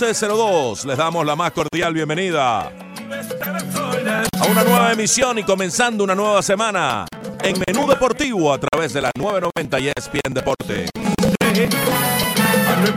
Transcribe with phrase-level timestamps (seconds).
[0.00, 6.40] 11.02 les damos la más cordial bienvenida a una nueva emisión y comenzando una nueva
[6.40, 7.06] semana
[7.42, 10.86] en Menú Deportivo a través de la 990 y ESPN Deporte.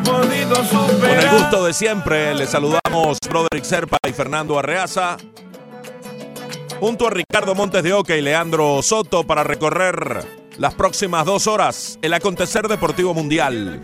[0.05, 5.17] Con el gusto de siempre, les saludamos Broderick Serpa y Fernando Arreaza.
[6.79, 10.23] Junto a Ricardo Montes de Oca y Leandro Soto para recorrer
[10.57, 13.81] las próximas dos horas el acontecer deportivo mundial.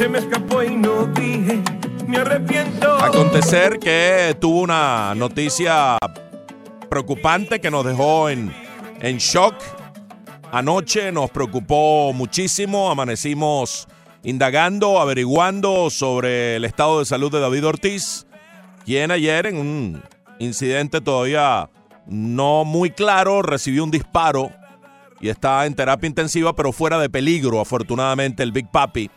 [0.00, 1.60] Se me escapó y no dije,
[2.06, 2.90] me arrepiento.
[3.04, 5.98] Acontecer que tuvo una noticia
[6.88, 8.50] preocupante que nos dejó en,
[9.02, 9.56] en shock.
[10.52, 13.88] Anoche nos preocupó muchísimo, amanecimos
[14.22, 18.26] indagando, averiguando sobre el estado de salud de David Ortiz,
[18.86, 20.02] quien ayer en un
[20.38, 21.68] incidente todavía
[22.06, 24.50] no muy claro recibió un disparo
[25.20, 29.10] y está en terapia intensiva, pero fuera de peligro, afortunadamente, el Big Papi.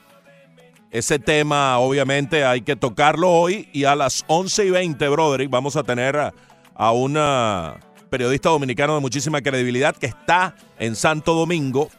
[0.93, 5.75] Ese tema, obviamente, hay que tocarlo hoy y a las 11 y 20, Broderick, vamos
[5.75, 7.77] a tener a, una
[8.11, 11.89] periodista dominicano de muchísima credibilidad que está en Santo Domingo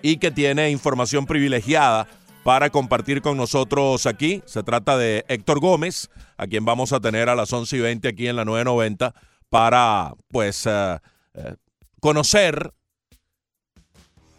[0.00, 2.08] y que tiene información privilegiada
[2.42, 4.42] para compartir con nosotros aquí.
[4.46, 8.08] Se trata de Héctor Gómez, a quien vamos a tener a las 11 y 20
[8.08, 9.12] aquí en la 990
[9.50, 10.98] para, pues, eh,
[11.34, 11.54] eh,
[12.00, 12.72] conocer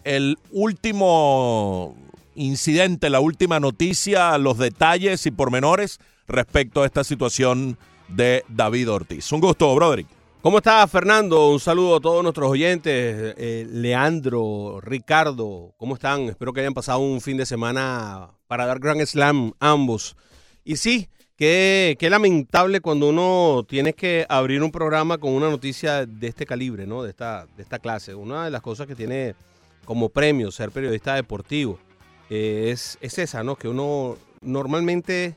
[0.04, 1.96] el último
[2.36, 9.32] incidente, la última noticia, los detalles y pormenores respecto a esta situación de David Ortiz.
[9.32, 10.08] Un gusto, Broderick.
[10.42, 11.50] ¿Cómo estás, Fernando?
[11.50, 13.36] Un saludo a todos nuestros oyentes.
[13.38, 16.30] Eh, Leandro, Ricardo, ¿cómo están?
[16.30, 20.16] Espero que hayan pasado un fin de semana para dar Grand Slam ambos.
[20.64, 26.06] Y sí, qué, qué lamentable cuando uno tiene que abrir un programa con una noticia
[26.06, 27.04] de este calibre, ¿no?
[27.04, 28.16] De esta, de esta clase.
[28.16, 29.36] Una de las cosas que tiene
[29.84, 31.80] como premio ser periodista deportivo
[32.30, 33.56] eh, es, es esa, ¿no?
[33.56, 35.36] Que uno normalmente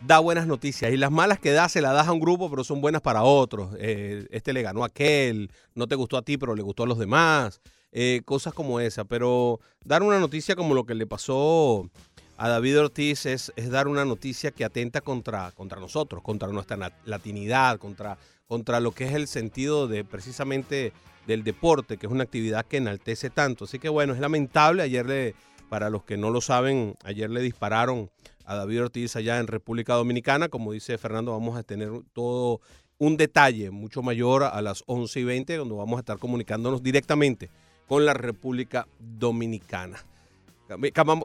[0.00, 2.64] da buenas noticias y las malas que da se las das a un grupo, pero
[2.64, 3.74] son buenas para otros.
[3.78, 6.86] Eh, este le ganó a aquel, no te gustó a ti, pero le gustó a
[6.86, 7.60] los demás.
[7.92, 9.04] Eh, cosas como esa.
[9.04, 11.88] Pero dar una noticia como lo que le pasó
[12.36, 16.92] a David Ortiz es, es dar una noticia que atenta contra, contra nosotros, contra nuestra
[17.06, 20.92] latinidad, contra, contra lo que es el sentido de precisamente
[21.26, 23.64] del deporte, que es una actividad que enaltece tanto.
[23.64, 24.82] Así que bueno, es lamentable.
[24.82, 25.34] Ayer le,
[25.68, 28.10] para los que no lo saben, ayer le dispararon
[28.44, 30.48] a David Ortiz allá en República Dominicana.
[30.48, 32.60] Como dice Fernando, vamos a tener todo
[32.98, 37.50] un detalle mucho mayor a las 11 y 20, donde vamos a estar comunicándonos directamente
[37.86, 39.98] con la República Dominicana.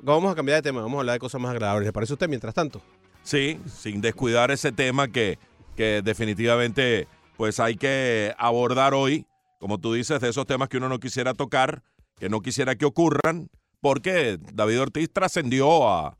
[0.03, 1.85] Vamos a cambiar de tema, vamos a hablar de cosas más agradables.
[1.87, 2.81] ¿Le parece a usted mientras tanto?
[3.23, 5.39] Sí, sin descuidar ese tema que,
[5.75, 9.25] que definitivamente pues hay que abordar hoy,
[9.59, 11.81] como tú dices, de esos temas que uno no quisiera tocar,
[12.19, 13.49] que no quisiera que ocurran,
[13.81, 16.17] porque David Ortiz trascendió a,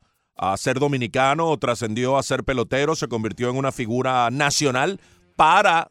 [0.56, 5.00] ser dominicano, trascendió a ser pelotero, se convirtió en una figura nacional
[5.36, 5.90] para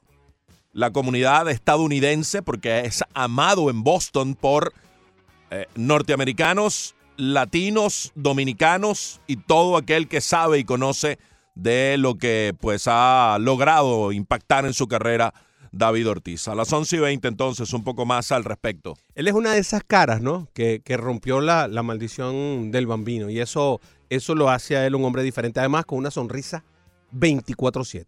[0.74, 4.74] la comunidad estadounidense, porque es amado en Boston por
[5.52, 11.18] eh, norteamericanos, latinos, dominicanos y todo aquel que sabe y conoce
[11.56, 15.34] de lo que pues ha logrado impactar en su carrera
[15.72, 16.48] David Ortiz.
[16.48, 18.96] A las 11 y 20 entonces un poco más al respecto.
[19.16, 20.48] Él es una de esas caras, ¿no?
[20.54, 23.80] Que, que rompió la, la, maldición del bambino y eso,
[24.10, 26.64] eso lo hace a él un hombre diferente, además con una sonrisa
[27.14, 28.06] 24/7.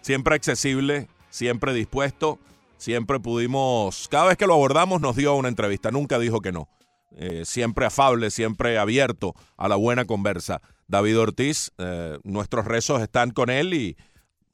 [0.00, 2.38] Siempre accesible, siempre dispuesto,
[2.76, 6.68] siempre pudimos, cada vez que lo abordamos nos dio una entrevista, nunca dijo que no.
[7.16, 10.60] Eh, siempre afable, siempre abierto a la buena conversa.
[10.86, 13.96] David Ortiz, eh, nuestros rezos están con él y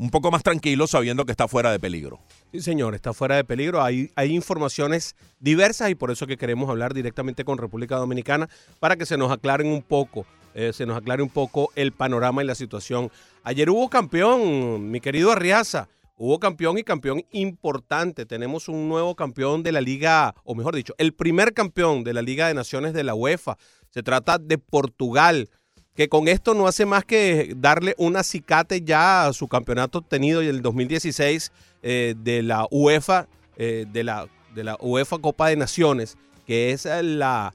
[0.04, 2.20] un poco más tranquilo sabiendo que está fuera de peligro.
[2.52, 3.82] Sí, señor, está fuera de peligro.
[3.82, 8.96] Hay, hay informaciones diversas y por eso que queremos hablar directamente con República Dominicana para
[8.96, 12.46] que se nos aclaren un poco, eh, se nos aclare un poco el panorama y
[12.46, 13.10] la situación.
[13.44, 15.88] Ayer hubo campeón, mi querido Arriaza.
[16.16, 18.26] Hubo campeón y campeón importante.
[18.26, 22.20] Tenemos un nuevo campeón de la liga, o mejor dicho, el primer campeón de la
[22.20, 23.56] Liga de Naciones de la UEFA.
[23.88, 25.48] Se trata de Portugal.
[25.94, 30.42] Que con esto no hace más que darle un acicate ya a su campeonato obtenido
[30.42, 31.52] en el 2016
[31.82, 36.84] eh, de la UEFA, eh, de, la, de la UEFA Copa de Naciones, que es
[36.84, 37.54] la,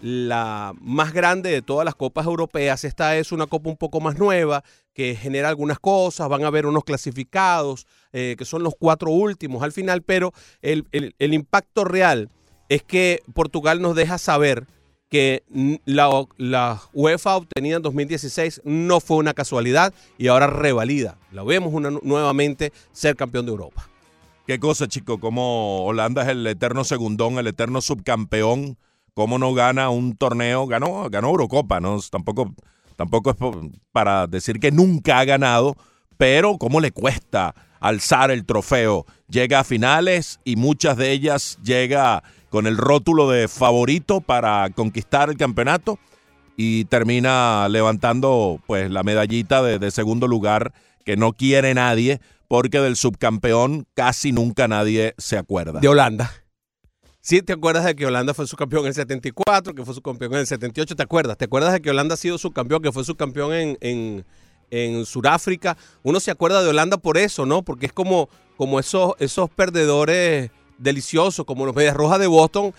[0.00, 2.84] la más grande de todas las copas europeas.
[2.84, 6.66] Esta es una copa un poco más nueva, que genera algunas cosas, van a haber
[6.66, 12.30] unos clasificados, eh, que son los cuatro últimos al final, pero el, el impacto real
[12.68, 14.66] es que Portugal nos deja saber
[15.08, 15.44] que
[15.84, 21.16] la, UEFA obtenida en 2016 no fue una casualidad y ahora revalida.
[21.32, 21.72] La vemos
[22.02, 23.88] nuevamente ser campeón de Europa.
[24.46, 28.78] Qué cosa, chico, como Holanda es el eterno segundón, el eterno subcampeón,
[29.14, 31.98] cómo no gana un torneo, ganó, ganó Eurocopa, ¿no?
[32.10, 32.54] Tampoco,
[32.94, 33.36] tampoco es
[33.90, 35.76] para decir que nunca ha ganado,
[36.16, 39.04] pero cómo le cuesta alzar el trofeo.
[39.28, 42.22] Llega a finales y muchas de ellas llega
[42.56, 45.98] con el rótulo de favorito para conquistar el campeonato
[46.56, 50.72] y termina levantando pues la medallita de, segundo lugar
[51.04, 52.18] que no quiere nadie
[52.48, 55.80] porque del subcampeón casi nunca nadie se acuerda.
[55.80, 56.32] De Holanda.
[57.20, 60.00] Sí, te acuerdas de que Holanda fue su campeón en el 74, que fue su
[60.00, 61.36] campeón en el 78, ¿te acuerdas?
[61.36, 64.24] ¿Te acuerdas de que Holanda ha sido su campeón, que fue su campeón en, en,
[64.70, 65.76] en Sudáfrica?
[66.02, 67.60] Uno se acuerda de Holanda por eso, ¿no?
[67.60, 72.72] Porque es como, como esos, esos perdedores delicioso, como los Medias Rojas de Boston,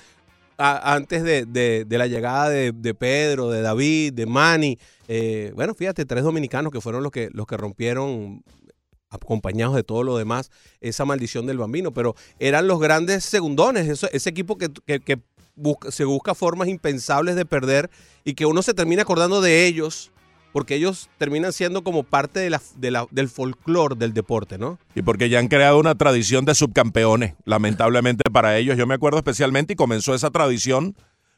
[0.57, 4.79] antes de, la llegada de, Pedro, de David, de Manny.
[5.07, 8.43] Eh, bueno, fíjate, tres dominicanos que fueron los que, los que rompieron
[9.09, 10.51] acompañados de todo lo demás,
[10.81, 14.69] esa maldición del bambino, pero eran los grandes segundones, ese equipo que,
[15.89, 17.89] se busca formas impensables de perder
[18.23, 20.11] y que uno se termina acordando de ellos
[20.51, 22.61] porque ellos terminan siendo como parte de la,
[23.11, 24.79] del folclore del deporte, ¿no?
[24.95, 28.77] Y porque ya han creado una tradición de subcampeones, lamentablemente para ellos.
[28.77, 30.95] Yo me acuerdo especialmente y comenzó esa tradición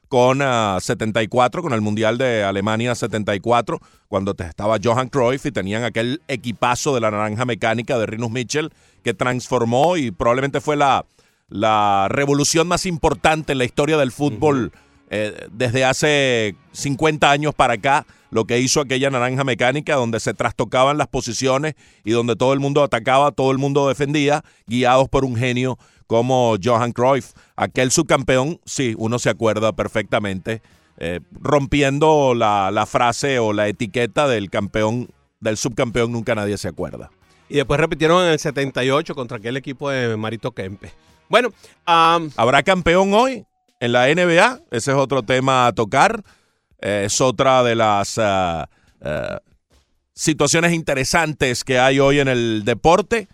[0.10, 5.84] con 74, ah, con el Mundial de Alemania 74, cuando estaba Johan Cruyff y tenían
[5.84, 8.72] aquel equipazo de la naranja mecánica de Rinus Mitchell
[9.04, 11.06] que transformó y probablemente fue la,
[11.48, 14.72] la revolución más importante en la historia del fútbol.
[15.12, 20.34] Eh, desde hace 50 años para acá, lo que hizo aquella naranja mecánica, donde se
[20.34, 25.26] trastocaban las posiciones y donde todo el mundo atacaba, todo el mundo defendía, guiados por
[25.26, 25.78] un genio
[26.08, 27.34] como Johan Cruyff.
[27.56, 30.62] Aquel subcampeón, sí, uno se acuerda perfectamente,
[30.98, 35.10] eh, rompiendo la, la frase o la etiqueta del campeón,
[35.40, 37.12] del subcampeón, nunca nadie se acuerda.
[37.48, 40.92] Y después repitieron en el 78 contra aquel equipo de Marito Kempe.
[41.30, 41.50] Bueno,
[41.86, 43.46] ¿habrá campeón hoy?
[43.80, 44.62] en la NBA.
[44.72, 46.24] Ese es otro tema a tocar.
[46.82, 48.66] Eh, es otra de las eh,
[50.14, 53.28] situaciones interesantes que hay hoy en el deporte.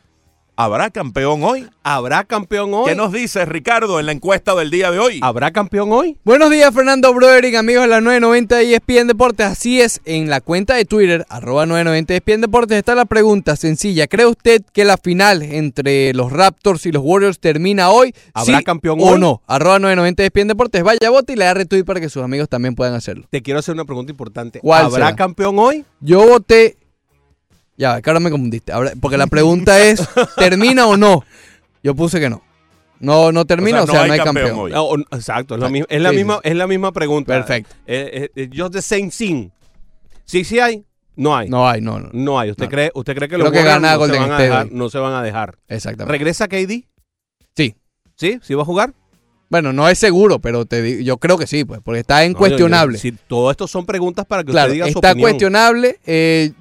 [0.57, 1.68] ¿Habrá campeón hoy?
[1.84, 2.86] ¿Habrá campeón hoy?
[2.86, 5.19] ¿Qué nos dice Ricardo en la encuesta del día de hoy?
[5.22, 6.18] ¿Habrá campeón hoy?
[6.24, 9.48] Buenos días, Fernando Broderick, amigos de la 990 ESPN Deportes.
[9.48, 14.07] Así es, en la cuenta de Twitter, arroba 990 ESPN Deportes, está la pregunta sencilla.
[14.07, 18.16] ¿Cree usted que la final entre los Raptors y los Warriors termina hoy?
[18.34, 19.42] ¿Habrá campeón o no?
[19.48, 20.84] Arroba 990 ESPN Deportes.
[20.84, 23.28] Vaya, vote y le da retweet para que sus amigos también puedan hacerlo.
[23.30, 24.62] Te quiero hacer una pregunta importante.
[24.63, 25.84] ¿Habrá campeón hoy?
[26.00, 26.78] Yo voté
[27.77, 28.74] ya, que ahora me confundiste.
[29.01, 30.07] porque la pregunta es,
[30.38, 31.24] ¿termina o no?
[31.83, 32.42] Yo puse que no.
[33.00, 35.06] No, no termina, o sea, no, hay, campeón.
[35.12, 35.69] exacto, es, la,
[36.12, 37.33] misma, es la misma pregunta.
[37.33, 37.75] Perfecto.
[37.86, 39.50] Eh, eh, the same thing.
[40.24, 40.83] Sí, sí hay.
[41.16, 41.50] No hay.
[41.50, 42.10] No hay, no, no.
[42.12, 42.51] No hay.
[42.51, 44.98] ¿Usted, Cree, usted cree que los que gana no, se van a dejar, no se
[44.98, 45.57] van a dejar?
[45.68, 46.12] Exactamente.
[46.12, 46.86] ¿Regresa KD?
[47.55, 47.75] Sí.
[48.15, 48.39] ¿Sí?
[48.41, 48.94] ¿Sí va a jugar?
[49.50, 52.98] Bueno, no es seguro, pero te yo creo que sí, pues, porque está incuestionable.
[52.98, 55.17] Si todo esto son preguntas para que usted diga su opinión.
[55.17, 56.00] Está cuestionable.
[56.05, 56.51] Eh,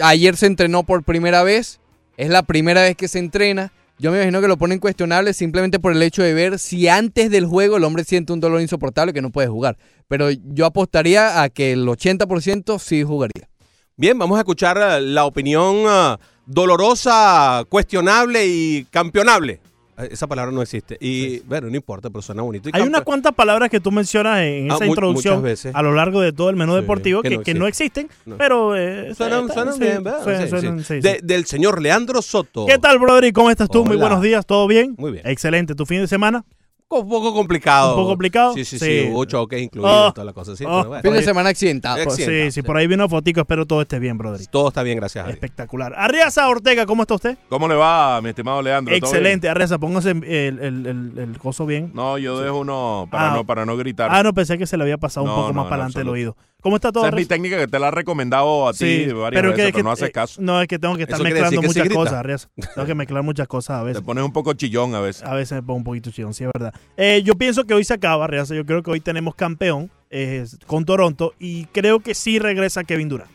[0.00, 1.80] ayer se entrenó por primera vez,
[2.16, 3.72] es la primera vez que se entrena.
[3.98, 7.30] Yo me imagino que lo ponen cuestionable simplemente por el hecho de ver si antes
[7.30, 9.76] del juego el hombre siente un dolor insoportable que no puede jugar.
[10.08, 13.48] Pero yo apostaría a que el 80% sí jugaría.
[13.96, 19.60] Bien, vamos a escuchar eh, la opinión eh, dolorosa, cuestionable y campeonable
[20.04, 20.96] esa palabra no existe.
[21.00, 22.70] Y bueno, no importa, pero suena bonito.
[22.72, 26.32] Hay unas cuantas palabras que tú mencionas en ah, esa introducción a lo largo de
[26.32, 31.20] todo el menú deportivo que, no, existen, pero eh, suenan, bien, ¿verdad?
[31.22, 32.66] del señor Leandro Soto.
[32.66, 33.32] ¿Qué tal, brother?
[33.32, 33.84] ¿Cómo estás tú?
[33.84, 34.94] Muy buenos días, ¿todo bien?
[34.96, 35.26] Muy bien.
[35.26, 35.74] Excelente.
[35.74, 36.44] ¿Tu fin de semana?
[36.92, 37.90] Un poco complicado.
[37.90, 38.54] Un poco complicado.
[38.54, 39.08] Sí, sí, sí.
[39.12, 40.56] Hubo choques incluidos, oh, toda la cosa.
[40.56, 42.10] Sí, oh, Fin de semana accidentado.
[42.10, 43.40] Sí, sí, por ahí viene una fotico.
[43.40, 44.44] Espero todo esté bien, brother.
[44.48, 45.24] Todo está bien, gracias.
[45.24, 45.94] A Espectacular.
[45.96, 47.38] Arriaza Ortega, ¿cómo está usted?
[47.48, 48.92] ¿Cómo le va, mi estimado Leandro?
[48.92, 49.48] Excelente.
[49.48, 51.92] Arriaza, póngase el, el, el, coso bien.
[51.94, 53.36] No, yo dejo uno para, ah.
[53.36, 54.10] no, para no gritar.
[54.12, 56.36] Ah, no, pensé que se le había pasado un poco más para adelante el oído.
[56.60, 57.04] ¿Cómo está todo?
[57.04, 59.84] Esa es mi técnica que te la he recomendado a ti varias pero veces, pero
[59.84, 60.40] no haces caso.
[60.42, 62.48] No, es que tengo que estar mezclando muchas cosas.
[62.74, 64.02] Tengo que mezclar muchas cosas a veces.
[64.02, 65.22] Te pones un poco chillón a veces.
[65.22, 66.72] A veces me pongo un poquito chillón, sí, es verdad.
[66.96, 68.54] Eh, yo pienso que hoy se acaba, Arriaza.
[68.54, 69.90] Yo creo que hoy tenemos campeón.
[70.12, 73.30] eh, con Toronto y creo que sí regresa Kevin Durant.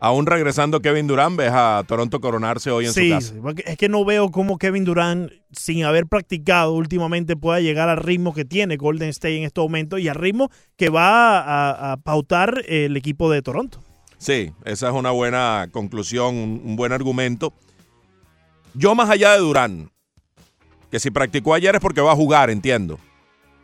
[0.00, 3.32] Aún regresando Kevin Durant, ves a Toronto coronarse hoy en su casa.
[3.32, 7.96] Sí, es que no veo cómo Kevin Durant, sin haber practicado últimamente, pueda llegar al
[7.96, 12.62] ritmo que tiene Golden State en este momento y al ritmo que va a, pautar
[12.66, 13.82] el equipo de Toronto.
[14.18, 17.54] Sí, esa es una buena conclusión, un buen argumento.
[18.74, 19.90] Yo más allá de Durant,
[20.90, 22.98] que si practicó ayer es porque va a jugar, entiendo.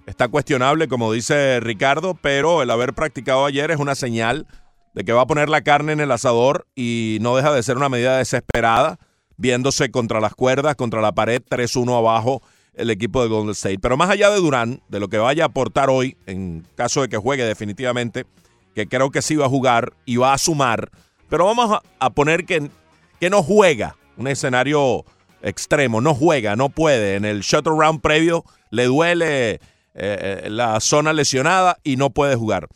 [0.06, 4.46] Está cuestionable, como dice Ricardo, pero el haber practicado ayer es una señal
[4.94, 7.76] de que va a poner la carne en el asador y no deja de ser
[7.76, 8.98] una medida desesperada,
[9.36, 12.42] viéndose contra las cuerdas, contra la pared, 3-1 abajo
[12.74, 13.78] el equipo de Golden State.
[13.80, 17.08] Pero más allá de Durán, de lo que vaya a aportar hoy, en caso de
[17.08, 18.26] que juegue definitivamente,
[18.74, 20.90] que creo que sí va a jugar y va a sumar,
[21.28, 22.70] pero vamos a, poner que,
[23.20, 25.04] que no juega, un escenario
[25.42, 27.14] extremo, no juega, no puede.
[27.14, 29.60] En el shuttle round previo le duele eh,
[29.94, 32.68] eh, la zona lesionada y no puede jugar.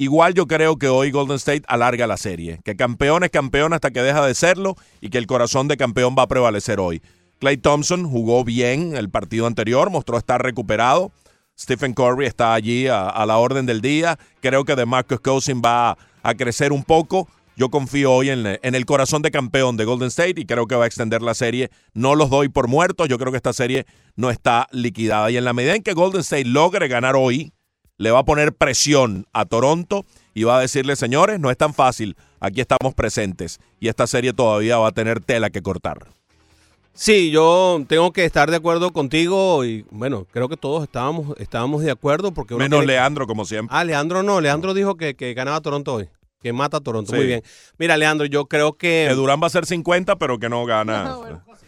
[0.00, 3.90] Igual yo creo que hoy Golden State alarga la serie, que campeón es campeón hasta
[3.90, 7.02] que deja de serlo y que el corazón de campeón va a prevalecer hoy.
[7.40, 11.10] Clay Thompson jugó bien el partido anterior, mostró estar recuperado.
[11.58, 14.16] Stephen Curry está allí a, la orden del día.
[14.40, 17.28] Creo que DeMarcus Cousins va a crecer un poco.
[17.56, 20.84] Yo confío hoy en, el corazón de campeón de Golden State y creo que va
[20.84, 21.70] a extender la serie.
[21.92, 23.08] No los doy por muertos.
[23.08, 25.28] Yo creo que esta serie no está liquidada.
[25.32, 27.52] Y en la medida en que Golden State logre ganar hoy,
[27.98, 31.74] le va a poner presión a Toronto y va a decirle, señores, no es tan
[31.74, 36.06] fácil, aquí estamos presentes y esta serie todavía va a tener tela que cortar.
[36.94, 41.82] Sí, yo tengo que estar de acuerdo contigo y bueno, creo que todos estábamos, estábamos
[41.82, 42.56] de acuerdo porque...
[42.56, 43.76] Menos Leandro, como siempre.
[43.76, 46.08] Ah, Leandro no, Leandro dijo que, que ganaba Toronto hoy.
[46.40, 47.12] Que mata a Toronto.
[47.14, 47.42] Muy bien.
[47.78, 49.06] Mira, Leandro, yo creo que.
[49.08, 51.16] Que Durán va a ser 50, pero que no gana.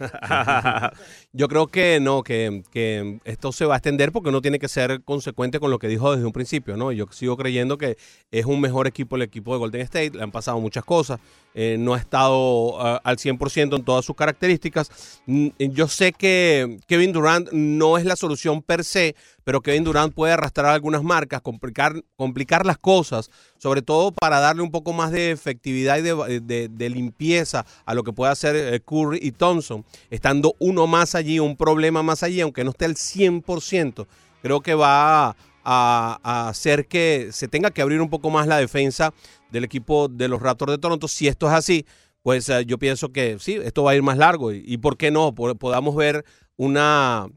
[1.32, 4.68] Yo creo que no, que, que, esto se va a extender porque uno tiene que
[4.68, 6.90] ser consecuente con lo que dijo desde un principio, ¿no?
[6.92, 7.96] Yo sigo creyendo que
[8.30, 11.20] es un mejor equipo el equipo de Golden State, le han pasado muchas cosas,
[11.54, 14.90] eh, no ha estado uh, al 100% en todas sus características.
[15.26, 20.14] Mm, yo sé que Kevin Durant no es la solución per se, pero Kevin Durant
[20.14, 25.10] puede arrastrar algunas marcas, complicar, complicar las cosas, sobre todo para darle un poco más
[25.10, 29.84] de efectividad y de, de limpieza a lo que puede hacer eh, Curry y Thompson,
[30.10, 34.06] estando uno más allí, un problema más allí, aunque no esté al 100%,
[34.42, 39.12] creo que va a, hacer que se tenga que abrir un poco más la defensa
[39.50, 41.08] del equipo de los Raptors de Toronto.
[41.08, 41.86] Si esto es así,
[42.22, 45.10] pues eh, yo pienso que sí, esto va a ir más largo y, por qué
[45.10, 46.24] no, podamos ver
[46.56, 47.28] una,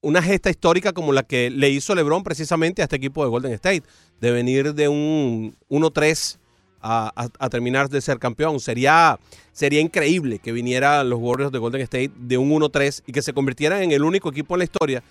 [0.00, 3.52] una gesta histórica como la que le hizo LeBron precisamente a este equipo de Golden
[3.52, 3.82] State,
[4.20, 6.38] de venir de un 1-3
[6.86, 8.60] a, terminar de ser campeón.
[8.60, 9.18] Sería,
[9.52, 13.32] sería increíble que vinieran los Warriors de Golden State de un 1-3 y que se
[13.32, 15.02] convirtieran en el único equipo en la historia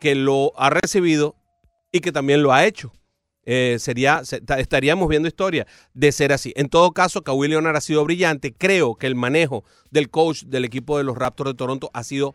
[0.00, 1.36] que lo ha recibido
[1.92, 2.92] y que también lo ha hecho.
[3.44, 4.22] Eh, sería,
[4.58, 6.52] estaríamos viendo historia de ser así.
[6.56, 8.52] En todo caso, Kawhi Leonard ha sido brillante.
[8.52, 12.34] Creo que el manejo del coach del equipo de los Raptors de Toronto ha sido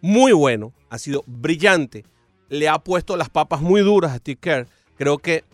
[0.00, 2.04] muy bueno, ha sido brillante.
[2.48, 4.68] Le ha puesto las papas muy duras a Steve Kerr.
[4.96, 5.44] Creo que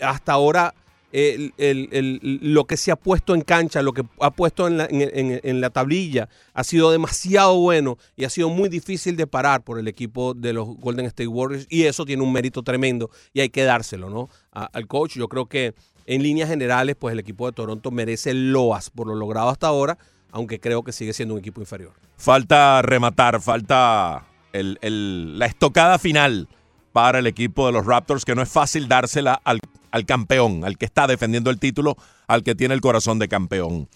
[0.00, 0.74] hasta ahora
[1.10, 5.70] lo que se ha puesto en cancha, lo que ha puesto en la, en, la,
[5.70, 10.34] tablilla, ha sido demasiado bueno y ha sido muy difícil de parar por el equipo
[10.34, 14.10] de los Golden State Warriors y eso tiene un mérito tremendo y hay que dárselo
[14.10, 14.28] ¿no?
[14.52, 15.16] al coach.
[15.16, 15.74] Yo creo que
[16.06, 19.98] en líneas generales, pues el equipo de Toronto merece loas por lo logrado hasta ahora,
[20.30, 21.92] aunque creo que sigue siendo un equipo inferior.
[22.16, 26.48] Falta rematar, falta la estocada final
[26.92, 30.76] para el equipo de los Raptors, que no es fácil dársela al al campeón, al
[30.78, 33.88] que está defendiendo el título, al que tiene el corazón de campeón.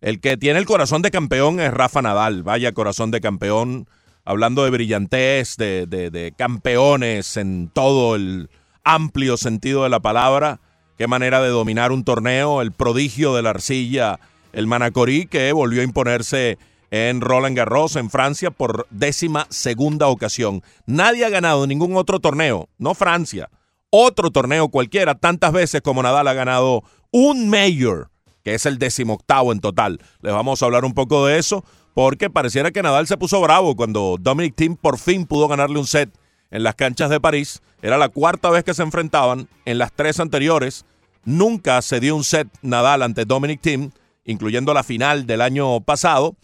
[0.00, 3.88] El que tiene el corazón de campeón es Rafa Nadal, vaya corazón de campeón,
[4.24, 8.50] hablando de brillantez, de, de, campeones en todo el
[8.84, 10.60] amplio sentido de la palabra,
[10.96, 14.20] qué manera de dominar un torneo, el prodigio de la arcilla,
[14.52, 16.58] el Manacorí que volvió a imponerse
[16.90, 20.62] en Roland Garros en Francia por décima segunda ocasión.
[20.86, 23.50] Nadie ha ganado ningún otro torneo, no Francia,
[23.90, 28.10] otro torneo cualquiera tantas veces como Nadal ha ganado un Mayor,
[28.44, 30.00] que es el decimoctavo en total.
[30.20, 31.64] Les vamos a hablar un poco de eso,
[31.94, 35.86] porque pareciera que Nadal se puso bravo cuando Dominic Thiem por fin pudo ganarle un
[35.86, 36.10] set
[36.50, 37.60] en las canchas de París.
[37.82, 39.48] Era la cuarta vez que se enfrentaban.
[39.64, 40.84] En las tres anteriores
[41.24, 43.90] nunca se dio un set Nadal ante Dominic Thiem,
[44.24, 46.36] incluyendo la final del año pasado.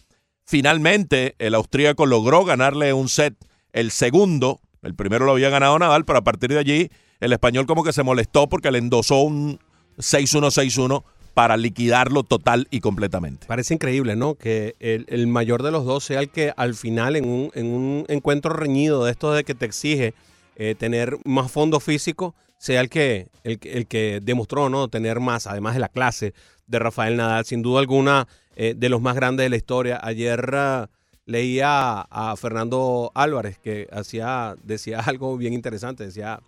[0.44, 3.34] Finalmente, el austríaco logró ganarle un set,
[3.72, 4.60] el segundo.
[4.82, 6.90] El primero lo había ganado Nadal, pero a partir de allí
[7.24, 9.58] el español como que se molestó porque le endosó un
[9.98, 11.02] 6-1-6-1
[11.34, 13.46] para liquidarlo total y completamente.
[13.46, 14.36] Parece increíble, ¿no?
[14.36, 18.04] Que el, mayor de los dos sea el que al final en un, en un
[18.08, 20.14] encuentro reñido de estos de que te exige
[20.56, 25.74] eh, tener más fondo físico sea el que, el, que- demostró no tener más, además
[25.74, 26.32] de la clase
[26.66, 30.00] de Rafael Nadal, sin duda alguna eh, de los más grandes de la historia.
[30.02, 30.88] Ayer ah,
[31.26, 36.40] leía a Fernando Álvarez que hacía, decía algo bien interesante, decía,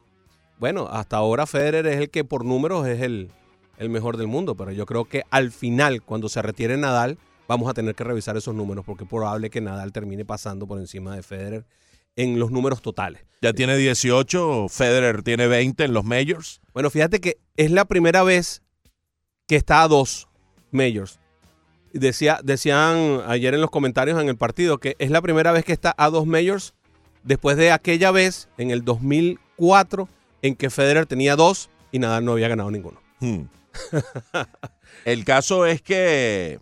[0.58, 3.30] bueno, hasta ahora Federer es el que por números es el,
[3.78, 7.68] el mejor del mundo, pero yo creo que al final, cuando se retire Nadal, vamos
[7.68, 11.14] a tener que revisar esos números porque es probable que Nadal termine pasando por encima
[11.14, 11.64] de Federer
[12.16, 13.22] en los números totales.
[13.42, 16.60] Ya tiene 18, Federer tiene 20 en los majors.
[16.72, 18.62] Bueno, fíjate que es la primera vez
[19.46, 20.28] que está a dos
[20.70, 21.20] majors.
[21.92, 25.72] Decía, decían ayer en los comentarios en el partido que es la primera vez que
[25.72, 26.75] está a dos majors
[27.22, 30.08] después de aquella vez en el 2004
[30.47, 33.00] en que Federer tenía dos y Nadal no había ganado ninguno.
[33.21, 33.43] Hmm.
[35.05, 36.59] El caso es que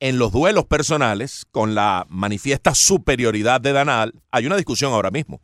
[0.00, 5.40] en los duelos personales, con la manifiesta superioridad de Nadal, hay una discusión ahora mismo.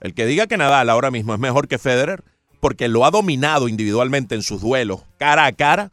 [0.00, 2.24] El que diga que Nadal ahora mismo es mejor que Federer,
[2.60, 5.90] porque lo ha dominado individualmente en sus duelos cara a cara,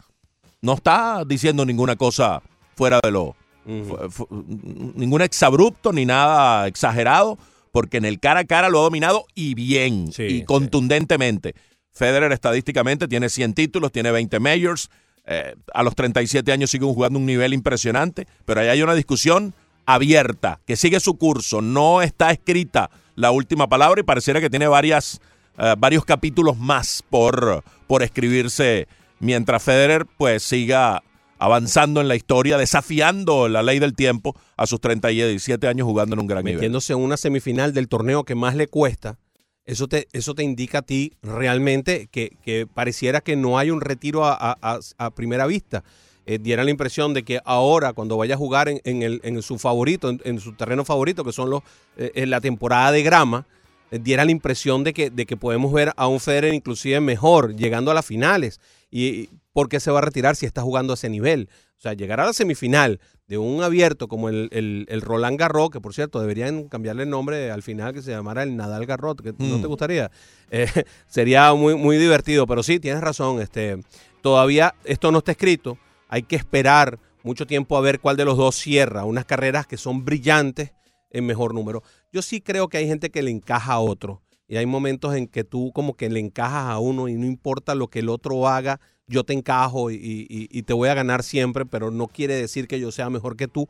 [0.62, 2.42] no está diciendo ninguna cosa
[2.75, 3.36] fuera de lo,
[3.66, 7.38] ningún exabrupto ni nada exagerado,
[7.71, 10.45] porque en el cara a cara lo ha dominado y bien, Sí, y sí.
[10.45, 11.55] contundentemente.
[11.91, 14.89] Federer estadísticamente tiene 100 títulos, tiene 20 majors,
[15.25, 19.53] eh, a los 37 años sigue jugando un nivel impresionante, pero ahí hay una discusión
[19.85, 24.67] abierta, que sigue su curso, no está escrita la última palabra y pareciera que tiene
[24.67, 25.19] varias,
[25.57, 28.88] eh, varios capítulos más por, por escribirse,
[29.19, 31.03] mientras Federer pues siga
[31.39, 36.19] avanzando en la historia, desafiando la ley del tiempo a sus 37 años jugando en
[36.19, 36.58] un gran nivel.
[36.58, 39.17] metiéndose en una semifinal del torneo que más le cuesta,
[39.65, 43.81] eso te, eso te indica a ti realmente que, que pareciera que no hay un
[43.81, 45.84] retiro a, primera vista.
[46.25, 49.58] Eh, diera la impresión de que ahora, cuando vaya a jugar en, el, en su
[49.58, 51.62] favorito, en, su terreno favorito, que son los,
[51.98, 53.46] eh, en la temporada de grama,
[53.91, 57.55] eh, diera la impresión de que, de que podemos ver a un Federer inclusive mejor,
[57.55, 58.60] llegando a las finales.
[58.91, 61.50] Y ¿por qué se va a retirar si está jugando a ese nivel?
[61.77, 65.70] O sea, llegar a la semifinal de un abierto como el, el, el Roland Garros,
[65.70, 69.21] que por cierto deberían cambiarle el nombre al final que se llamara el Nadal Garrot,
[69.21, 69.62] que no Mm.
[69.62, 70.12] te gustaría.
[70.52, 70.67] Eh,
[71.08, 73.39] sería muy, muy divertido, pero sí, tienes razón.
[73.39, 73.78] Este,
[74.21, 75.78] todavía esto no está escrito.
[76.08, 79.06] Hay que esperar mucho tiempo a ver cuál de los dos cierra.
[79.06, 80.71] Unas carreras que son brillantes
[81.12, 81.84] en mejor número.
[82.12, 84.21] Yo sí creo que hay gente que le encaja a otro.
[84.47, 87.76] Y hay momentos en que tú como que le encajas a uno y no importa
[87.76, 91.24] lo que el otro haga, yo te encajo y, y- y te voy a ganar
[91.24, 93.67] siempre, pero no quiere decir que yo sea mejor que tú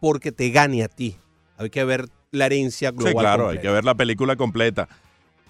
[0.00, 1.16] porque te gane a ti.
[1.56, 3.12] Hay que ver la herencia global.
[3.12, 4.88] Sí, claro, hay que ver la película completa.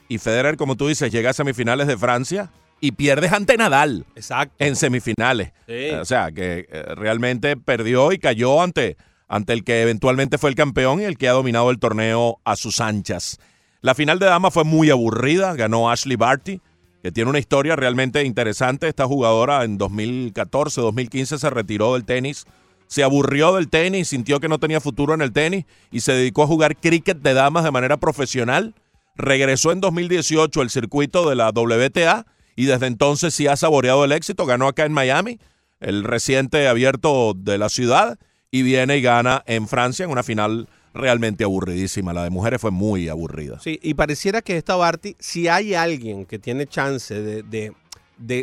[0.08, 2.50] Y Federer, como tú dices, llega a semifinales de Francia
[2.80, 4.54] y pierdes ante Nadal Exacto.
[4.64, 5.52] en semifinales.
[5.66, 5.90] Sí.
[5.90, 10.56] O sea, que eh, realmente perdió y cayó ante, ante el que eventualmente fue el
[10.56, 13.38] campeón y el que ha dominado el torneo a sus anchas.
[13.82, 16.60] La final de damas fue muy aburrida, ganó Ashley Barty,
[17.02, 18.88] que tiene una historia realmente interesante.
[18.88, 22.46] Esta jugadora en 2014, 2015 se retiró del tenis,
[22.86, 26.42] se aburrió del tenis, sintió que no tenía futuro en el tenis y se dedicó
[26.42, 28.74] a jugar cricket de damas de manera profesional.
[29.14, 34.12] Regresó en 2018 al circuito de la WTA y desde entonces sí ha saboreado el
[34.12, 34.46] éxito.
[34.46, 35.38] Ganó acá en Miami,
[35.80, 38.18] el reciente abierto de la ciudad,
[38.50, 42.12] y viene y gana en Francia en una final realmente aburridísima.
[42.12, 43.58] La de mujeres fue muy aburrida.
[43.60, 47.72] Sí, y pareciera que esta Barty, si hay alguien que tiene chance de, de-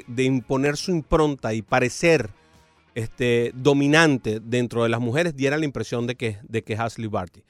[0.07, 2.29] de- imponer su impronta y parecer
[2.95, 7.07] este, dominante dentro de las mujeres, diera la impresión de que, de que es Ashley
[7.07, 7.41] Barty.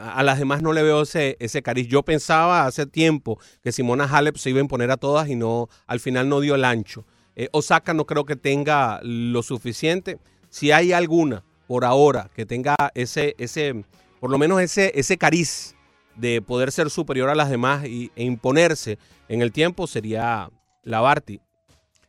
[0.00, 1.86] A a las demás no le veo ese, ese cariz.
[1.88, 5.68] Yo pensaba hace tiempo que Simona Halep se iba a imponer a todas y no,
[5.86, 7.04] al final no dio el ancho.
[7.36, 10.18] Eh, Osaka no creo que tenga lo suficiente.
[10.50, 13.84] Si hay alguna por ahora que tenga ese, ese,
[14.20, 15.74] por lo menos ese, ese cariz
[16.16, 18.98] de poder ser superior a las demás y, e imponerse
[19.28, 20.50] en el tiempo sería
[20.82, 21.40] la Barty.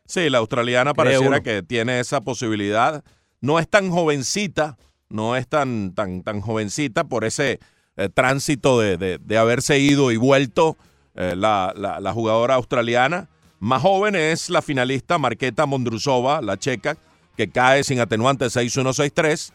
[0.06, 1.42] Sí, la australiana Cree pareciera uno.
[1.42, 3.02] que tiene esa posibilidad.
[3.40, 4.76] No es tan jovencita,
[5.08, 7.58] no es tan, tan, tan jovencita por ese
[7.96, 10.76] eh, tránsito de, de- de haberse ido y vuelto
[11.14, 13.28] eh, la, la- la jugadora australiana.
[13.60, 16.98] Más joven es la finalista Marqueta Mondrusova, la checa,
[17.36, 19.52] que cae sin atenuante 6-1-6-3.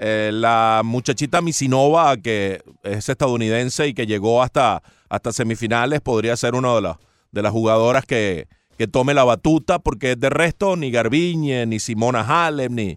[0.00, 6.54] Eh, la muchachita Misinova, que es estadounidense y que llegó hasta, hasta semifinales, podría ser
[6.54, 6.96] una de las,
[7.32, 12.20] de las jugadoras que, que tome la batuta, porque de resto ni Garbiñe, ni Simona
[12.22, 12.96] Halep, ni,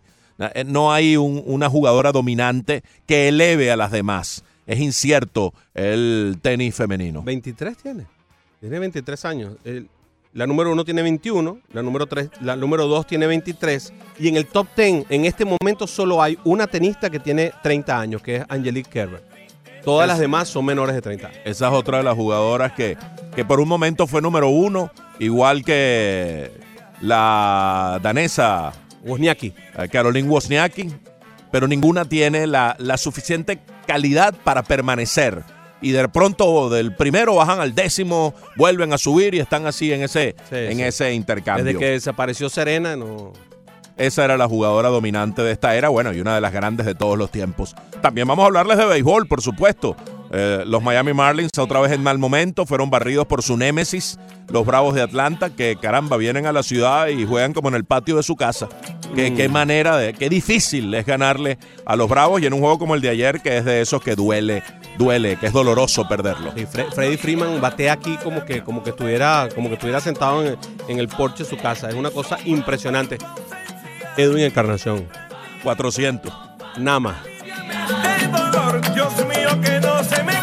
[0.54, 4.43] eh, no hay un- una jugadora dominante que eleve a las demás.
[4.67, 7.24] Es incierto el tenis femenino.
[7.24, 8.06] 23 tiene.
[8.60, 9.54] Tiene 23 años.
[10.33, 14.37] La número uno tiene 21, la número tres, la número dos tiene 23 y en
[14.37, 18.37] el top 10 en este momento solo hay una tenista que tiene 30 años, que
[18.37, 19.23] es Angelique Kerber.
[19.83, 21.31] Todas las demás son menores de 30.
[21.43, 22.97] Esa es otra de las jugadoras que,
[23.35, 26.51] que por un momento fue número uno, igual que
[27.01, 29.53] la danesa Wozniacki.
[29.79, 30.93] eh, Caroline Wozniacki,
[31.51, 35.43] pero ninguna tiene la, la suficiente calidad para permanecer.
[35.81, 40.03] Y de pronto del primero bajan al décimo, vuelven a subir y están así en
[40.03, 40.83] ese, Sí, en sí.
[40.83, 41.65] ese intercambio.
[41.65, 43.33] Desde que desapareció Serena, no.
[43.97, 46.95] Esa era la jugadora dominante de esta era, bueno, y una de las grandes de
[46.95, 47.75] todos los tiempos.
[48.01, 49.95] También vamos a hablarles de béisbol, por supuesto.
[50.33, 54.17] Eh, los Miami Marlins otra vez en mal momento, fueron barridos por su némesis,
[54.49, 57.83] los Bravos de Atlanta, que caramba, vienen a la ciudad y juegan como en el
[57.85, 58.69] patio de su casa.
[59.13, 62.79] Qué, qué manera de, qué difícil es ganarle a los Bravos y en un juego
[62.79, 64.63] como el de ayer, que es de esos que duele,
[64.97, 66.53] duele, que es doloroso perderlo.
[66.55, 70.45] Sí, Fre- Freddy Freeman batea aquí como que, como que estuviera, como que estuviera sentado
[70.45, 71.89] en, en el porche de su casa.
[71.89, 73.17] Es una cosa impresionante.
[74.15, 75.05] Edwin Encarnación,
[75.63, 76.31] 400.
[76.77, 77.21] Nama.
[78.23, 78.50] El dolor, Dios
[79.41, 80.40] mío, que no se me.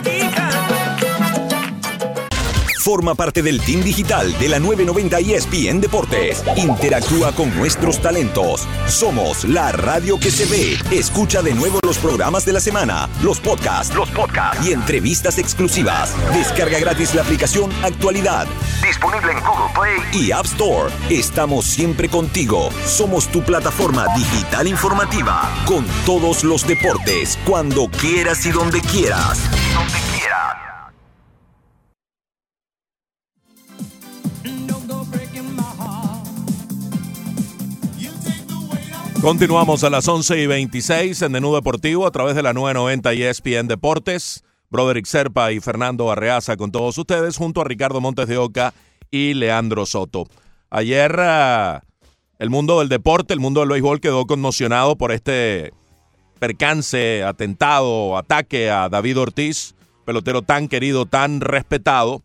[2.88, 6.42] Forma parte del team digital de la 990 ESPN Deportes.
[6.56, 8.66] Interactúa con nuestros talentos.
[8.86, 10.78] Somos la radio que se ve.
[10.90, 16.14] Escucha de nuevo los programas de la semana, los podcasts, los podcasts y entrevistas exclusivas.
[16.32, 18.46] Descarga gratis la aplicación Actualidad.
[18.82, 20.90] Disponible en Google Play y App Store.
[21.10, 22.70] Estamos siempre contigo.
[22.86, 29.40] Somos tu plataforma digital informativa con todos los deportes, cuando quieras y donde quieras.
[39.20, 43.24] Continuamos a las 11 y 26 en Menú Deportivo a través de la 990 y
[43.24, 44.44] ESPN Deportes.
[44.70, 48.72] Broderick Serpa y Fernando Arreaza con todos ustedes, junto a Ricardo Montes de Oca
[49.10, 50.28] y Leandro Soto.
[50.70, 51.82] Ayer ah,
[52.38, 55.72] el mundo del deporte, el mundo del béisbol quedó conmocionado por este
[56.38, 62.22] percance, atentado, ataque a David Ortiz, pelotero tan querido, tan respetado.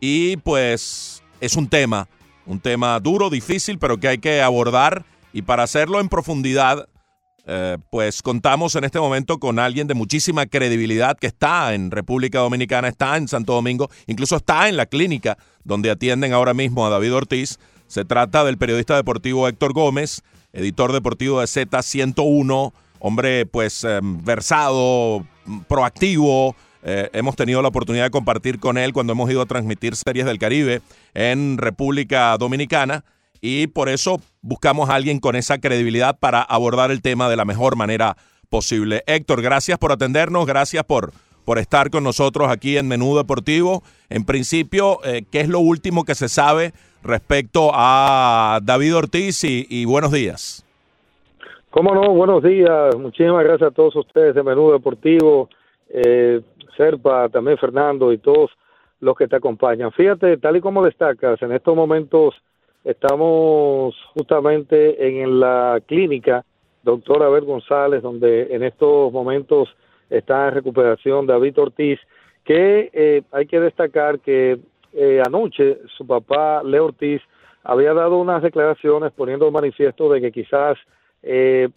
[0.00, 2.08] Y pues es un tema,
[2.46, 5.04] un tema duro, difícil, pero que hay que abordar.
[5.32, 6.88] Y para hacerlo en profundidad,
[7.50, 12.40] eh, pues contamos en este momento con alguien de muchísima credibilidad que está en República
[12.40, 16.90] Dominicana, está en Santo Domingo, incluso está en la clínica donde atienden ahora mismo a
[16.90, 17.58] David Ortiz.
[17.86, 25.26] Se trata del periodista deportivo Héctor Gómez, editor deportivo de Z101, hombre pues eh, versado,
[25.68, 26.54] proactivo.
[26.82, 30.26] Eh, hemos tenido la oportunidad de compartir con él cuando hemos ido a transmitir series
[30.26, 30.82] del Caribe
[31.14, 33.04] en República Dominicana
[33.40, 37.44] y por eso buscamos a alguien con esa credibilidad para abordar el tema de la
[37.44, 38.16] mejor manera
[38.48, 39.02] posible.
[39.06, 41.12] Héctor, gracias por atendernos, gracias por,
[41.44, 43.82] por estar con nosotros aquí en Menú Deportivo.
[44.08, 46.72] En principio, eh, ¿qué es lo último que se sabe
[47.02, 50.64] respecto a David Ortiz y, y buenos días?
[51.70, 52.96] Cómo no, buenos días.
[52.96, 55.50] Muchísimas gracias a todos ustedes de Menú Deportivo,
[55.90, 56.40] eh,
[56.76, 58.50] Serpa, también Fernando y todos
[59.00, 59.92] los que te acompañan.
[59.92, 62.34] Fíjate, tal y como destacas, en estos momentos
[62.84, 66.44] estamos justamente en la clínica
[66.82, 69.68] doctor Abel González, donde en estos momentos
[70.08, 71.98] está en recuperación David Ortiz,
[72.44, 74.58] que eh, hay que destacar que
[74.94, 77.20] eh, anoche su papá, Leo Ortiz,
[77.62, 80.78] había dado unas declaraciones poniendo manifiesto de que quizás
[81.22, 81.68] eh,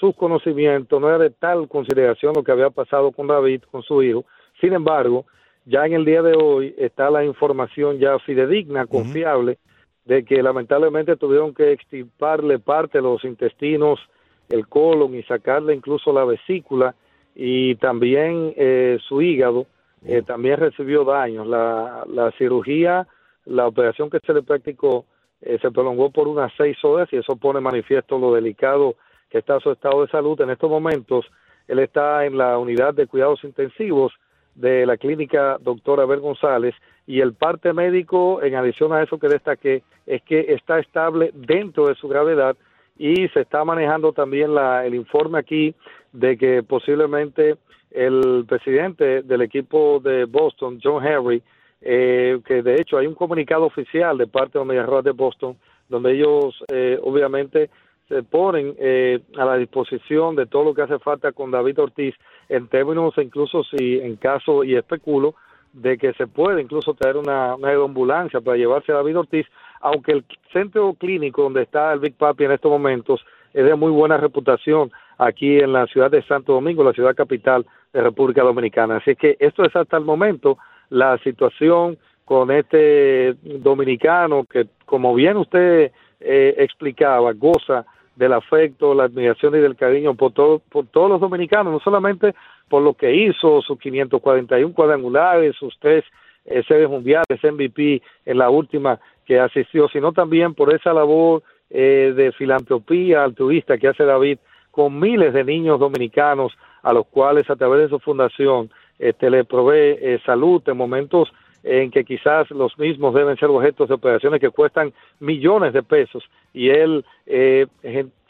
[0.00, 4.02] sus conocimientos no era de tal consideración lo que había pasado con David, con su
[4.02, 4.24] hijo.
[4.60, 5.26] Sin embargo,
[5.66, 9.58] ya en el día de hoy está la información ya fidedigna, confiable,
[10.04, 14.00] de que lamentablemente tuvieron que extirparle parte de los intestinos,
[14.48, 16.94] el colon y sacarle incluso la vesícula
[17.34, 19.66] y también eh, su hígado
[20.04, 21.46] eh, también recibió daños.
[21.46, 23.06] La, la cirugía,
[23.44, 25.04] la operación que se le practicó
[25.40, 28.96] eh, se prolongó por unas seis horas y eso pone manifiesto lo delicado
[29.30, 30.40] que está su estado de salud.
[30.40, 31.26] En estos momentos
[31.68, 34.12] él está en la unidad de cuidados intensivos
[34.54, 36.74] de la clínica doctora Abel González
[37.06, 41.88] y el parte médico, en adición a eso que destaqué, es que está estable dentro
[41.88, 42.56] de su gravedad
[42.98, 45.74] y se está manejando también la, el informe aquí
[46.12, 47.56] de que posiblemente
[47.90, 51.42] el presidente del equipo de Boston, John Henry,
[51.80, 55.10] eh, que de hecho hay un comunicado oficial de parte de los Medias Rojas de
[55.10, 55.56] Boston,
[55.88, 57.70] donde ellos eh, obviamente
[58.12, 62.14] se ponen eh, a la disposición de todo lo que hace falta con David Ortiz
[62.50, 65.34] en términos incluso si en caso y especulo
[65.72, 69.46] de que se puede incluso traer una, una ambulancia para llevarse a David Ortiz,
[69.80, 73.90] aunque el centro clínico donde está el Big Papi en estos momentos es de muy
[73.90, 78.96] buena reputación aquí en la ciudad de Santo Domingo, la ciudad capital de República Dominicana.
[78.96, 80.58] Así que esto es hasta el momento
[80.90, 81.96] la situación
[82.26, 87.84] con este dominicano que, como bien usted eh, explicaba, goza
[88.16, 92.34] del afecto, la admiración y del cariño por, todo, por todos los dominicanos, no solamente
[92.68, 96.04] por lo que hizo, sus 541 cuadrangulares, sus tres
[96.44, 102.12] eh, series mundiales, MVP en la última que asistió, sino también por esa labor eh,
[102.16, 104.38] de filantropía altruista que hace David
[104.70, 109.44] con miles de niños dominicanos a los cuales a través de su fundación este, le
[109.44, 114.40] provee eh, salud en momentos en que quizás los mismos deben ser objetos de operaciones
[114.40, 117.66] que cuestan millones de pesos y él eh,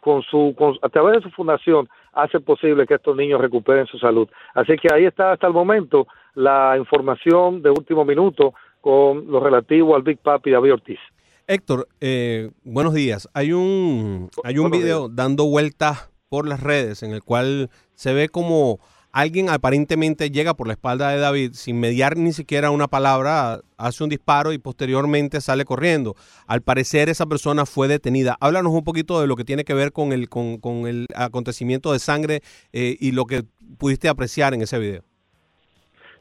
[0.01, 4.29] con su a través de su fundación hace posible que estos niños recuperen su salud.
[4.55, 9.95] Así que ahí está hasta el momento la información de último minuto con lo relativo
[9.95, 10.99] al Big Papi David Ortiz.
[11.47, 13.29] Héctor, eh, buenos días.
[13.35, 18.29] Hay un hay un video dando vueltas por las redes en el cual se ve
[18.29, 18.81] como
[19.13, 24.03] alguien aparentemente llega por la espalda de David sin mediar ni siquiera una palabra, hace
[24.03, 26.15] un disparo y posteriormente sale corriendo.
[26.47, 28.37] Al parecer esa persona fue detenida.
[28.41, 31.99] Háblanos un poquito de lo que tiene que ver con el, con, el acontecimiento de
[31.99, 32.41] sangre
[32.73, 33.43] eh, y lo que
[33.79, 35.03] pudiste apreciar en ese video.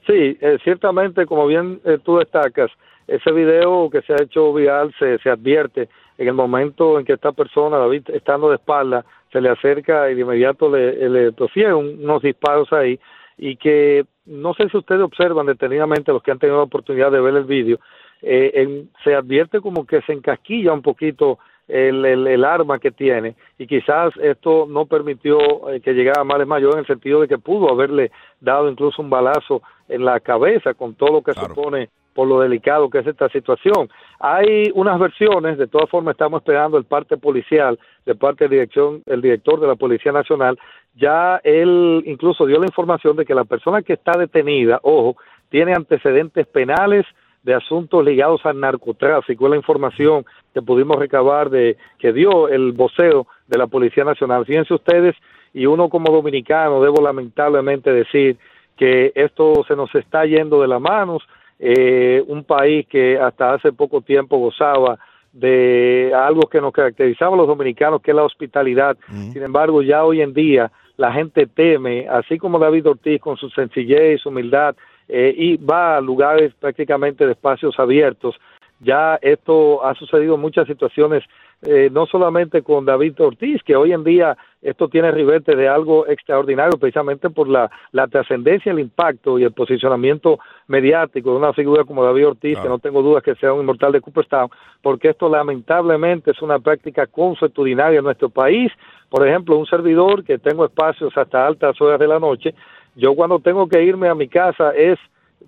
[0.06, 2.72] Sí, eh, ciertamente, como bien eh, tú destacas,
[3.08, 7.14] ese video que se ha hecho viral se, se advierte en el momento en que
[7.14, 11.74] esta persona, David, estando de espalda, se le acerca y de inmediato le, le profiere
[11.74, 13.00] unos disparos ahí
[13.38, 17.22] y que no sé si ustedes observan detenidamente los que han tenido la oportunidad de
[17.22, 17.80] ver el vídeo,
[18.22, 23.66] eh, se advierte como que se encasquilla un poquito el, el, arma que tiene y
[23.66, 27.38] quizás esto no permitió eh, que llegara a males mayores en el sentido de que
[27.38, 32.28] pudo haberle dado incluso un balazo en la cabeza con todo lo que supone por
[32.28, 33.90] lo delicado que es esta situación.
[34.20, 39.02] Hay unas versiones, de todas formas estamos esperando el parte policial, de parte de dirección,
[39.06, 40.58] el director de la Policía Nacional,
[40.96, 45.18] ya él incluso dio la información de que la persona que está detenida, ojo,
[45.50, 47.06] tiene antecedentes penales
[47.44, 52.72] de asuntos ligados al narcotráfico, es la información que pudimos recabar de que dio el
[52.72, 54.46] voceo de la Policía Nacional.
[54.46, 55.16] Fíjense ustedes,
[55.54, 58.38] y uno como dominicano debo lamentablemente decir
[58.78, 61.24] que esto se nos está yendo de las manos,
[61.64, 64.98] eh, un país que hasta hace poco tiempo gozaba
[65.32, 68.98] de algo que nos caracterizaba a los dominicanos, que es la hospitalidad.
[69.32, 73.50] Sin embargo, ya hoy en día la gente teme, así como David Ortiz con su
[73.52, 74.76] sencillez, y su humildad,
[75.08, 78.36] eh, y va a lugares prácticamente de espacios abiertos.
[78.80, 81.24] Ya esto ha sucedido en muchas situaciones
[81.64, 86.08] eh, no solamente con David Ortiz, que hoy en día esto tiene ribete de algo
[86.08, 91.84] extraordinario precisamente por la, la trascendencia, el impacto y el posicionamiento mediático de una figura
[91.84, 94.50] como David Ortiz, que no tengo dudas que sea un inmortal de Cooperstown,
[94.82, 98.72] porque esto lamentablemente es una práctica consuetudinaria en nuestro país.
[99.10, 102.56] Por ejemplo, un servidor que tengo espacios hasta altas horas de la noche,
[102.96, 104.98] yo cuando tengo que irme a mi casa es,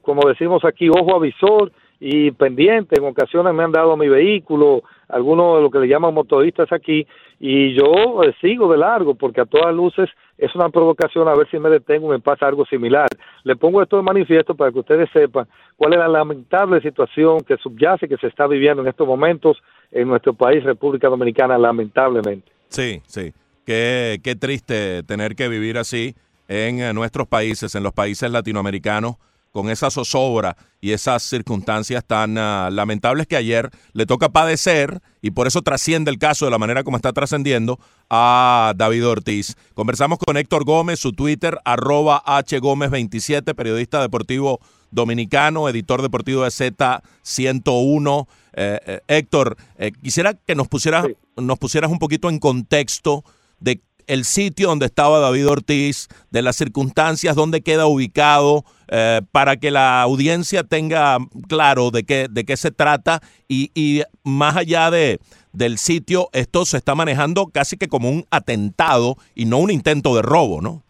[0.02, 1.72] como decimos aquí, ojo avisor
[2.06, 3.00] y pendiente.
[3.00, 7.08] En ocasiones me han dado mi vehículo, algunos de lo que le llaman motoristas aquí,
[7.40, 11.50] y yo eh, sigo de largo porque a todas luces es una provocación a ver
[11.50, 13.08] si me detengo me pasa algo similar.
[13.46, 17.56] Le pongo esto de manifiesto para que ustedes sepan cuál es la lamentable situación que
[17.56, 22.52] subyace, que se está viviendo en estos momentos en nuestro país, República Dominicana, lamentablemente.
[22.68, 23.32] Sí, sí.
[23.66, 26.16] Qué, qué triste tener que vivir así
[26.50, 29.16] en eh, nuestros países, en los países latinoamericanos
[29.54, 35.32] con esa zozobra y esas circunstancias tan ah, lamentables que ayer le toca padecer y
[35.32, 39.56] por eso trasciende el caso de la manera como está trascendiendo a David Ortiz.
[39.76, 48.28] Conversamos con Héctor Gómez, su Twitter, arroba hgómez27, periodista deportivo dominicano, editor deportivo de Z101.
[48.56, 51.06] Eh, eh, Héctor, eh, quisiera que nos pusieras,
[51.38, 53.24] nos pusieras un poquito en contexto
[53.60, 59.58] de el sitio donde estaba David Ortiz, de las circunstancias, donde queda ubicado, eh, para
[59.58, 65.20] que la audiencia tenga claro de qué, de qué se trata y, más allá de,
[65.52, 70.16] del sitio, esto se está manejando casi que como un atentado y no un intento
[70.16, 70.84] de robo, ¿no?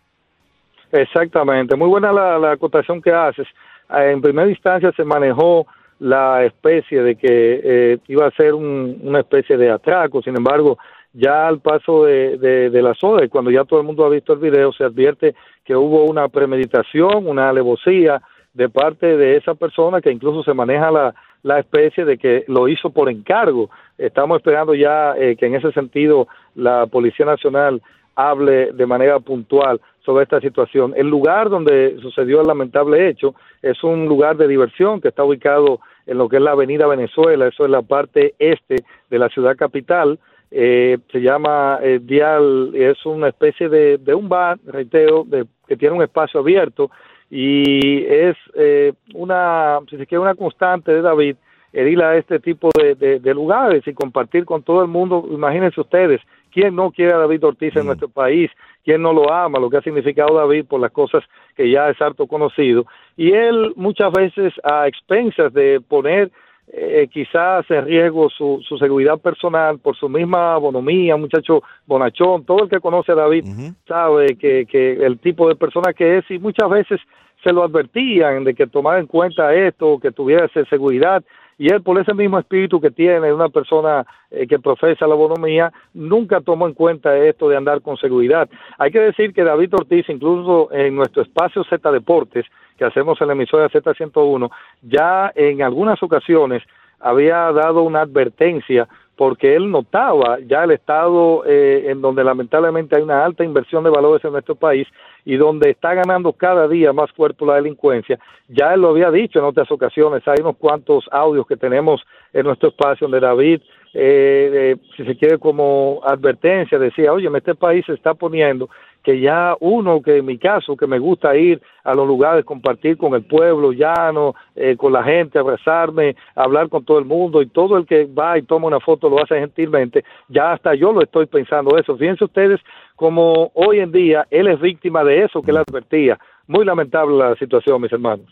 [0.91, 3.47] Exactamente, muy buena la, la acotación que haces.
[3.89, 5.65] Eh, en primera instancia se manejó
[5.99, 10.77] la especie de que eh, iba a ser un, una especie de atraco, sin embargo,
[11.13, 14.39] ya al paso de, de, la y cuando ya todo el mundo ha visto el
[14.39, 18.21] video, se advierte que hubo una premeditación, una alevosía
[18.53, 22.67] de parte de esa persona que incluso se maneja la, la especie de que lo
[22.67, 23.69] hizo por encargo.
[23.97, 27.81] Estamos esperando ya eh, que en ese sentido la Policía Nacional
[28.15, 30.93] hable de manera puntual sobre esta situación.
[30.95, 35.79] El lugar donde sucedió el lamentable hecho es un lugar de diversión que está ubicado
[36.05, 39.55] en lo que es la Avenida Venezuela, eso es la parte este de la ciudad
[39.55, 40.19] capital,
[40.55, 45.77] eh, se llama eh, Dial, es una especie de, de un bar, reitero, de, que
[45.77, 46.91] tiene un espacio abierto
[47.29, 51.35] y es eh, una, si se quiere, una constante de David
[51.73, 55.25] ir a este tipo de, de, lugares y compartir con todo el mundo.
[55.31, 56.21] Imagínense ustedes
[56.53, 58.51] ¿Quién no quiere a David Ortiz en nuestro país?
[58.85, 59.59] ¿Quién no lo ama?
[59.59, 61.23] Lo que ha significado David por las cosas
[61.55, 62.85] que ya es harto conocido.
[63.17, 66.31] Y él muchas veces a expensas de poner
[66.71, 72.63] eh, quizás en riesgo su, su seguridad personal por su misma bonomía, muchacho bonachón, todo
[72.63, 73.45] el que conoce a David
[73.87, 76.99] sabe que, que el tipo de persona que es y muchas veces
[77.43, 81.23] se lo advertían de que tomara en cuenta esto, que tuviera esa seguridad
[81.57, 85.71] y él por ese mismo espíritu que tiene una persona eh, que profesa la bonomía,
[85.93, 88.49] nunca tomó en cuenta esto de andar con seguridad.
[88.77, 92.45] Hay que decir que David Ortiz, incluso en nuestro espacio Z Deportes,
[92.77, 94.49] que hacemos en la emisora Z101,
[94.81, 96.63] ya en algunas ocasiones
[96.99, 103.03] había dado una advertencia porque él notaba ya el estado eh, en donde lamentablemente hay
[103.03, 104.87] una alta inversión de valores en nuestro país
[105.23, 108.19] y donde está ganando cada día más cuerpo la delincuencia.
[108.47, 112.01] Ya él lo había dicho en otras ocasiones, hay unos cuantos audios que tenemos
[112.33, 113.61] en nuestro espacio donde David,
[113.93, 118.69] eh, si se quiere como advertencia, decía, oye, este país se está poniendo
[119.03, 122.97] que ya uno, que en mi caso, que me gusta ir a los lugares, compartir
[122.97, 127.47] con el pueblo llano, eh, con la gente, abrazarme, hablar con todo el mundo y
[127.47, 131.01] todo el que va y toma una foto lo hace gentilmente, ya hasta yo lo
[131.03, 131.97] estoy pensando eso.
[131.97, 132.61] Fíjense ustedes
[132.95, 136.17] como hoy en día él es víctima de eso que él advertía.
[136.47, 138.25] Muy lamentable la situación, mis hermanos.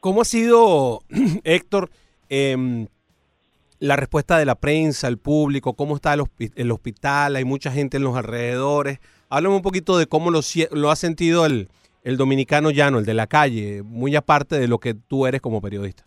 [0.00, 1.00] ¿Cómo ha sido,
[1.44, 1.90] Héctor,
[2.30, 2.86] em,
[3.80, 5.74] la respuesta de la prensa, el público?
[5.74, 7.36] ¿Cómo está el, hospital?
[7.36, 9.00] Hay mucha gente en los alrededores.
[9.30, 10.40] Háblame un poquito de cómo lo,
[10.72, 11.68] lo ha sentido el,
[12.02, 15.60] el dominicano llano, el de la calle, muy aparte de lo que tú eres como
[15.60, 16.04] periodista.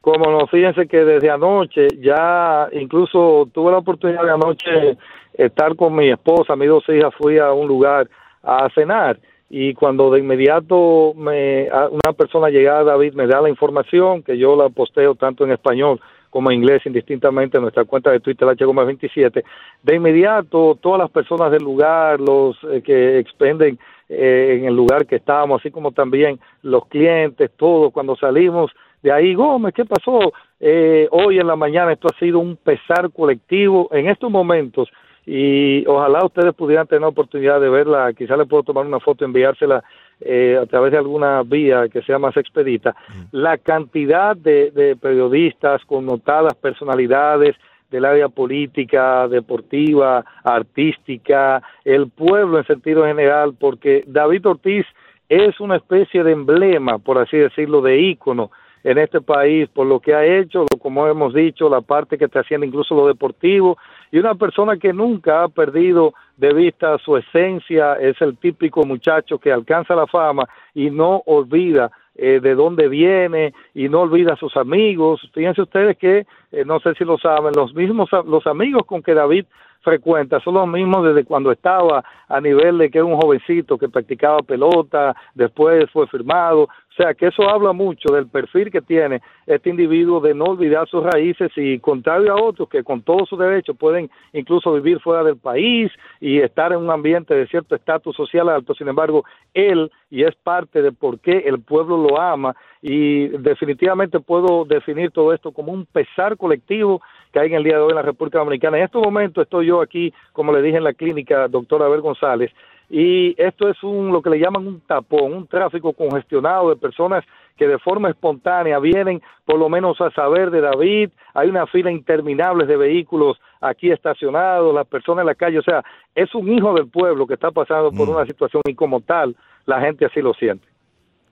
[0.00, 4.98] Como no, fíjense que desde anoche ya incluso tuve la oportunidad de anoche
[5.34, 8.08] estar con mi esposa, mis dos hijas, fui a un lugar
[8.42, 9.18] a cenar
[9.48, 14.56] y cuando de inmediato me, una persona llegada, David, me da la información, que yo
[14.56, 16.00] la posteo tanto en español
[16.36, 19.42] como inglés indistintamente en nuestra cuenta de Twitter, H 27,
[19.82, 23.78] de inmediato todas las personas del lugar, los eh, que expenden
[24.10, 28.70] eh, en el lugar que estábamos, así como también los clientes, todos, cuando salimos
[29.02, 30.30] de ahí, Gómez, ¿qué pasó?
[30.60, 34.90] Eh, hoy en la mañana esto ha sido un pesar colectivo en estos momentos
[35.24, 39.82] y ojalá ustedes pudieran tener oportunidad de verla, quizá le puedo tomar una foto, enviársela
[40.20, 42.94] eh, a través de alguna vía que sea más expedita,
[43.32, 47.56] la cantidad de, de periodistas con notadas personalidades
[47.90, 54.86] del área política, deportiva, artística, el pueblo en sentido general, porque David Ortiz
[55.28, 58.50] es una especie de emblema, por así decirlo, de ícono
[58.86, 62.40] en este país por lo que ha hecho, como hemos dicho, la parte que está
[62.40, 63.76] haciendo incluso lo deportivo,
[64.12, 69.40] y una persona que nunca ha perdido de vista su esencia, es el típico muchacho
[69.40, 74.36] que alcanza la fama y no olvida eh, de dónde viene y no olvida a
[74.36, 75.20] sus amigos.
[75.34, 79.14] Fíjense ustedes que, eh, no sé si lo saben, los mismos los amigos con que
[79.14, 79.46] David
[79.86, 83.88] frecuenta son los mismos desde cuando estaba a nivel de que era un jovencito que
[83.88, 89.20] practicaba pelota, después fue firmado, o sea, que eso habla mucho del perfil que tiene
[89.46, 93.38] este individuo de no olvidar sus raíces y contrario a otros que con todos sus
[93.38, 98.16] derechos pueden incluso vivir fuera del país y estar en un ambiente de cierto estatus
[98.16, 98.74] social alto.
[98.74, 104.20] Sin embargo, él, y es parte de por qué el pueblo lo ama, y definitivamente
[104.20, 107.90] puedo definir todo esto como un pesar colectivo que hay en el día de hoy
[107.90, 108.78] en la República Dominicana.
[108.78, 112.52] En este momento estoy yo aquí, como le dije en la clínica, doctora Abel González,
[112.88, 117.24] y esto es un lo que le llaman un tapón, un tráfico congestionado de personas
[117.56, 121.90] que de forma espontánea vienen por lo menos a saber de David, hay una fila
[121.90, 125.82] interminable de vehículos aquí estacionados, las personas en la calle, o sea,
[126.14, 128.10] es un hijo del pueblo que está pasando por mm.
[128.10, 130.66] una situación y como tal la gente así lo siente.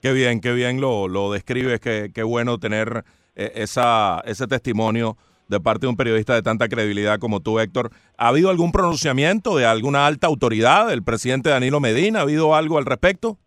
[0.00, 3.04] Qué bien, qué bien lo, lo describes, qué, qué bueno tener
[3.36, 5.16] eh, esa, ese testimonio
[5.48, 7.90] de parte de un periodista de tanta credibilidad como tú, Héctor.
[8.16, 12.20] ¿Ha habido algún pronunciamiento de alguna alta autoridad, el presidente Danilo Medina?
[12.20, 13.38] ¿Ha habido algo al respecto?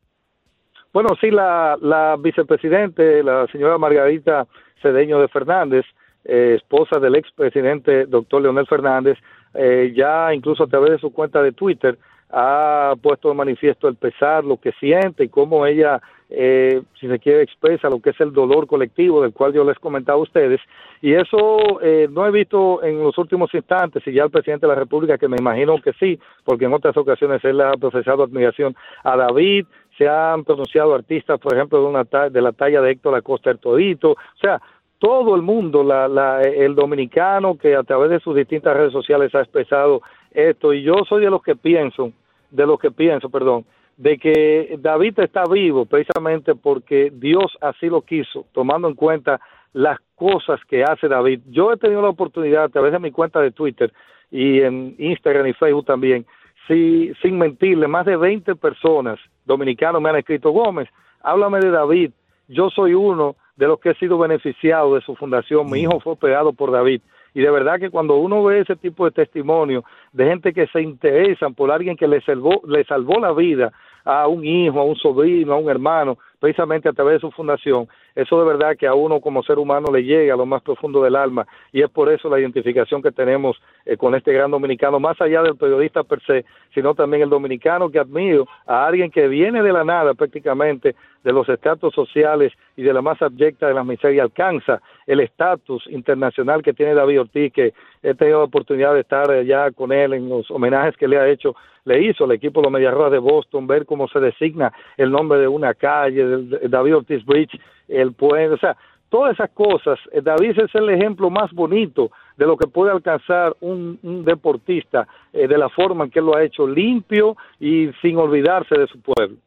[0.94, 4.48] Bueno, sí, la, la vicepresidente, la señora Margarita
[4.82, 5.86] Cedeño de Fernández,
[6.26, 9.18] eh, esposa del expresidente doctor Leonel Fernández,
[9.54, 11.98] eh, ya incluso a través de su cuenta de Twitter
[12.30, 17.20] ha puesto de manifiesto el pesar, lo que siente y cómo ella eh, si se
[17.20, 20.60] quiere, expresa lo que es el dolor colectivo del cual yo les comentaba a ustedes.
[21.02, 24.74] Y eso eh, no he visto en los últimos instantes, y ya el presidente de
[24.74, 28.76] la República, que me imagino que sí, porque en otras ocasiones él ha profesado admiración
[29.04, 29.66] a David,
[29.98, 33.60] se han pronunciado artistas, por ejemplo, de, una de la talla de Héctor Acosta el
[33.60, 34.62] Todito, o sea,
[35.00, 39.34] todo el mundo, la, la, el dominicano que a través de sus distintas redes sociales
[39.36, 42.12] ha expresado esto, y yo soy de los que pienso,
[42.52, 43.66] de los que pienso, perdón,
[43.98, 49.42] de que David está vivo precisamente porque Dios así lo quiso, tomando en cuenta
[49.74, 51.42] las cosas que hace David.
[51.50, 53.92] Yo he tenido la oportunidad a través de mi cuenta de Twitter
[54.32, 56.26] y en Instagram y Facebook también,
[56.68, 60.90] si, sin mentirle, más de 20 personas dominicanos me han escrito, Gómez,
[61.22, 62.12] háblame de David,
[62.48, 66.14] yo soy uno de los que he sido beneficiado de su fundación, mi hijo fue
[66.14, 67.02] operado por David.
[67.38, 70.82] Y de verdad que cuando uno ve ese tipo de testimonio de gente que se
[70.82, 73.72] interesan por alguien que le salvó, le salvó la vida
[74.06, 77.88] a un hijo, a un sobrino, a un hermano, precisamente a través de su fundación,
[78.16, 81.04] eso de verdad que a uno como ser humano le llega a lo más profundo
[81.04, 85.00] del alma y es por eso la identificación que tenemos eh, con este gran dominicano,
[85.00, 89.28] más allá del periodista per se, sino también el dominicano que admiro, a alguien que
[89.28, 93.74] viene de la nada prácticamente, de los estratos sociales y de la más abyecta de
[93.74, 98.94] la miseria, alcanza el estatus internacional que tiene David Ortiz, que he tenido la oportunidad
[98.94, 102.32] de estar allá con él en los homenajes que le ha hecho, le hizo el
[102.32, 105.74] equipo de los Medias Rojas de Boston, ver cómo se designa el nombre de una
[105.74, 108.76] calle, de David Ortiz Bridge, el puente, o sea,
[109.10, 109.98] todas esas cosas.
[110.12, 115.08] eh, David es el ejemplo más bonito de lo que puede alcanzar un, un deportista
[115.34, 119.00] eh, de la forma en que lo ha hecho, limpio y sin olvidarse de su
[119.00, 119.38] pueblo.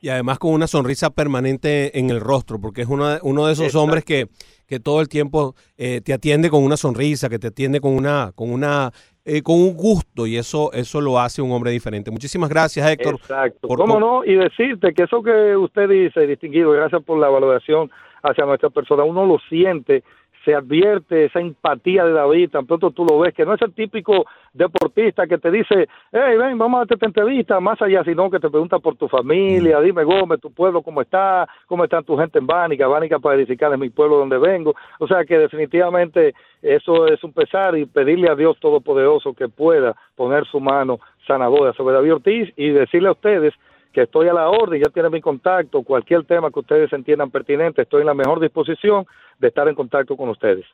[0.00, 3.52] Y además con una sonrisa permanente en el rostro, porque es uno de, uno de
[3.52, 3.84] esos Exacto.
[3.84, 4.26] hombres que,
[4.66, 8.32] que todo el tiempo eh, te atiende con una sonrisa, que te atiende con una,
[8.34, 8.90] con una,
[9.24, 12.10] eh, con un gusto, y eso, eso lo hace un hombre diferente.
[12.10, 13.14] Muchísimas gracias, Héctor.
[13.14, 13.68] Exacto.
[13.68, 14.24] por- ¿Cómo no?
[14.24, 17.90] Y decirte que eso que usted dice, distinguido, gracias por la valoración
[18.22, 20.02] hacia nuestra persona, uno lo siente,
[20.44, 23.72] se advierte esa empatía de David, tan pronto tú lo ves, que no es el
[23.72, 28.30] típico deportista que te dice, hey, ven, vamos a hacer esta entrevista, más allá, sino
[28.30, 32.16] que te pregunta por tu familia, dime Gómez, tu pueblo, cómo está, cómo está tu
[32.16, 36.34] gente en Bánica, Bánica para edificar en mi pueblo donde vengo, o sea que definitivamente
[36.60, 41.72] eso es un pesar y pedirle a Dios Todopoderoso que pueda poner su mano sanadora
[41.72, 43.54] sobre David Ortiz y decirle a ustedes
[43.92, 47.82] que estoy a la orden, ya tienen mi contacto, cualquier tema que ustedes entiendan pertinente,
[47.82, 49.06] estoy en la mejor disposición
[49.38, 50.64] de estar en contacto con ustedes.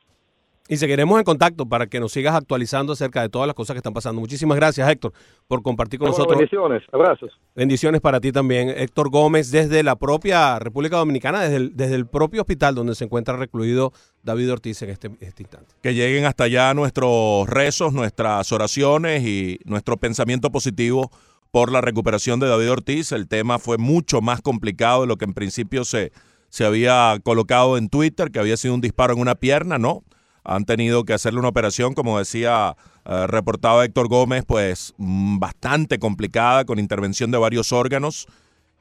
[0.71, 3.79] Y seguiremos en contacto para que nos sigas actualizando acerca de todas las cosas que
[3.79, 4.21] están pasando.
[4.21, 5.13] Muchísimas gracias, Héctor,
[5.47, 6.37] por compartir con Bueno, nosotros.
[6.37, 7.31] bendiciones, abrazos.
[7.55, 12.05] Bendiciones para ti también, Héctor Gómez, desde la propia República Dominicana, desde el, desde el
[12.05, 15.73] propio hospital donde se encuentra recluido David Ortiz en este, este instante.
[15.81, 21.09] Que lleguen hasta allá nuestros rezos, nuestras oraciones y nuestro pensamiento positivo
[21.51, 23.11] por la recuperación de David Ortiz.
[23.11, 26.11] El tema fue mucho más complicado de lo que en principio se,
[26.49, 30.03] se había colocado en Twitter, que había sido un disparo en una pierna, ¿no?
[30.43, 32.75] Han tenido que hacerle una operación, como decía,
[33.05, 38.27] eh, reportaba Héctor Gómez, pues mm, bastante complicada, con intervención de varios órganos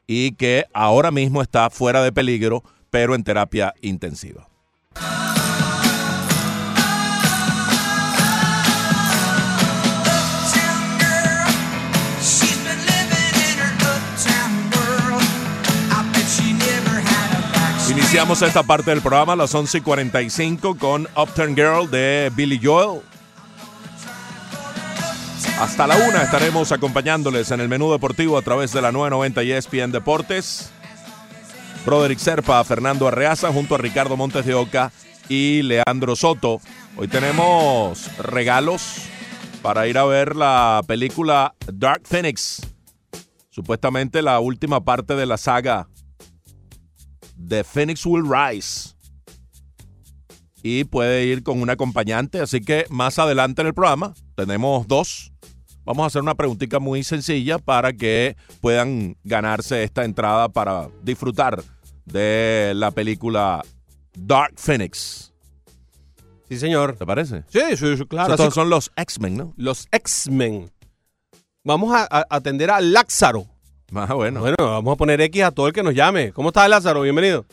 [0.07, 4.49] y que ahora mismo está fuera de peligro, pero en terapia intensiva.
[18.09, 22.59] Iniciamos esta parte del programa a las 11 y 45 con Upturn Girl de Billy
[22.59, 23.03] Joel.
[25.61, 29.53] Hasta la una estaremos acompañándoles en el menú deportivo a través de la 990 y
[29.53, 30.71] ESPN Deportes.
[31.85, 34.91] Broderick Serpa, Fernando Arreaza, junto a Ricardo Montes de Oca
[35.29, 36.63] y Leandro Soto.
[36.97, 39.03] Hoy tenemos regalos
[39.61, 42.63] para ir a ver la película Dark Phoenix.
[43.51, 45.89] Supuestamente la última parte de la saga
[47.49, 48.91] The Phoenix Will Rise.
[50.63, 55.33] Y puede ir con un acompañante, así que más adelante en el programa tenemos dos.
[55.85, 61.63] Vamos a hacer una preguntita muy sencilla para que puedan ganarse esta entrada para disfrutar
[62.05, 63.65] de la película
[64.15, 65.33] Dark Phoenix.
[66.49, 66.97] Sí, señor.
[66.97, 67.45] ¿Te parece?
[67.49, 68.35] Sí, sí, sí, claro.
[68.35, 69.55] Estos son los X-Men, ¿no?
[69.57, 70.71] los X-Men.
[71.65, 73.47] Vamos a, a- atender a Lázaro.
[73.95, 74.41] Ah, bueno.
[74.41, 76.33] Bueno, vamos a poner X a todo el que nos llame.
[76.33, 77.03] ¿Cómo estás, Lázaro?
[77.03, 77.45] Bienvenido.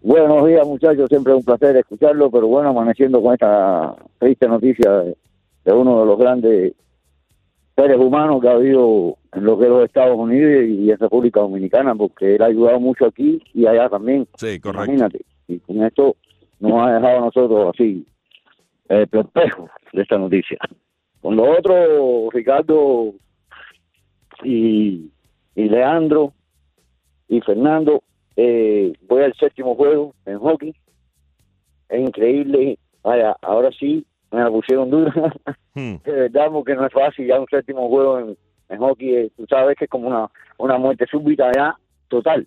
[0.00, 1.08] Buenos días, muchachos.
[1.08, 5.16] Siempre es un placer escucharlo, pero bueno, amaneciendo con esta triste noticia de,
[5.64, 6.72] de uno de los grandes
[7.74, 11.40] seres humanos que ha habido en lo que es los Estados Unidos y en República
[11.40, 14.26] Dominicana, porque él ha ayudado mucho aquí y allá también.
[14.36, 14.84] Sí, correcto.
[14.84, 15.24] Imagínate.
[15.48, 16.16] Y con esto
[16.58, 18.06] nos ha dejado a nosotros así
[18.88, 20.56] eh, perplejos de esta noticia.
[21.20, 23.12] Con lo otro, Ricardo
[24.44, 25.10] y,
[25.54, 26.32] y Leandro
[27.28, 28.02] y Fernando,
[28.36, 30.74] eh, voy al séptimo juego en hockey.
[31.88, 32.78] Es increíble.
[33.02, 35.12] Vaya, ahora sí me la pusieron dura.
[35.78, 35.96] Hmm.
[36.06, 38.38] de verdad, porque no es fácil ya un séptimo juego en,
[38.70, 39.14] en hockey.
[39.14, 40.26] eh, Tú sabes que es como una,
[40.56, 41.76] una muerte súbita ya
[42.08, 42.46] total.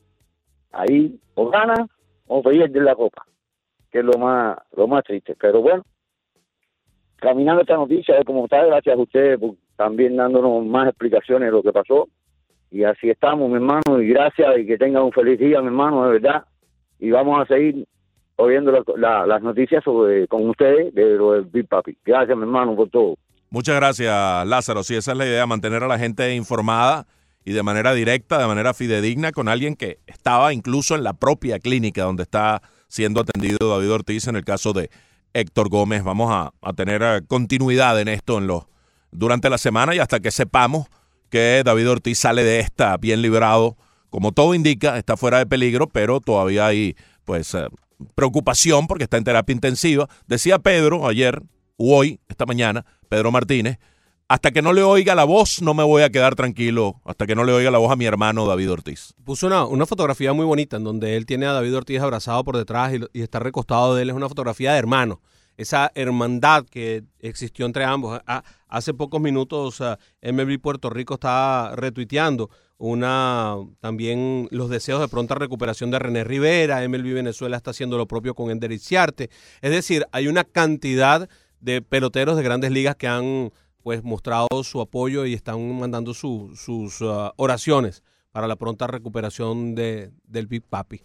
[0.71, 1.87] Ahí o ganas
[2.25, 3.27] o pierdes la copa,
[3.91, 5.35] que es lo más, lo más triste.
[5.39, 5.83] Pero bueno,
[7.17, 11.63] caminando esta noticia como está, gracias a ustedes por también dándonos más explicaciones de lo
[11.63, 12.09] que pasó.
[12.69, 16.03] Y así estamos, mi hermano, y gracias y que tengan un feliz día, mi hermano,
[16.05, 16.43] de verdad.
[16.99, 17.87] Y vamos a seguir
[18.35, 21.97] oyendo la- la- las noticias sobre con ustedes de lo del Big Papi.
[22.05, 23.15] Gracias, mi hermano, por todo.
[23.49, 24.83] Muchas gracias, Lázaro.
[24.83, 27.07] Sí, esa es la idea, mantener a la gente informada
[27.45, 31.57] y de manera directa, de manera fidedigna, con alguien que estaba incluso en la propia
[31.57, 34.89] clínica donde está siendo atendido David Ortiz en el caso de
[35.33, 36.03] Héctor Gómez.
[36.03, 38.65] Vamos a, a tener eh, continuidad en esto en los,
[39.11, 40.87] durante la semana y hasta que sepamos
[41.29, 43.77] que David Ortiz sale de esta bien librado.
[44.09, 46.95] Como todo indica, está fuera de peligro, pero todavía hay
[47.25, 47.67] pues eh,
[48.15, 50.07] preocupación porque está en terapia intensiva.
[50.27, 51.41] Decía Pedro ayer,
[51.77, 53.77] o hoy, esta mañana, Pedro Martínez,
[54.27, 57.35] hasta que no le oiga la voz no me voy a quedar tranquilo, hasta que
[57.35, 59.13] no le oiga la voz a mi hermano David Ortiz.
[59.23, 62.55] Puso una, una fotografía muy bonita en donde él tiene a David Ortiz abrazado por
[62.55, 64.11] detrás y, y está recostado de él.
[64.11, 65.19] Es una fotografía de hermano.
[65.59, 68.21] Esa hermandad que existió entre ambos.
[68.69, 75.35] Hace pocos minutos ah, MLB Puerto Rico está retuiteando una también los deseos de pronta
[75.35, 76.87] recuperación de René Rivera.
[76.87, 79.29] MLB Venezuela está haciendo lo propio con Ender Izziarte.
[79.61, 81.27] Es decir, hay una cantidad
[81.59, 83.51] de peloteros de grandes ligas que han
[83.83, 88.01] pues mostrado su apoyo y están mandando su- sus ah, oraciones
[88.31, 91.01] para la pronta recuperación de, del Big Papi.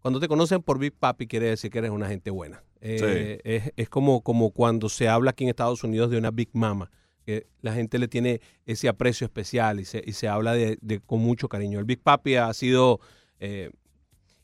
[0.00, 2.62] Cuando te conocen por Big Papi quiere decir que eres una gente buena.
[2.86, 6.50] Eh, es, es como, como cuando se habla aquí en Estados Unidos de una Big
[6.52, 6.90] Mama,
[7.24, 11.20] que la gente le tiene ese aprecio especial y se, y se habla de, con
[11.20, 11.78] mucho cariño.
[11.78, 13.00] El Big Papi ha sido
[13.40, 13.70] eh,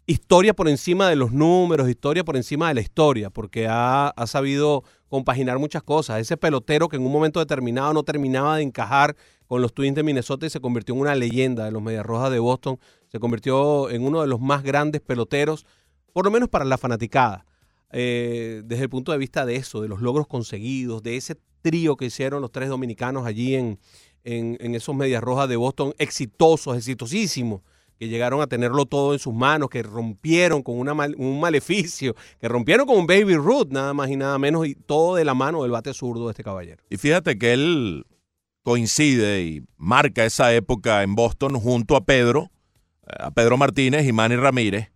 [0.06, 4.26] historia por encima de los números, historia por encima de la historia, porque ha, ha
[4.26, 6.18] sabido compaginar muchas cosas.
[6.18, 9.16] Ese pelotero que en un momento determinado no terminaba de encajar
[9.46, 12.30] con los Twins de Minnesota y se convirtió en una leyenda de los Medias Rojas
[12.30, 12.78] de Boston,
[13.08, 15.66] se convirtió en uno de los más grandes peloteros,
[16.14, 17.44] por lo menos para la fanaticada.
[17.92, 21.96] Eh, desde el punto de vista de eso, de los logros conseguidos, de ese trío
[21.96, 23.78] que hicieron los tres dominicanos allí en,
[24.24, 27.62] en, esos Medias Rojas de Boston, exitosos, exitosísimos,
[27.98, 32.86] que llegaron a tenerlo todo en sus manos, que rompieron con un maleficio, que rompieron
[32.86, 35.72] con un Baby Ruth, nada más y nada menos, y todo de la mano del
[35.72, 36.82] bate zurdo de este caballero.
[36.88, 38.06] Y fíjate que él
[38.62, 42.50] coincide y marca esa época en Boston junto a Pedro,
[43.06, 44.90] eh, a Pedro Martínez y Manny Ramírez,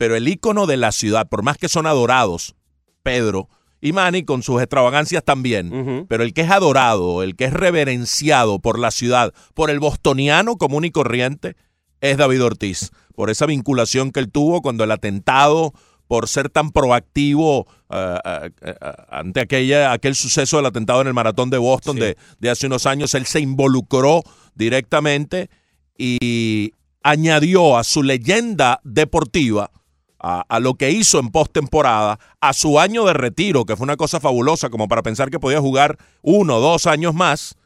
[0.00, 2.54] pero el ícono de la ciudad, por más que son adorados,
[3.02, 3.50] Pedro
[3.82, 8.60] y Manny con sus extravagancias también, pero el que es adorado, el que es reverenciado
[8.60, 11.54] por la ciudad, por el bostoniano común y corriente,
[12.00, 15.74] es David Ortiz, por esa vinculación que él tuvo cuando el atentado,
[16.06, 18.16] por ser tan proactivo eh,
[19.10, 22.00] ante aquella, aquel suceso del atentado en el maratón de Boston Sí.
[22.04, 24.22] de, de hace unos años, él se involucró
[24.54, 25.50] directamente
[25.98, 26.72] y
[27.02, 29.70] añadió a su leyenda deportiva,
[30.20, 33.96] a, a lo que hizo en postemporada, a su año de retiro, que fue una
[33.96, 37.56] cosa fabulosa, como para pensar que podía jugar uno o dos años más,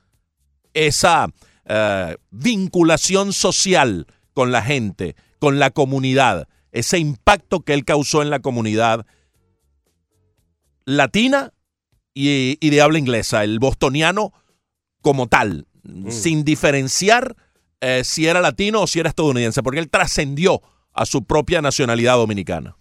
[0.73, 1.29] esa
[1.67, 8.31] eh, vinculación social con la gente, con la comunidad, ese impacto que él causó en
[8.31, 9.07] la comunidad
[10.85, 11.53] latina
[12.13, 14.33] y, y de habla inglesa, el bostoniano
[15.01, 15.67] como tal,
[16.09, 17.37] sin diferenciar
[17.81, 20.63] eh, si era latino o si era estadounidense, porque él trascendió
[20.95, 22.77] a su propia nacionalidad dominicana.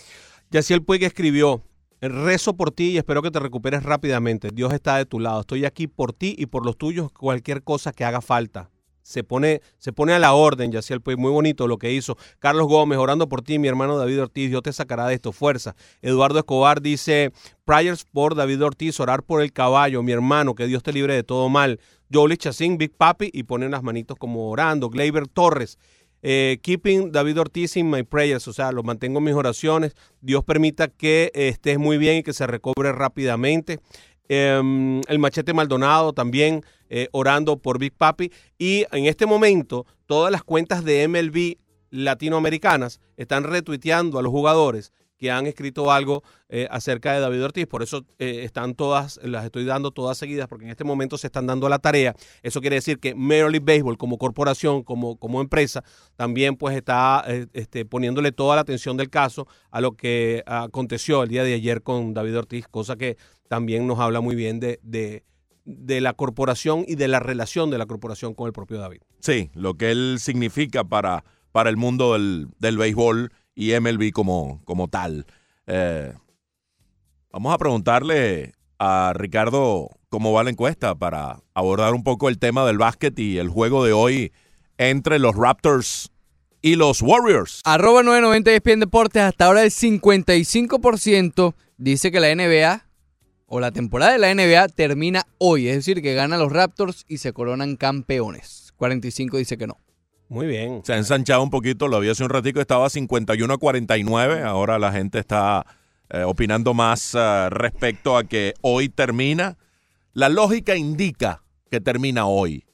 [0.52, 1.64] Yaciel Puig escribió,
[2.00, 4.50] rezo por ti y espero que te recuperes rápidamente.
[4.54, 5.42] Dios está de tu lado.
[5.42, 8.70] Estoy aquí por ti y por los tuyos, cualquier cosa que haga falta.
[9.02, 11.18] Se pone, se pone a la orden, Yaciel Puig.
[11.18, 12.18] Muy bonito lo que hizo.
[12.40, 14.50] Carlos Gómez, orando por ti, mi hermano David Ortiz.
[14.50, 15.34] Dios te sacará de esto.
[15.34, 15.76] Fuerza.
[16.02, 17.34] Eduardo Escobar dice,
[17.66, 21.24] prayers por David Ortiz, orar por el caballo, mi hermano, que Dios te libre de
[21.24, 21.82] todo mal.
[22.14, 24.90] Jolie Chacín, Big Papi, y pone unas manitos como orando.
[24.90, 25.78] Gleyber Torres,
[26.26, 29.94] eh, keeping David Ortiz in my prayers, o sea, lo mantengo en mis oraciones.
[30.22, 33.80] Dios permita que eh, estés muy bien y que se recobre rápidamente.
[34.30, 38.32] Em, el Machete Maldonado también eh, orando por Big Papi.
[38.58, 41.58] Y en este momento, todas las cuentas de MLB
[41.90, 44.94] latinoamericanas están retuiteando a los jugadores
[45.24, 47.66] que han escrito algo eh, acerca de David Ortiz.
[47.66, 51.28] Por eso eh, están todas, las estoy dando todas seguidas, porque en este momento se
[51.28, 52.14] están dando la tarea.
[52.42, 55.82] Eso quiere decir que Major League Baseball, como corporación, como, como empresa,
[56.18, 61.24] también pues está eh, este, poniéndole toda la atención del caso a lo que aconteció
[61.24, 63.16] el día de ayer con David Ortiz, cosa que
[63.48, 65.24] también nos habla muy bien de, de,
[65.64, 69.00] de la corporación y de la relación de la corporación con el propio David.
[69.22, 74.62] Sí, lo que él significa para, para el mundo del, del béisbol y MLB como,
[74.66, 75.26] como tal.
[75.68, 76.14] Eh,
[77.32, 82.66] vamos a preguntarle a Ricardo cómo va la encuesta para abordar un poco el tema
[82.66, 84.32] del básquet y el juego de hoy
[84.78, 86.12] entre los Raptors
[86.62, 87.62] y los Warriors.
[87.66, 92.86] Arroba 990 ESPN Deportes, hasta ahora el 55% dice que la NBA
[93.46, 97.18] o la temporada de la NBA termina hoy, es decir, que ganan los Raptors y
[97.18, 98.74] se coronan campeones.
[98.78, 99.78] 45 dice que no.
[100.34, 100.82] Muy bien.
[100.84, 104.80] Se ha ensanchado un poquito, lo vi hace un ratico, estaba 51 a 49, ahora
[104.80, 105.64] la gente está
[106.10, 109.60] eh, opinando más eh, respecto a que hoy termina
[110.14, 112.66] La lógica indica que termina hoy.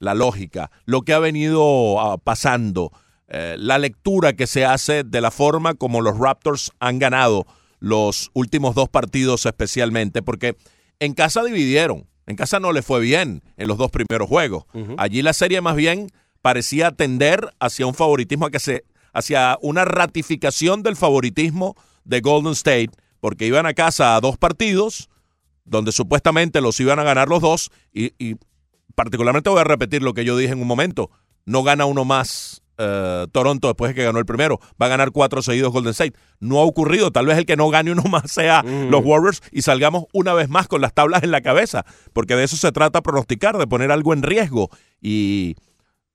[0.00, 2.90] La lógica, lo que ha venido ah, pasando,
[3.28, 7.46] eh, la lectura que se hace de la forma como los Raptors han ganado
[7.78, 10.56] los últimos dos partidos especialmente, porque
[10.98, 14.64] en casa dividieron, en casa no le fue bien en los dos primeros juegos.
[14.98, 16.08] Allí la serie más bien
[16.44, 18.50] parecía tender hacia un favoritismo,
[19.14, 21.74] hacia una ratificación del favoritismo
[22.04, 22.90] de Golden State,
[23.20, 25.08] porque iban a casa a dos partidos,
[25.64, 28.36] donde supuestamente los iban a ganar los dos, y, y
[28.94, 31.10] particularmente voy a repetir lo que yo dije en un momento,
[31.46, 34.60] no gana uno más eh, Toronto después de que ganó el primero.
[34.80, 36.12] Va a ganar cuatro seguidos Golden State.
[36.40, 37.10] No ha ocurrido.
[37.10, 38.90] Tal vez el que no gane uno más sea Mm.
[38.90, 41.86] los Warriors y salgamos una vez más con las tablas en la cabeza.
[42.12, 44.68] Porque de eso se trata pronosticar, de poner algo en riesgo.
[45.00, 45.54] Y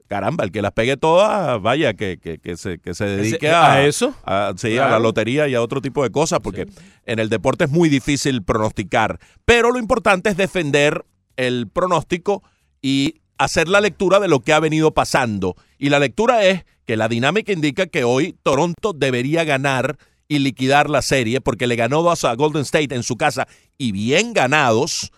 [0.10, 3.56] caramba, el que las pegue todas, vaya, que, que, que se, que se dedique Ese-
[3.56, 4.14] a, ¿a eso?
[4.26, 6.40] a- sí, a la lotería y a otro tipo de cosas.
[6.42, 6.66] Porque
[7.06, 9.20] en el deporte es muy difícil pronosticar.
[9.46, 11.06] Pero lo importante es defender
[11.38, 12.44] el pronóstico
[12.82, 15.56] y hacer la lectura de lo que ha venido pasando.
[15.78, 19.98] Y la lectura es que la dinámica indica que hoy Toronto debería ganar
[20.28, 23.48] y liquidar la serie porque le ganó dos a Golden State en su casa
[23.78, 25.12] y bien ganados.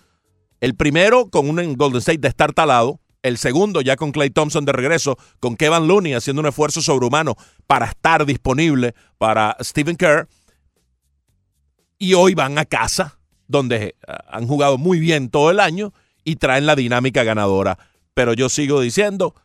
[0.60, 3.00] El primero con un Golden State de estar talado.
[3.24, 7.36] El segundo ya con Clay Thompson de regreso, con Kevin Looney haciendo un esfuerzo sobrehumano
[7.68, 10.28] para estar disponible para Stephen Kerr.
[12.00, 13.94] Y hoy van a casa, donde eh,
[14.28, 15.94] han jugado muy bien todo el año
[16.24, 17.78] y traen la dinámica ganadora.
[18.16, 19.36] Pero yo sigo diciendo,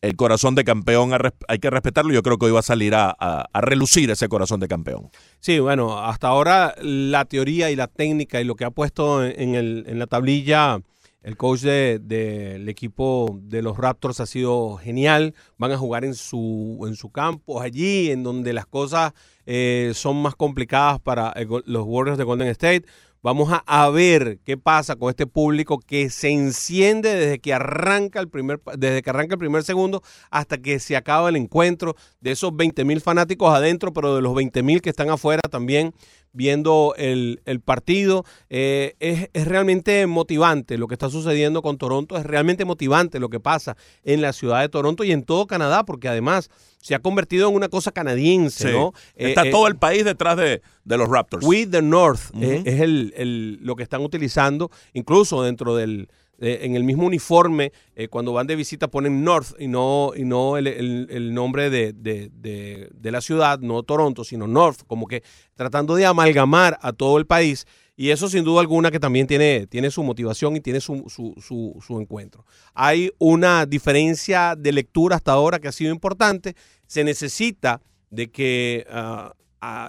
[0.00, 1.12] el corazón de campeón
[1.46, 2.12] hay que respetarlo.
[2.12, 5.10] Yo creo que hoy va a salir a, a- a relucir ese corazón de campeón.
[5.38, 9.54] Sí, bueno, hasta ahora la teoría y la técnica y lo que ha puesto en
[9.54, 10.80] el- en la tablilla
[11.24, 15.34] el coach de- del equipo de los Raptors ha sido genial.
[15.58, 19.12] Van a jugar en su, en su campo, allí en donde las cosas
[19.46, 22.84] eh, son más complicadas para Go- los Warriors de Golden State.
[23.22, 28.20] Vamos a, a ver qué pasa con este público que se enciende desde que arranca
[28.20, 31.96] el primer, desde que arranca el primer segundo hasta que se acaba el encuentro.
[32.20, 35.94] De esos 20 mil fanáticos adentro, pero de los 20 mil que están afuera también
[36.34, 38.24] viendo el, el partido.
[38.50, 42.18] Eh, es, es realmente motivante lo que está sucediendo con Toronto.
[42.18, 45.84] Es realmente motivante lo que pasa en la ciudad de Toronto y en todo Canadá,
[45.84, 46.50] porque además
[46.82, 48.72] se ha convertido en una cosa canadiense, Sí.
[48.76, 48.92] ¿no?
[49.16, 51.46] Eh, Está eh, todo el país detrás de, de los Raptors.
[51.46, 56.08] We the North eh, es el, el- lo que están utilizando, incluso dentro del
[56.40, 60.24] eh, en el mismo uniforme, eh, cuando van de visita ponen North y no, y
[60.24, 65.22] no el, el- nombre de, de- de- la ciudad, no Toronto, sino North, como que
[65.54, 67.66] tratando de amalgamar a todo el país.
[67.96, 71.34] Y eso sin duda alguna que también tiene, tiene su motivación y tiene su, su-
[71.40, 72.44] su- su encuentro.
[72.74, 76.56] Hay una diferencia de lectura hasta ahora que ha sido importante.
[76.88, 77.80] Se necesita
[78.10, 79.32] de que ah,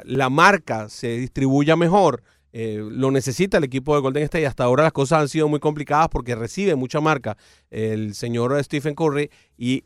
[0.06, 2.22] la marca se distribuya mejor.
[2.58, 4.48] Eh, lo necesita el equipo de Golden State.
[4.48, 7.36] Hasta ahora las cosas han sido muy complicadas porque recibe mucha marca
[7.70, 9.84] el señor Stephen Curry y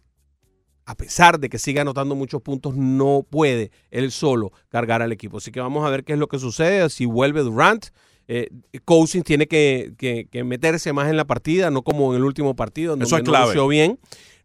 [0.85, 5.37] a pesar de que sigue anotando muchos puntos, no puede él solo cargar al equipo.
[5.37, 6.87] Así que vamos a ver qué es lo que sucede.
[6.91, 7.87] Si vuelve Durant,
[8.27, 8.49] eh,
[8.85, 12.55] Cousins tiene que, que- que meterse más en la partida, no como en el último
[12.55, 13.45] partido, Eso donde es no clave.
[13.47, 13.99] lució bien.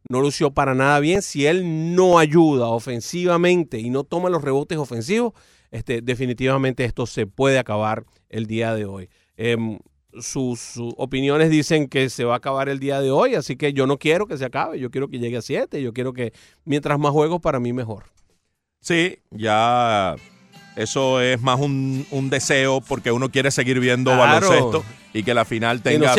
[0.09, 1.21] No lució para nada bien.
[1.21, 5.33] Si él no ayuda ofensivamente y no toma los rebotes ofensivos,
[5.75, 9.09] este, definitivamente esto se puede acabar el día de hoy.
[9.37, 9.81] Em,
[10.21, 13.73] sus, sus opiniones dicen que se va a acabar el día de hoy, así que
[13.73, 16.33] yo no quiero que se acabe, yo quiero que llegue a 7, yo quiero que
[16.65, 18.05] mientras más juegos para mí mejor.
[18.81, 20.15] Sí, ya
[20.77, 24.47] eso es más un, un deseo porque uno quiere seguir viendo Claro.
[24.49, 26.15] baloncesto y que la final no tenga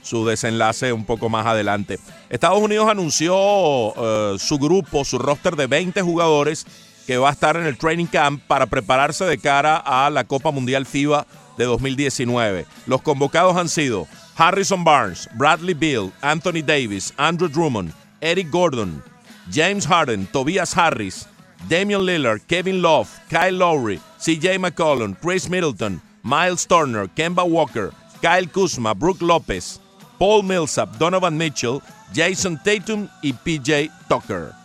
[0.00, 1.98] su desenlace un poco más adelante.
[2.30, 6.66] Estados Unidos anunció eh, su grupo, su roster de 20 jugadores
[7.08, 10.50] que va a estar en el training camp para prepararse de cara a la Copa
[10.50, 12.66] Mundial FIBA de 2019.
[12.86, 14.06] Los convocados han sido
[14.36, 19.02] Harrison Barnes, Bradley Beal, Anthony Davis, Andrew Drummond, Eric Gordon,
[19.50, 21.26] James Harden, Tobias Harris,
[21.66, 27.90] Damian Lillard, Kevin Love, Kyle Lowry, CJ McCollum, Chris Middleton, Miles Turner, Kemba Walker,
[28.20, 29.80] Kyle Kuzma, Brooke Lopez,
[30.18, 31.82] Paul Millsap, Donovan Mitchell,
[32.12, 34.57] Jason Tatum y PJ Tucker.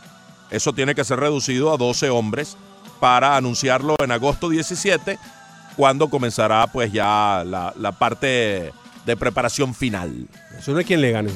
[0.54, 2.56] Eso tiene que ser reducido a 12 hombres
[3.00, 5.18] para anunciarlo en agosto 17,
[5.76, 8.72] cuando comenzará pues ya la, la parte
[9.04, 10.28] de preparación final.
[10.58, 11.32] Eso no es quien le gane.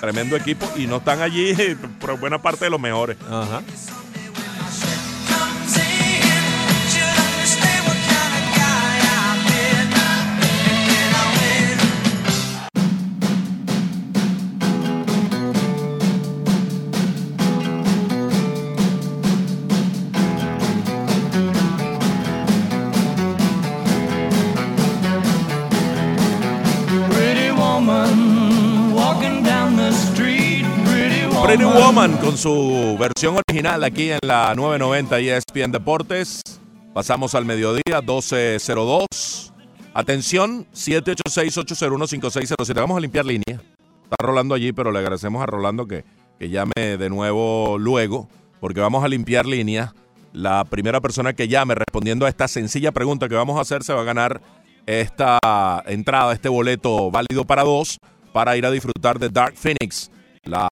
[0.00, 1.54] Tremendo equipo y no están allí
[2.00, 3.16] por buena parte de los mejores.
[3.28, 3.62] Ajá.
[31.64, 36.42] Woman con su versión original aquí en la 990 ESPN Deportes.
[36.92, 39.52] Pasamos al mediodía, 12.02.
[39.94, 42.74] Atención, 786-801-5607.
[42.74, 43.60] Vamos a limpiar línea.
[44.02, 46.04] Está Rolando allí, pero le agradecemos a Rolando que,
[46.38, 48.28] que llame de nuevo luego,
[48.60, 49.94] porque vamos a limpiar línea.
[50.32, 53.92] La primera persona que llame respondiendo a esta sencilla pregunta que vamos a hacer se
[53.92, 54.40] va a ganar
[54.86, 55.38] esta
[55.86, 57.98] entrada, este boleto válido para dos,
[58.36, 60.10] para ir a disfrutar de Dark Phoenix,
[60.44, 60.68] la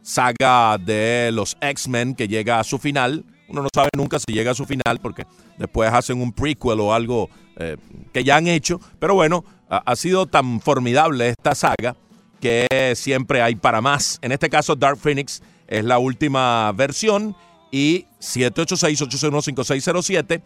[0.00, 3.24] saga de los X-Men que llega a su final.
[3.48, 5.26] Uno no sabe nunca si llega a su final porque
[5.58, 7.76] después hacen un prequel o algo eh,
[8.12, 8.80] que ya han hecho.
[9.00, 11.96] Pero bueno, ha, sido tan formidable esta saga
[12.40, 14.20] que siempre hay para más.
[14.22, 17.34] En este caso, Dark Phoenix es la última versión
[17.72, 20.42] y 786-801-5607.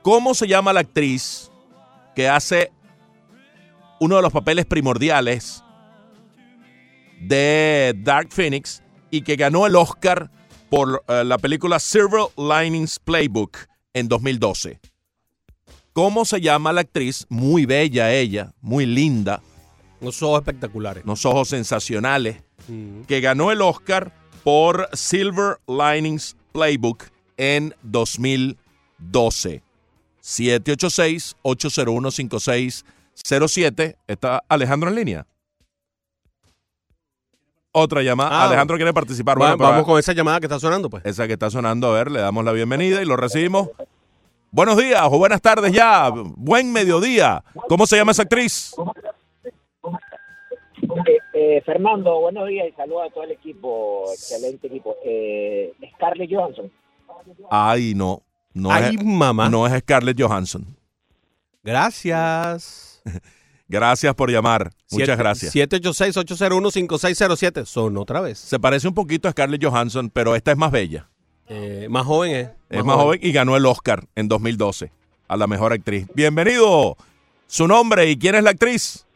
[0.00, 1.50] ¿Cómo se llama la actriz
[2.16, 2.72] que hace
[4.00, 5.62] uno de los papeles primordiales
[7.20, 10.30] de Dark Phoenix y que ganó el Oscar
[10.70, 13.56] por eh, la película Silver Linings Playbook
[13.94, 14.80] en 2012?
[15.92, 17.26] ¿Cómo se llama la actriz?
[17.28, 19.42] Muy bella ella, muy linda,
[20.00, 21.04] Unos ojos espectaculares.
[21.04, 23.02] unos ojos sensacionales, Mm.
[23.08, 24.12] que ganó el Oscar
[24.44, 27.04] por Silver Linings Playbook
[27.38, 29.62] en 2012.
[33.24, 33.96] 786-801-5607.
[34.06, 35.26] ¿Está Alejandro en línea?
[37.72, 38.30] Otra llamada.
[38.32, 38.46] Ah.
[38.46, 39.36] Alejandro quiere participar.
[39.36, 41.04] Va- Bueno, pero vamos con esa llamada que está sonando, pues.
[41.06, 43.68] esa que está sonando, a ver, le damos la bienvenida y lo recibimos.
[44.50, 46.10] Buenos días o buenas tardes ya.
[46.12, 47.44] Buen mediodía.
[47.68, 48.74] ¿Cómo se llama esa actriz?
[51.06, 54.96] Eh, eh, Fernando, buenos días y saludos a todo el equipo, excelente equipo.
[55.04, 56.72] Eh, Scarlett Johansson.
[57.48, 58.22] Ay, no.
[58.52, 59.48] No, Ay, es, mamá.
[59.48, 60.66] no es Scarlett Johansson.
[61.62, 62.89] Gracias.
[63.68, 64.70] Gracias por llamar.
[64.90, 65.54] Muchas Siete- gracias.
[65.54, 67.64] 786-801-5607.
[67.66, 68.36] Son otra vez.
[68.38, 71.08] Se parece un poquito a Scarlett Johansson, pero esta es más bella.
[71.48, 72.48] Eh, más joven es.
[72.68, 74.90] Es más joven y ganó el Oscar en 2012
[75.28, 76.06] a la mejor actriz.
[76.14, 76.96] Bienvenido.
[77.46, 79.06] Su nombre y quién es la actriz.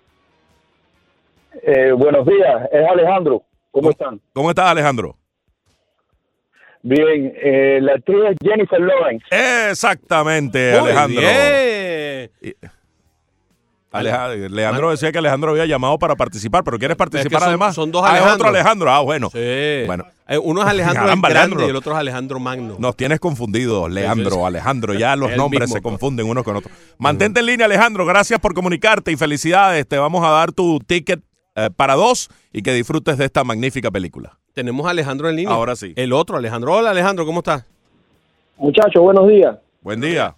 [1.62, 3.42] Eh, buenos días, es Alejandro.
[3.70, 4.20] ¿Cómo están?
[4.32, 5.16] ¿Cómo estás, Alejandro?
[6.82, 9.24] Bien, eh, la actriz es Jennifer Lawrence.
[9.70, 11.20] Exactamente, Muy Alejandro.
[11.20, 12.30] bien.
[13.98, 17.74] Aleja- Leandro decía que Alejandro había llamado para participar, pero ¿quieres participar son- además?
[17.74, 18.48] son dos Ah, es otro.
[18.48, 18.90] Alejandro.
[18.90, 19.30] Ah, bueno.
[19.30, 19.38] Sí.
[19.86, 20.04] Bueno.
[20.26, 21.66] Eh, uno es Alejandro el Caramba, Grande Alejandro.
[21.66, 22.76] y el otro es Alejandro Magno.
[22.78, 24.94] Nos tienes confundidos, Leandro, Alejandro.
[24.98, 26.72] Ya los nombres mismo, se confunden unos con otros.
[26.98, 28.04] Mantente en línea, Alejandro.
[28.06, 29.86] Gracias por comunicarte y felicidades.
[29.86, 31.20] Te vamos a dar tu ticket
[31.56, 34.38] eh, para dos y que disfrutes de esta magnífica película.
[34.54, 35.54] Tenemos a Alejandro en línea.
[35.54, 35.92] Ahora sí.
[35.96, 36.72] El otro Alejandro.
[36.74, 37.64] Hola, Alejandro, ¿cómo estás?
[38.56, 39.56] Muchachos, buenos días.
[39.82, 40.34] Buen día.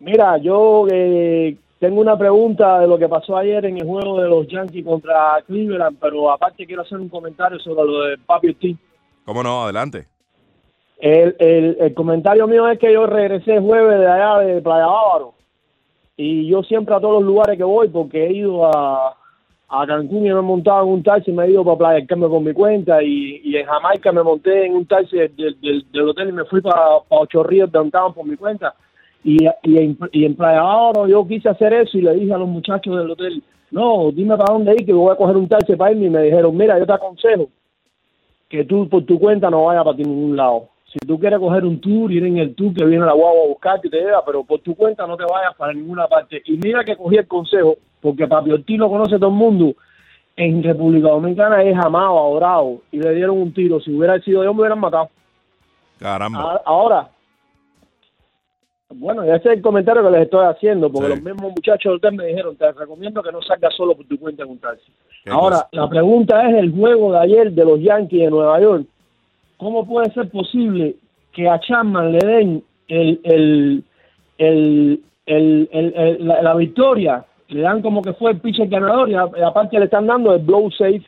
[0.00, 4.28] Mira, yo eh, tengo una pregunta de lo que pasó ayer en el juego de
[4.28, 8.76] los Yankees contra Cleveland, pero aparte quiero hacer un comentario sobre lo de Papi Ortiz.
[9.24, 9.64] ¿Cómo no?
[9.64, 10.06] Adelante.
[11.00, 14.86] El, el, el comentario mío es que yo regresé el jueves de allá de Playa
[14.86, 15.34] Bávaro
[16.16, 19.16] y yo siempre a todos los lugares que voy, porque he ido a,
[19.68, 22.06] a Cancún y me he montado en un taxi, me he ido para Playa del
[22.06, 25.60] Carmen por mi cuenta y, y en Jamaica me monté en un taxi del, del-
[25.60, 28.72] del- del hotel y me fui para, para Ocho Ríos downtown por mi cuenta.
[29.24, 32.38] Y, y, en, y en Playa Bávaro yo quise hacer eso y le dije a
[32.38, 35.76] los muchachos del hotel, no, dime para dónde ir, que voy a coger un taxi
[35.76, 36.06] para irme.
[36.06, 37.48] Y me dijeron, mira, yo te aconsejo
[38.48, 40.68] que tú por tu cuenta no vayas para ningún lado.
[40.92, 43.48] Si tú quieres coger un tour, ir en el tour que viene la guagua a
[43.48, 46.42] buscarte y te lleva, pero por tu cuenta no te vayas para ninguna parte.
[46.44, 49.72] Y mira que cogí el consejo, porque Papi Ortiz lo conoce todo el mundo.
[50.36, 53.80] En República Dominicana es amado, adorado, y le dieron un tiro.
[53.80, 55.08] Si hubiera sido yo, me hubieran matado.
[55.98, 56.54] Caramba.
[56.56, 57.08] A- Ahora,
[58.94, 61.14] bueno, ese es el comentario que les estoy haciendo, porque Sí.
[61.14, 64.18] los mismos muchachos del hotel me dijeron, te recomiendo que no salgas solo por tu
[64.18, 64.90] cuenta en un taxi.
[65.30, 68.84] Ahora, la pregunta es el juego de ayer de los Yankees de Nueva York.
[69.56, 70.96] ¿Cómo puede ser posible
[71.32, 73.84] que a Chapman le den el, el,
[74.38, 77.24] el, el- el- el- la, la victoria?
[77.48, 80.34] Le dan como que fue el pitcher ganador y, a- y aparte le están dando
[80.34, 81.02] el blow safe.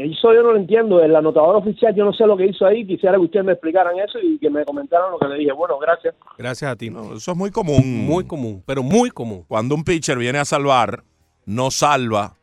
[0.00, 1.02] Eso yo no lo entiendo.
[1.02, 2.86] El anotador oficial, yo no sé lo que hizo ahí.
[2.86, 5.50] Quisiera que ustedes me explicaran eso y que me comentaran lo que le dije.
[5.52, 6.14] Bueno, gracias.
[6.38, 6.88] Gracias a ti.
[6.90, 8.06] No, eso es muy común.
[8.06, 9.44] Muy común, pero muy común.
[9.48, 11.02] Cuando un pitcher viene a salvar,
[11.46, 12.34] no salva,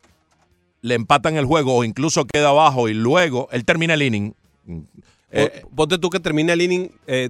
[0.81, 4.33] le empatan el juego o incluso queda abajo y luego él termina el inning.
[5.31, 7.29] Eh, Po- Ponte tú que termina el inning eh,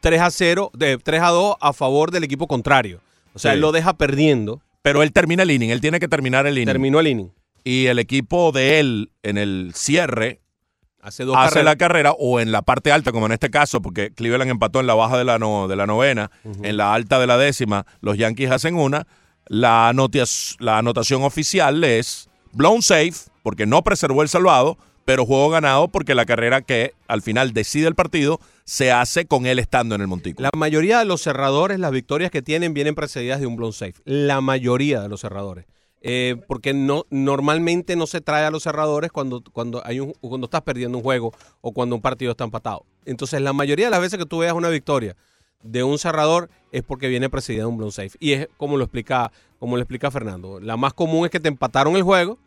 [0.00, 3.00] 3 a 0, de 3 a 2 a favor del equipo contrario.
[3.34, 3.54] O sea, Sí.
[3.56, 4.60] él lo deja perdiendo.
[4.82, 6.66] pero él termina el inning, él tiene que terminar el inning.
[6.66, 7.30] Terminó el inning.
[7.68, 10.40] Y el equipo de él en el cierre
[11.00, 14.12] Hace dos hace la carrera o en la parte alta, como en este caso, porque
[14.12, 16.30] Cleveland empató en la baja de la, no- de la novena,
[16.62, 19.06] en la alta de la décima, los Yankees hacen una.
[19.48, 19.92] La,
[20.58, 23.14] la anotación oficial es blown safe,
[23.44, 27.86] porque no preservó el salvado, pero juego ganado porque la carrera que al final decide
[27.86, 30.48] el partido se hace con él estando en el montículo.
[30.52, 33.94] La mayoría de los cerradores, las victorias que tienen vienen precedidas de un blown safe.
[34.04, 35.66] La mayoría de los cerradores.
[36.02, 40.44] Eh, porque no normalmente no se trae a los cerradores cuando, cuando, hay un, cuando
[40.44, 41.32] estás perdiendo un juego
[41.62, 42.84] o cuando un partido está empatado.
[43.06, 45.16] Entonces, la mayoría de las veces que tú veas una victoria
[45.62, 48.16] de un cerrador es porque viene precedida de un blown safe.
[48.20, 50.60] Y es como lo explica, como lo explica Fernando.
[50.60, 52.38] La más común es que te empataron el juego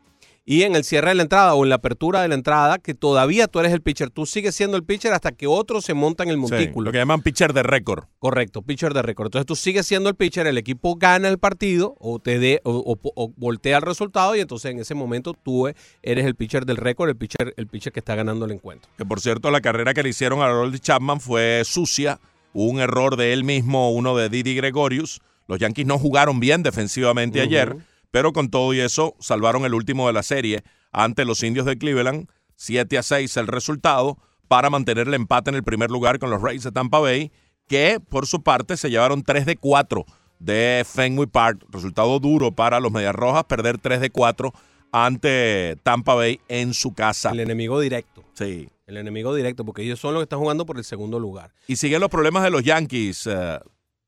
[0.52, 2.96] y en el cierre de la entrada o en la apertura de la entrada, que
[2.96, 6.24] todavía tú eres el pitcher, tú sigues siendo el pitcher hasta que otro se monta
[6.24, 6.86] en el Sí, montículo.
[6.86, 8.06] lo que llaman pitcher de récord.
[8.18, 9.28] Correcto, pitcher de récord.
[9.28, 12.72] Entonces tú sigues siendo el pitcher, el equipo gana el partido o te dé o,
[12.72, 15.68] o- o voltea el resultado y entonces en ese momento tú
[16.02, 18.90] eres el pitcher del récord, el pitcher, el pitcher que está ganando el encuentro.
[18.98, 22.20] Que por cierto, la carrera que le hicieron a Harold Chapman fue sucia.
[22.54, 25.22] Hubo un error de él mismo, uno de Didi Gregorius.
[25.48, 27.76] Los Yankees no jugaron bien defensivamente ayer,
[28.12, 31.78] pero con todo y eso salvaron el último de la serie ante los indios de
[31.78, 32.28] Cleveland.
[32.56, 36.42] 7 a 6 el resultado para mantener el empate en el primer lugar con los
[36.42, 37.32] Rays de Tampa Bay,
[37.68, 40.06] que por su parte se llevaron 3 de 4
[40.40, 41.66] de Fenway Park.
[41.70, 44.52] Resultado duro para los Medias Rojas, perder 3 de 4
[44.92, 47.32] ante Tampa Bay en su casa.
[47.32, 48.24] El enemigo directo.
[48.34, 48.70] Sí.
[48.88, 51.54] El enemigo directo, porque ellos son los que están jugando por el segundo lugar.
[51.68, 53.60] Y siguen los problemas de los Yankees, eh,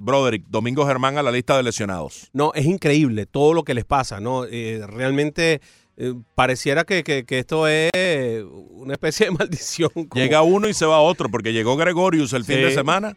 [0.01, 0.45] Broderick.
[0.47, 2.29] Domingo Germán a la lista de lesionados.
[2.33, 4.45] No, es increíble todo lo que les pasa, ¿no?
[4.45, 5.61] Eh, realmente
[5.97, 7.91] eh, pareciera que, que- que esto es
[8.71, 9.89] una especie de maldición.
[9.93, 13.15] como- Llega uno y se va otro, porque llegó Gregorius el fin de semana.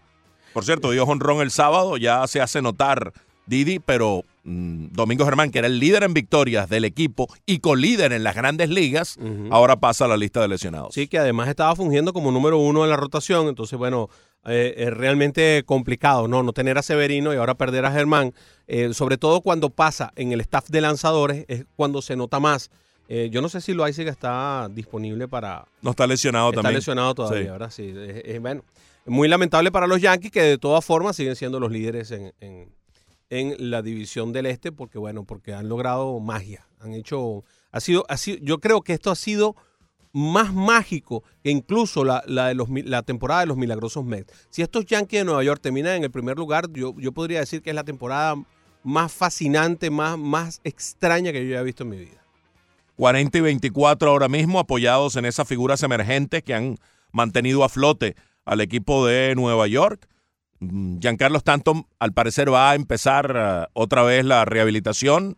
[0.53, 3.12] Por cierto, dio honrón el sábado, ya se hace notar
[3.47, 8.23] Didi, pero Domingo Germán, que era el líder en victorias del equipo y colíder en
[8.25, 9.17] las grandes ligas,
[9.51, 10.95] ahora pasa a la lista de lesionados.
[10.95, 14.11] Sí, que además estaba fungiendo como número uno en la rotación, entonces, bueno,
[14.45, 16.43] eh, es realmente complicado, ¿no?
[16.43, 18.35] No tener a Severino y ahora perder a Germán,
[18.67, 22.71] eh, sobre todo cuando pasa en el staff de lanzadores, es cuando se nota más.
[23.09, 25.65] Eh, yo no sé si Loaiziga está disponible para...
[25.81, 26.77] No está lesionado Está también.
[26.81, 27.51] lesionado todavía, Sí.
[27.51, 27.71] ¿verdad?
[27.71, 28.63] Sí, es, es- bueno,
[29.07, 32.69] muy lamentable para los Yankees que de todas formas siguen siendo los líderes en, en-
[33.31, 36.66] en la división del este porque, bueno, porque han logrado magia.
[36.81, 37.45] Han hecho...
[37.72, 39.57] Ha sido, ha sido, yo creo que esto ha sido
[40.12, 44.33] más mágico que incluso la, la de los, la temporada de los milagrosos Mets.
[44.49, 47.62] Si estos Yankees de Nueva York terminan en el primer lugar, yo, yo podría decir
[47.62, 48.37] que es la temporada
[48.85, 52.25] más fascinante, más, más extraña que yo haya visto en mi vida.
[52.97, 56.79] 40 y 24 ahora mismo, apoyados en esas figuras emergentes que han
[57.11, 58.14] mantenido a flote
[58.45, 60.09] al equipo de Nueva York.
[60.71, 65.37] Mm, Giancarlo Stanton, al parecer, va a empezar eh, otra vez la rehabilitación.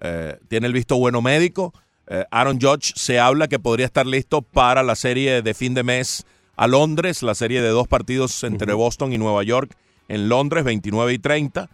[0.00, 1.72] Eh, tiene el visto bueno médico.
[2.08, 5.82] Eh, Aaron Judge se habla que podría estar listo para la serie de fin de
[5.84, 6.24] mes
[6.56, 9.74] a Londres, la serie de dos partidos entre Boston y Nueva York
[10.08, 11.70] en Londres, 29 y 30.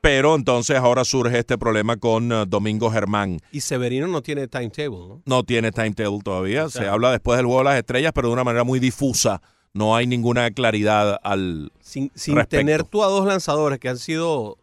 [0.00, 5.22] Pero entonces ahora surge este problema con Domingo Germán Y Severino no tiene timetable, ¿no?
[5.24, 6.68] no tiene timetable todavía.
[6.68, 9.42] sea- Se habla después del juego de las estrellas, pero de una manera muy difusa.
[9.76, 11.70] No hay ninguna claridad al.
[11.80, 12.56] sin, sin respecto.
[12.58, 14.56] tener tú a dos lanzadores que han sido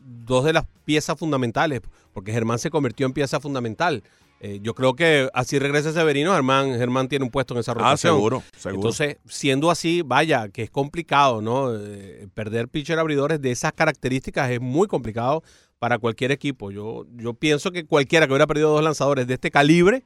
[0.00, 1.80] dos de las piezas fundamentales,
[2.12, 4.02] porque Germán se convirtió en pieza fundamental.
[4.40, 7.74] Eh, yo creo que así regresa Severino, Germán, Germán tiene un puesto en esa Ah,
[7.74, 8.14] rotación.
[8.16, 8.74] seguro, seguro.
[8.80, 11.72] Entonces, siendo así, vaya, que es complicado, ¿no?
[11.76, 15.44] Eh, perder pitcher abridores de esas características es muy complicado
[15.78, 16.70] para cualquier equipo.
[16.72, 20.02] Yo, yo pienso que cualquiera que hubiera perdido dos lanzadores de este calibre,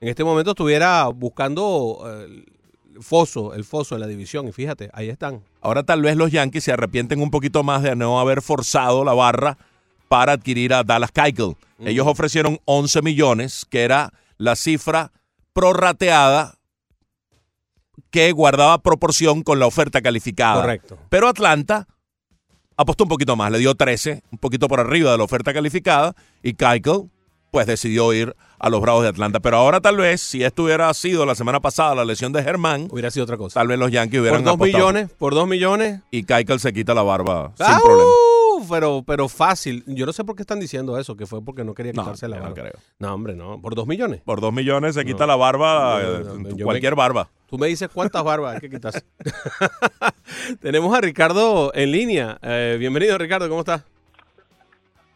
[0.00, 2.44] en este momento estuviera buscando eh,
[3.00, 4.48] foso, el foso de la división.
[4.48, 5.42] Y fíjate, ahí están.
[5.60, 9.14] Ahora tal vez los Yankees se arrepienten un poquito más de no haber forzado la
[9.14, 9.58] barra
[10.08, 11.56] para adquirir a Dallas Keuchel.
[11.78, 15.10] Ellos ofrecieron 11 millones, que era la cifra
[15.52, 16.54] prorrateada
[18.10, 20.60] que guardaba proporción con la oferta calificada.
[20.60, 20.98] Correcto.
[21.08, 21.88] Pero Atlanta
[22.76, 26.14] apostó un poquito más, le dio 13, un poquito por arriba de la oferta calificada,
[26.42, 27.10] y Keuchel
[27.50, 29.40] pues decidió ir a los Bravos de Atlanta.
[29.40, 32.88] Pero ahora tal vez, si esto hubiera sido la semana pasada la lesión de Germán,
[32.90, 33.60] Hubiera sido otra cosa.
[33.60, 34.78] tal vez los Yankees Por hubieran dos apostado.
[34.78, 36.00] millones, por dos millones.
[36.10, 37.80] Y Keuchel se quita la barba sin ¡Au!
[37.82, 38.10] problema.
[38.70, 39.82] Pero, pero fácil.
[39.88, 42.28] Yo no sé por qué están diciendo eso, que fue porque no quería No, quitarse
[42.28, 42.62] la yo no barba.
[42.70, 42.80] creo.
[43.00, 43.60] No, hombre, no.
[43.60, 44.20] Por dos millones.
[44.24, 45.26] Por dos millones se quita No.
[45.26, 47.28] la barba, No, eh, no, no, yo me- cualquier barba.
[47.48, 49.02] Tú me dices cuántas barbas hay que quitarse.
[50.60, 52.38] Tenemos a Ricardo en línea.
[52.42, 53.48] Eh, bienvenido, Ricardo.
[53.48, 53.84] ¿Cómo estás?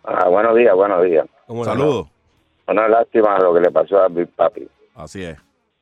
[0.05, 1.27] Ah, buenos días, buenos días.
[1.47, 1.77] ¿Cómo le va?
[1.77, 2.07] Saludos.
[2.69, 4.69] Una lástima lo que le pasó a Big Papi.
[4.97, 5.37] Así es.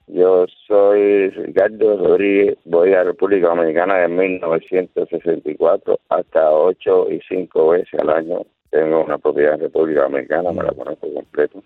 [0.06, 8.00] Yo soy Ricardo Rodríguez, voy a República Dominicana de 1964 hasta 8 y 5 veces
[8.00, 8.42] al año.
[8.68, 11.62] Tengo una propiedad en República Dominicana, me la conozco completo.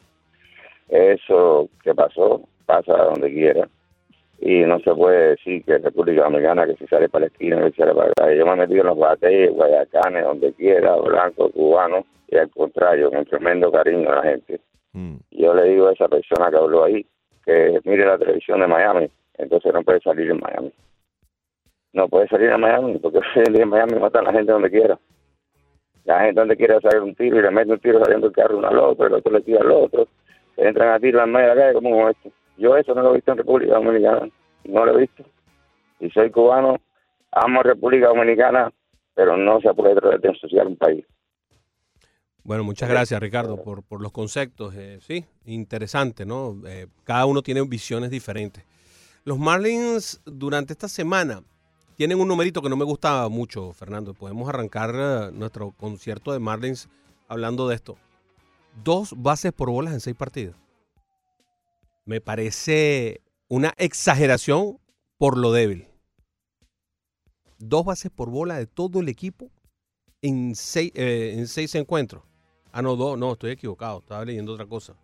[0.88, 3.68] Eso que pasó, pasa donde quiera.
[4.40, 7.70] Y no se puede decir que República Dominicana, que si sale para la esquina, que
[7.72, 8.32] si sale para acá.
[8.32, 13.10] Yo me he metido en los bateos, guayacanes, donde quiera, blanco, cubano, y al contrario,
[13.10, 14.60] con tremendo cariño a la gente.
[14.92, 15.16] Mm.
[15.30, 17.06] Yo le digo a esa persona que habló ahí
[17.44, 20.72] que mire la televisión de Miami, entonces no puede salir en Miami.
[21.92, 24.98] No puede salir en Miami porque en Miami matan a la gente donde quiera.
[26.04, 28.58] La gente donde quiera salir un tiro y le mete un tiro saliendo el carro
[28.58, 30.08] uno al otro, el otro le tira al otro,
[30.56, 32.30] entran a tiro en medio de la calle como esto.
[32.56, 34.28] Yo eso no lo he visto en República Dominicana,
[34.64, 35.24] no lo he visto.
[36.00, 36.76] Y soy cubano,
[37.32, 38.72] amo República Dominicana,
[39.14, 41.04] pero no se puede tratar de ensuciar un país.
[42.48, 44.72] Bueno, muchas gracias Ricardo por, por los conceptos.
[44.74, 46.58] Eh, sí, interesante, ¿no?
[46.66, 48.64] Eh, cada uno tiene visiones diferentes.
[49.24, 51.42] Los Marlins durante esta semana
[51.96, 54.14] tienen un numerito que no me gusta mucho, Fernando.
[54.14, 56.88] Podemos arrancar eh, nuestro concierto de Marlins
[57.28, 57.98] hablando de esto.
[58.82, 60.56] Dos bases por bolas en seis partidos.
[62.06, 64.78] Me parece una exageración
[65.18, 65.86] por lo débil.
[67.58, 69.50] Dos bases por bola de todo el equipo
[70.22, 72.27] en seis, eh, en seis encuentros.
[72.72, 73.98] Ah, no, dos, no, estoy equivocado.
[74.00, 74.94] Estaba leyendo otra cosa.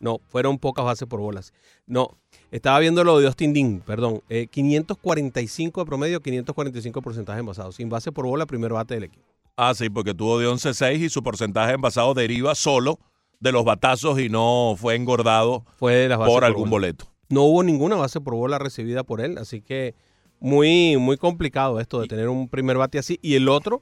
[0.00, 1.52] No, fueron pocas bases por bolas.
[1.86, 2.10] No,
[2.50, 4.22] estaba viendo lo de Austin Dean, perdón.
[4.28, 7.72] Eh, 545 de promedio, 545 porcentaje envasado.
[7.72, 9.24] Sin base por bola, primer bate del equipo.
[9.56, 12.98] Ah, sí, porque tuvo de 11-6 y su porcentaje envasado deriva solo
[13.40, 16.86] de los batazos y no fue engordado Fue de las bases por algún bola.
[16.86, 17.06] boleto.
[17.28, 19.94] No hubo ninguna base por bola recibida por él, así que
[20.40, 23.18] muy, muy complicado esto de tener un primer bate así.
[23.22, 23.80] Y el otro,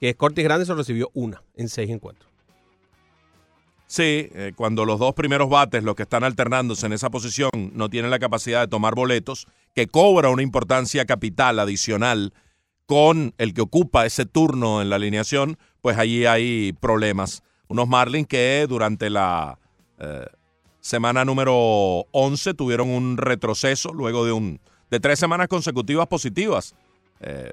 [0.00, 2.30] que Cortis Grande, se recibió una en seis encuentros.
[3.86, 7.88] Sí, eh, cuando los dos primeros bates, los que están alternándose en esa posición, no
[7.88, 12.32] tienen la capacidad de tomar boletos, que cobra una importancia capital adicional
[12.86, 17.42] con el que ocupa ese turno en la alineación, pues allí hay problemas.
[17.68, 19.58] Unos Marlins que durante la
[19.98, 20.26] eh,
[20.80, 26.74] semana número 11 tuvieron un retroceso luego de, un, de tres semanas consecutivas positivas.
[27.20, 27.52] Eh,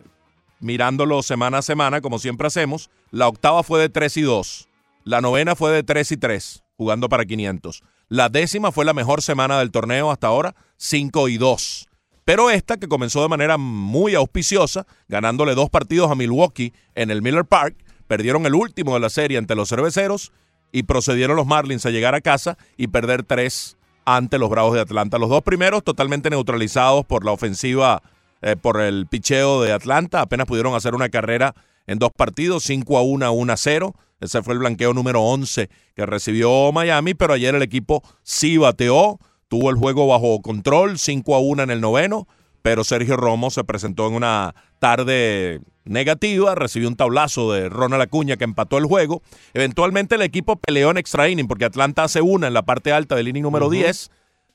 [0.64, 4.70] mirándolo semana a semana, como siempre hacemos, la octava fue de 3 y 2.
[5.04, 7.84] La novena fue de 3 y 3, jugando para 500.
[8.08, 11.88] La décima fue la mejor semana del torneo hasta ahora, 5 y 2.
[12.26, 17.22] Pero esta, que comenzó de manera muy auspiciosa, ganándole dos partidos a Milwaukee en el
[17.22, 17.76] Miller Park,
[18.08, 20.32] perdieron el último de la serie ante los cerveceros
[20.72, 24.82] y procedieron los Marlins a llegar a casa y perder tres ante los Bravos de
[24.82, 25.18] Atlanta.
[25.18, 28.02] Los dos primeros totalmente neutralizados por la ofensiva,
[28.44, 30.22] eh, por el picheo de Atlanta.
[30.22, 31.56] Apenas pudieron hacer una carrera
[31.88, 33.96] en dos partidos, 5 a 1, 1 a 0.
[34.20, 39.20] Ese fue el blanqueo número 11 que recibió Miami, pero ayer el equipo sí bateó,
[39.48, 42.28] tuvo el juego bajo control, 5 a 1 en el noveno,
[42.62, 48.38] pero Sergio Romo se presentó en una tarde negativa, recibió un tablazo de Ronald Acuña
[48.38, 49.22] que empató el juego.
[49.54, 53.16] Eventualmente el equipo peleó en extra inning porque Atlanta hace una en la parte alta
[53.16, 54.10] del inning número 10.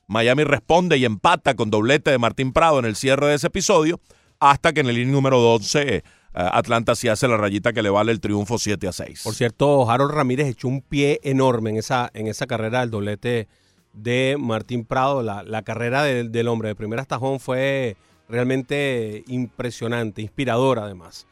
[0.09, 4.01] Miami responde y empata con doblete de Martín Prado en el cierre de ese episodio,
[4.39, 6.03] hasta que en el inning número 12 eh,
[6.33, 9.21] Atlanta sí hace la rayita que le vale el triunfo 7 a 6.
[9.23, 13.47] Por cierto, Harold Ramírez echó un pie enorme en esa, en esa carrera del doblete
[13.93, 15.21] de Martín Prado.
[15.23, 17.95] La, la carrera del, del hombre de primer home fue
[18.27, 21.27] realmente impresionante, inspiradora además.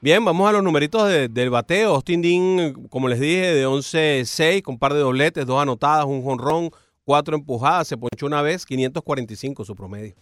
[0.00, 1.94] Bien, vamos a los numeritos de- del bateo.
[1.94, 6.70] Austin Dean, como les dije, de 11-6, con par de dobletes, dos anotadas, un jonrón,
[7.10, 10.14] cuatro empujadas, se ponchó una vez, 545 su promedio.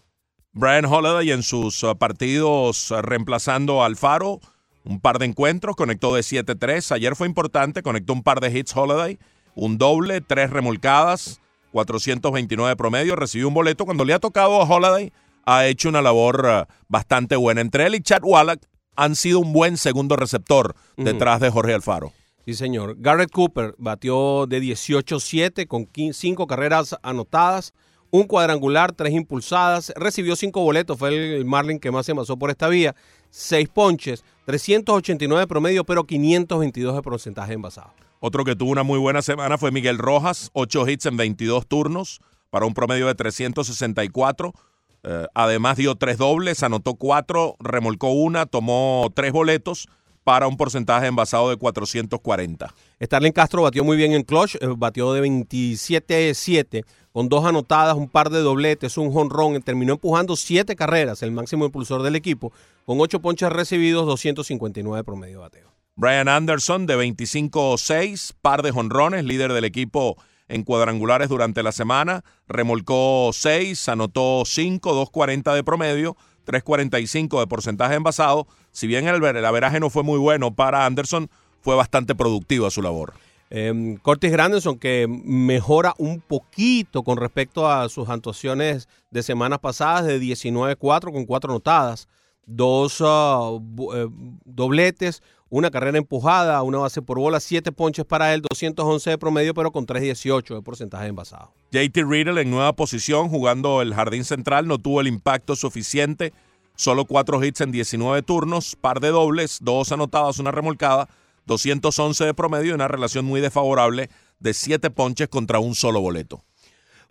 [0.53, 4.41] Brian Holiday en sus uh, partidos uh, reemplazando a Alfaro,
[4.87, 6.93] un par de encuentros, conectó de 7-3.
[6.93, 9.19] Ayer fue importante, conectó un par de hits Holiday,
[9.55, 13.85] un doble, tres remolcadas, 429 de promedio, recibió un boleto.
[13.85, 15.13] Cuando le ha tocado a Holiday,
[15.45, 17.61] ha hecho una labor uh, bastante buena.
[17.61, 18.63] Entre él y Chad Wallach
[18.97, 22.15] han sido un buen segundo receptor detrás de Jorge Alfaro.
[22.49, 22.97] Sí, señor.
[22.99, 27.75] Garrett Cooper batió de 18-7 con 5 carreras anotadas,
[28.11, 32.49] un cuadrangular, tres impulsadas, recibió cinco boletos, fue el Marlin que más se envasó por
[32.49, 32.97] esta vía,
[33.29, 37.93] seis ponches, 389 de promedio, pero 522 de porcentaje envasado.
[38.19, 42.23] Otro que tuvo una muy buena semana fue Miguel Rojas, 8 hits en 22 turnos
[42.49, 44.55] para un promedio de 364.
[45.03, 49.87] Eh, además dio tres dobles, anotó cuatro, remolcó una, tomó tres boletos
[50.29, 52.75] para un porcentaje envasado de 440.
[53.01, 58.11] Starling Castro batió muy bien en clutch, eh, batió de 27-7 con dos anotadas, un
[58.11, 62.53] par de dobletes, un jonrón, terminó empujando siete carreras, el máximo impulsor del equipo,
[62.85, 65.73] con ocho ponches recibidos, 259 promedio de bateo.
[65.97, 70.19] Brian Anderson de 25-6, par de jonrones, líder del equipo
[70.49, 76.19] en cuadrangulares durante la semana, remolcó 6, anotó 5, 240 de promedio,
[76.49, 78.47] 345 de porcentaje envasado.
[78.73, 81.29] Si bien el, averaje no fue muy bueno para Anderson,
[81.61, 83.13] fue bastante productiva su labor.
[83.51, 90.07] Eh, Curtis Granderson, que mejora un poquito con respecto a sus actuaciones de semanas pasadas,
[90.07, 92.09] de 19-4 con cuatro anotadas,
[92.47, 94.09] dos eh,
[94.45, 99.55] dobletes, una carrera empujada, una base por bola, siete ponches para él, 211 de promedio,
[99.55, 101.53] pero con 318 de porcentaje envasado.
[101.73, 106.33] JT Riddle en nueva posición, jugando el jardín central, no tuvo el impacto suficiente.
[106.77, 111.09] Solo cuatro hits en 19 turnos, par de dobles, dos anotadas, una remolcada,
[111.47, 116.45] 211 de promedio y una relación muy desfavorable de siete ponches contra un solo boleto.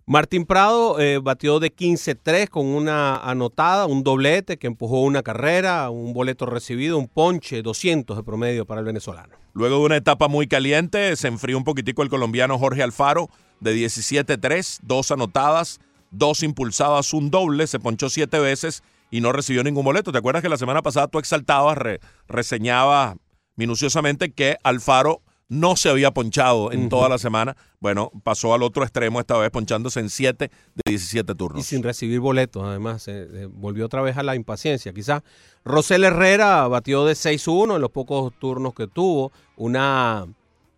[0.08, 5.90] Martín Prado eh, batió de 15-3 con una anotada, un doblete que empujó una carrera,
[5.90, 9.34] un boleto recibido, un ponche, 200 de promedio para el venezolano.
[9.52, 13.28] Luego de una etapa muy caliente, se enfrió un poquitico el colombiano Jorge Alfaro
[13.60, 15.78] de 17-3, dos anotadas,
[16.10, 20.10] dos impulsadas, un doble, se ponchó siete veces y no recibió ningún boleto.
[20.10, 23.14] ¿Te acuerdas que la semana pasada tú exaltabas, re- reseñabas
[23.56, 27.56] minuciosamente que Alfaro no se había ponchado en toda la semana?
[27.80, 31.60] Bueno, pasó al otro extremo esta vez ponchándose en 7 de 17 turnos.
[31.60, 34.92] Y sin recibir boletos, además, eh, eh, volvió otra vez a la impaciencia.
[34.92, 35.22] Quizás
[35.64, 40.26] Rosel Herrera batió de 6-1 en los pocos turnos que tuvo, una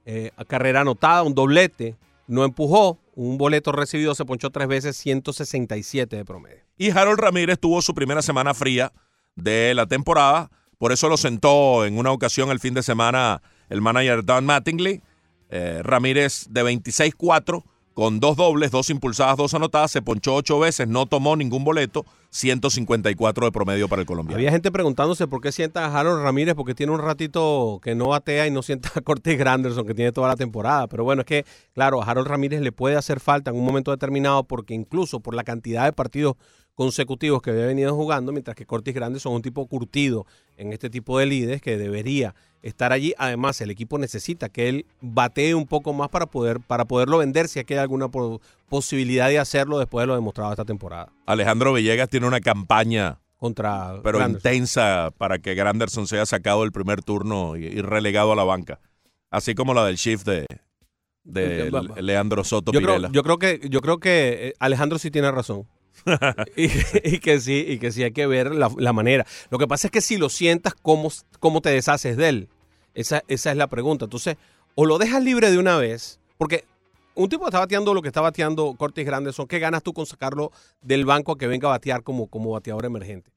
[0.07, 1.97] eh, carrera anotada, un doblete,
[2.27, 6.61] no empujó, un boleto recibido, se ponchó tres veces, 167 de promedio.
[6.79, 8.93] Y Harold Ramírez tuvo su primera semana fría
[9.35, 10.51] de la temporada.
[10.79, 15.01] Por eso lo sentó en una ocasión el fin de semana el manager Don Mattingly.
[15.53, 17.64] Eh, Ramírez de 26-4
[17.95, 22.07] con dos dobles, dos impulsadas, dos anotadas, se ponchó ocho veces, no tomó ningún boleto,
[22.31, 24.39] 154 de promedio para el colombiano.
[24.39, 28.09] Había gente preguntándose por qué sienta a Harold Ramírez, porque tiene un ratito que no
[28.09, 30.87] batea y no sienta a Cortés Granderson, que tiene toda la temporada.
[30.87, 31.45] Pero bueno, es que,
[31.75, 35.35] claro, a Harold Ramírez le puede hacer falta en un momento determinado, porque incluso por
[35.35, 36.37] la cantidad de partidos
[36.75, 40.89] consecutivos que había venido jugando, mientras que Cortis Granderson es un tipo curtido en este
[40.91, 43.12] tipo de líderes que debería estar allí.
[43.18, 47.49] Además, el equipo necesita que él batee un poco más para poder para poderlo vender
[47.49, 51.12] si es que hay alguna po- posibilidad de hacerlo después de lo demostrado esta temporada.
[51.27, 54.53] Alejandro Villegas tiene una campaña contra pero Granderson.
[54.55, 58.81] intensa para que Granderson sea sacado del primer turno y, y relegado a la banca.
[59.31, 60.47] Así como la del shift de,
[61.25, 61.71] de
[62.03, 65.66] Leandro Soto Yo creo, yo creo que yo creo que eh, Alejandro sí tiene razón.
[66.57, 69.26] y, que sí, y que sí hay que ver la, manera.
[69.51, 72.48] Lo que pasa es que si lo sientas, ¿cómo, cómo te deshaces de él?
[72.94, 74.07] Esa, esa es la pregunta.
[74.07, 74.36] Entonces,
[74.74, 76.64] o lo dejas libre de una vez, porque
[77.14, 80.53] un tipo está bateando lo que está bateando Cortis Granderson, ¿qué ganas tú con sacarlo
[80.80, 83.30] del banco a que venga a batear como, como bateador emergente?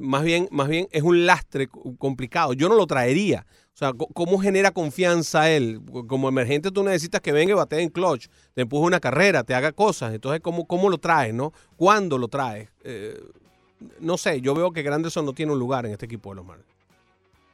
[0.00, 2.52] Más bien, más bien es un lastre complicado.
[2.52, 3.46] Yo no lo traería.
[3.72, 5.80] O sea, ¿cómo genera confianza él?
[6.06, 9.54] Como emergente tú necesitas que venga y batee en clutch, te empuje una carrera, te
[9.54, 10.12] haga cosas.
[10.12, 11.52] Entonces, ¿cómo, cómo lo traes, no?
[11.76, 12.68] ¿Cuándo lo traes?
[12.84, 13.18] Eh,
[14.00, 16.44] no sé, yo veo que Granderson no tiene un lugar en este equipo de los
[16.44, 16.68] Marlins.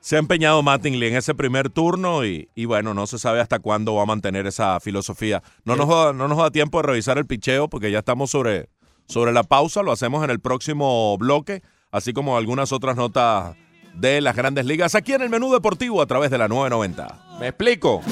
[0.00, 3.58] Se ha empeñado Mattingly en ese primer turno y, y bueno, no se sabe hasta
[3.58, 5.42] cuándo va a mantener esa filosofía.
[5.64, 8.68] No nos, da, no nos da tiempo de revisar el picheo porque ya estamos sobre,
[9.06, 9.82] sobre la pausa.
[9.82, 11.62] Lo hacemos en el próximo bloque,
[11.96, 13.56] así como algunas otras notas
[13.94, 17.38] de las grandes ligas aquí en el menú deportivo a través de la 990.
[17.40, 18.02] ¿Me explico?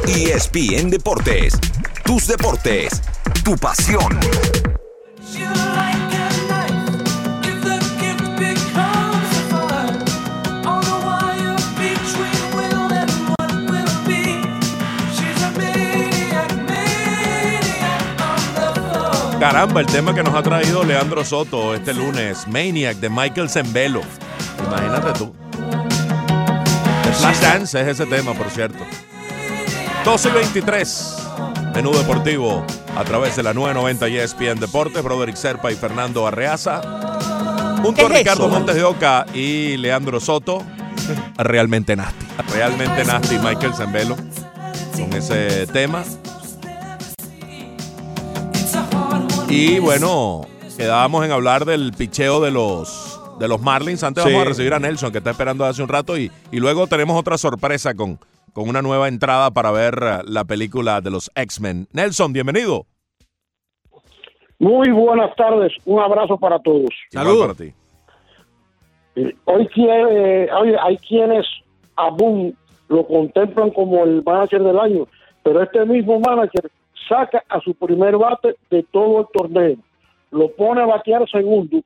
[0.07, 1.57] ESPN Deportes,
[2.08, 3.01] tus deportes,
[3.43, 4.18] tu pasión.
[19.38, 24.02] Caramba, el tema que nos ha traído Leandro Soto este lunes, Maniac de Michael Zembelo.
[24.65, 25.36] Imagínate tú.
[27.03, 28.80] The Dance es ese tema, por cierto.
[30.06, 31.18] 12 y 23.
[31.78, 32.66] Menú deportivo
[32.98, 35.04] a través de la 990 y ESPN Deportes.
[35.04, 36.82] Broderick Serpa y Fernando Arreaza.
[37.84, 38.49] Junto a ¿Qué es Ricardo eso?
[38.49, 40.64] Montes de Oca y Leandro Soto.
[41.38, 42.26] Realmente nasty.
[42.52, 46.04] Realmente nasty Michael Zembelo con ese tema.
[49.48, 50.48] Y bueno,
[50.78, 54.02] quedábamos en hablar del picheo de los, de los Marlins.
[54.02, 54.32] Antes Sí.
[54.32, 56.18] vamos a recibir a Nelson, que está esperando hace un rato.
[56.18, 58.18] Y, y luego tenemos otra sorpresa con,
[58.57, 61.88] con una nueva entrada para ver eh, la película de los X-Men.
[61.93, 62.88] Nelson, bienvenido.
[64.57, 66.89] Muy buenas tardes, un abrazo para todos.
[67.11, 67.71] Igual para ti.
[69.15, 71.45] Eh, Hoy, quiere- hoy hay quienes
[71.97, 72.55] a Boone
[72.89, 75.05] lo contemplan como el manager del año,
[75.43, 76.71] pero este mismo manager
[77.07, 79.75] saca a su primer bate de todo el torneo,
[80.31, 81.79] lo pone a batear segundo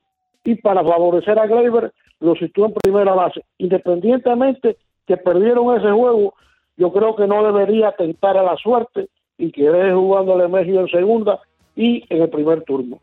[0.46, 1.92] y para favorecer a Gleyber
[2.22, 3.42] lo sitúa en primera base.
[3.58, 6.34] Independientemente que perdieron ese juego,
[6.78, 9.08] yo creo que no debería tentar a la suerte
[9.38, 11.40] y que deje jugando a Lemegio en segunda
[11.76, 13.00] y en el primer turno.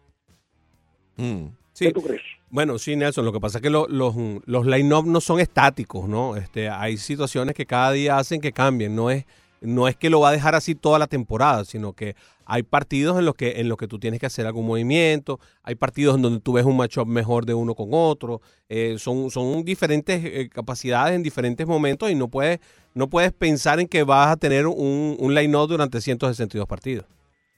[1.17, 1.47] Mm.
[1.73, 1.87] Sí.
[1.87, 2.23] ¿Qué tú crees?
[2.51, 4.15] Bueno, sí, Nelson, lo que pasa es que lo- los,
[4.47, 6.35] los line-up no son estáticos, ¿no?
[6.37, 9.27] Este, hay situaciones que cada día hacen que cambien, no es,
[9.61, 12.15] no es que lo va a dejar así toda la temporada, sino que
[12.47, 15.75] hay partidos en los que, en los que tú tienes que hacer algún movimiento, hay
[15.75, 19.65] partidos en donde tú ves un matchup mejor de uno con otro, eh, son, son
[19.65, 22.59] diferentes eh, capacidades en diferentes momentos y no puedes,
[22.95, 27.05] no puedes pensar en que vas a tener un, un line-up durante 162 partidos.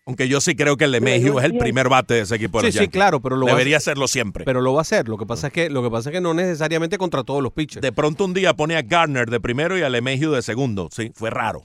[0.07, 2.63] Aunque yo sí creo que el LeMahieu es el primer bate de ese equipo de
[2.63, 2.93] Sí, los sí, Yankees.
[2.93, 4.45] claro, pero lo va a- Debería hacerlo siempre.
[4.45, 5.09] Pero lo va a hacer.
[5.09, 7.53] Lo que pasa es que, lo que, pasa es que no necesariamente contra todos los
[7.53, 7.83] pitchers.
[7.83, 10.89] de pronto un día pone a Garner de primero y a LeMahieu de segundo.
[10.91, 11.63] Sí, fue raro.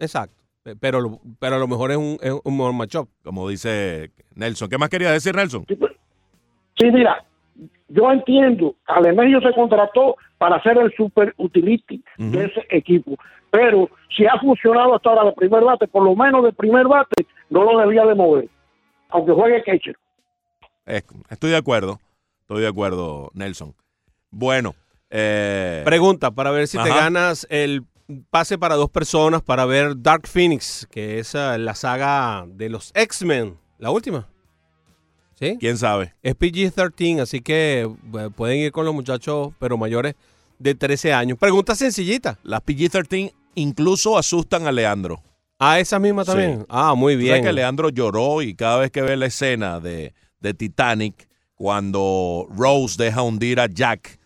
[0.00, 0.34] Exacto.
[0.64, 3.08] Pe- Pero, lo- pero a lo mejor es un, es un mejor matchup.
[3.22, 4.68] Como dice Nelson.
[4.68, 5.64] ¿Qué más quería decir, Nelson?
[5.68, 7.24] Sí, mira,
[7.88, 13.16] yo entiendo, Alemania se contrató para ser el super utility de ese equipo,
[13.50, 17.26] pero si ha funcionado hasta ahora de primer bate, por lo menos de primer bate,
[17.50, 18.48] no lo debía de mover,
[19.10, 19.96] aunque juegue catcher.
[21.28, 22.00] Estoy de acuerdo.
[22.40, 23.74] Estoy de acuerdo, Nelson.
[24.30, 24.74] Bueno,
[25.10, 27.82] eh, Pregunta para ver si te ganas el
[28.30, 32.90] pase para dos personas para ver Dark Phoenix, que es ah, la saga de los
[32.94, 34.28] X-Men, la última.
[35.38, 35.56] ¿Sí?
[35.58, 36.12] quién sabe.
[36.22, 40.14] Es PG-13, así que eh, pueden ir con los muchachos, pero mayores
[40.58, 41.38] de 13 años.
[41.38, 42.38] Pregunta sencillita.
[42.42, 45.22] Las PG-13 incluso asustan a Leandro.
[45.58, 46.32] Ah, esa misma Sí.
[46.32, 46.66] también.
[46.68, 47.44] Ah, muy Tú sabes bien.
[47.44, 53.02] que Leandro lloró y cada vez que ve la escena de, de Titanic, cuando Rose
[53.02, 54.18] deja hundir a Jack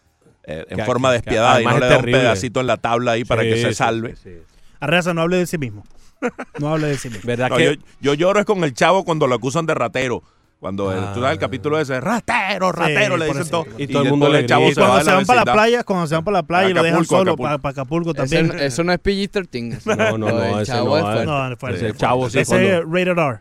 [0.46, 3.12] eh, en Que- forma que- despiadada y no le da un pedacito en la tabla
[3.12, 4.16] ahí para Sí, que se salve.
[4.16, 4.36] sí, sí.
[4.80, 5.84] Arreaza, no hable de sí mismo.
[6.58, 7.22] No hable de sí mismo.
[7.26, 10.22] ¿Verdad No, que yo, yo lloro es con el chavo cuando lo acusan de ratero.
[10.60, 11.10] Cuando el- Ah.
[11.12, 13.66] tú sabes el capítulo ese, ratero, ratero, le dicen todo.
[13.76, 14.70] Y todo el mundo le chavo.
[14.70, 16.72] Y cuando va se van para la playa, cuando se van para la playa y
[16.72, 17.58] lo dejan solo Acapulco.
[17.58, 18.58] para, Acapulco Ese- también.
[18.60, 19.84] eso no es PG-13.
[19.84, 21.26] No, no, no, ese chavo no, es.
[21.26, 23.40] No, fuerte, Ese chavo sí, Ese es rated R.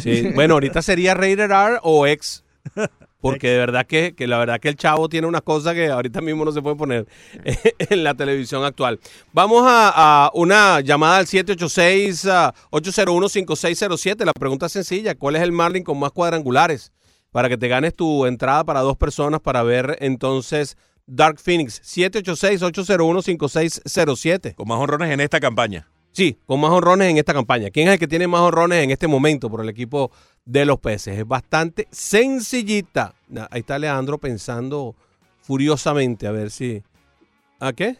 [0.00, 2.42] Sí, Bueno, ahorita sería Rated R o X.
[3.20, 6.20] Porque de verdad que, que la verdad que el chavo tiene una cosa que ahorita
[6.20, 7.08] mismo no se puede poner
[7.90, 9.00] en la televisión actual.
[9.32, 14.24] Vamos a, a una llamada al 786-801-5607.
[14.24, 15.16] La pregunta es sencilla.
[15.16, 16.92] ¿Cuál es el Marlin con más cuadrangulares?
[17.32, 20.76] Para que te ganes tu entrada para dos personas para ver entonces
[21.06, 21.82] Dark Phoenix.
[21.82, 24.54] 786-801-5607.
[24.54, 25.88] Con más honrones en esta campaña.
[26.12, 27.70] Sí, con más honrones en esta campaña.
[27.70, 30.10] ¿Quién es el que tiene más honrones en este momento por el equipo
[30.48, 31.18] de los peces?
[31.18, 33.14] Es bastante sencillita.
[33.50, 34.96] Ahí está Leandro pensando
[35.42, 36.82] furiosamente a ver si...
[37.60, 37.98] ¿A qué?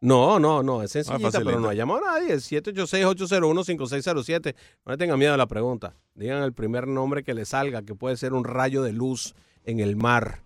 [0.00, 1.50] No, no, no, es sencillita, facilita.
[1.50, 2.32] pero no ha llamado a nadie.
[2.32, 4.54] El 786-801-5607.
[4.84, 5.94] No le tengan miedo a la pregunta.
[6.14, 9.34] Digan el primer nombre que le salga, que puede ser un rayo de luz
[9.64, 10.42] en el mar.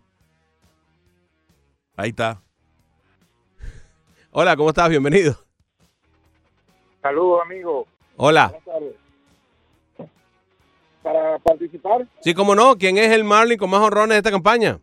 [1.97, 2.43] Ahí está.
[4.31, 4.89] Hola, ¿cómo estás?
[4.89, 5.37] Bienvenido.
[7.03, 7.87] Saludos, amigo.
[8.17, 8.49] Hola.
[8.49, 8.95] Buenas tardes.
[11.03, 12.77] Para participar, Sí, cómo no.
[12.77, 14.79] ¿Quién es el Marlin con más honrones de esta campaña?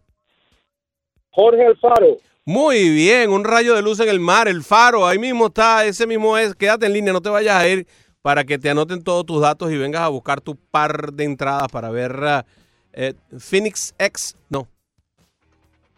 [1.29, 2.17] Jorge Alfaro.
[2.45, 6.07] Muy bien, un rayo de luz en el mar, el faro, ahí mismo está, ese
[6.07, 7.85] mismo es, quédate en línea, no te vayas a ir
[8.21, 11.67] para que te anoten todos tus datos y vengas a buscar tu par de entradas
[11.69, 12.45] para ver ah,
[12.93, 14.65] eh, Phoenix X, no,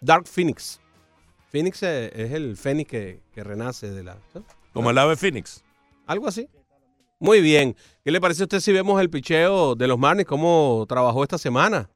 [0.01, 0.79] Dark Phoenix.
[1.49, 4.17] Phoenix eh, es el Fénix que, que renace de la...
[4.33, 4.43] ¿no?
[4.73, 5.63] Como el ave Phoenix.
[6.05, 6.47] Algo así.
[7.19, 7.75] Muy bien.
[8.09, 11.37] ¿Qué le parece a usted si vemos el picheo de los Marlins, cómo trabajó esta
[11.37, 11.91] semana?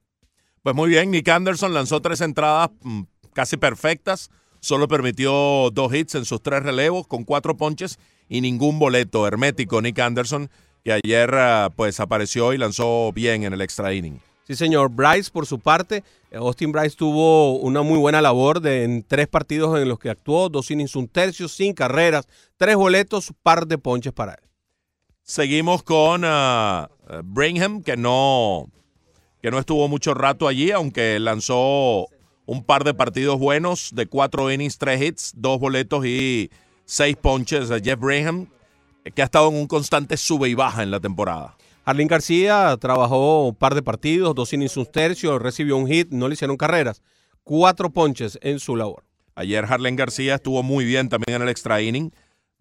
[0.62, 3.02] Pues muy bien, Nick Anderson lanzó tres entradas mm,
[3.34, 4.30] casi perfectas.
[4.60, 7.98] Solo permitió dos hits en sus tres relevos con cuatro ponches
[8.30, 9.82] y ningún boleto hermético.
[9.82, 10.52] Nick Anderson,
[10.84, 14.20] que ayer ah, pues apareció y lanzó bien en el extra inning.
[14.46, 14.92] Sí, señor.
[14.92, 19.28] Bryce, por su parte, eh, Austin Bryce tuvo una muy buena labor de, en tres
[19.28, 23.80] partidos en los que actuó, dos innings, un tercio, sin carreras, tres boletos, par de
[23.80, 24.53] ponches para él.
[25.26, 26.88] Seguimos con eh,
[27.24, 28.70] Brigham, que no,
[29.42, 32.08] que no estuvo mucho rato allí, aunque lanzó
[32.46, 36.52] un par de partidos buenos de cuatro innings, tres hits, dos boletos y
[36.84, 38.48] seis ponches a Jeff Brigham,
[39.16, 41.56] que ha estado en un constante sube y baja en la temporada.
[41.86, 46.28] Arlene García trabajó un par de partidos, dos innings, un tercio, recibió un hit, no
[46.28, 47.02] le hicieron carreras,
[47.46, 49.06] cuatro ponches en su labor.
[49.36, 52.12] Ayer Harlen García estuvo muy bien también en el extra inning,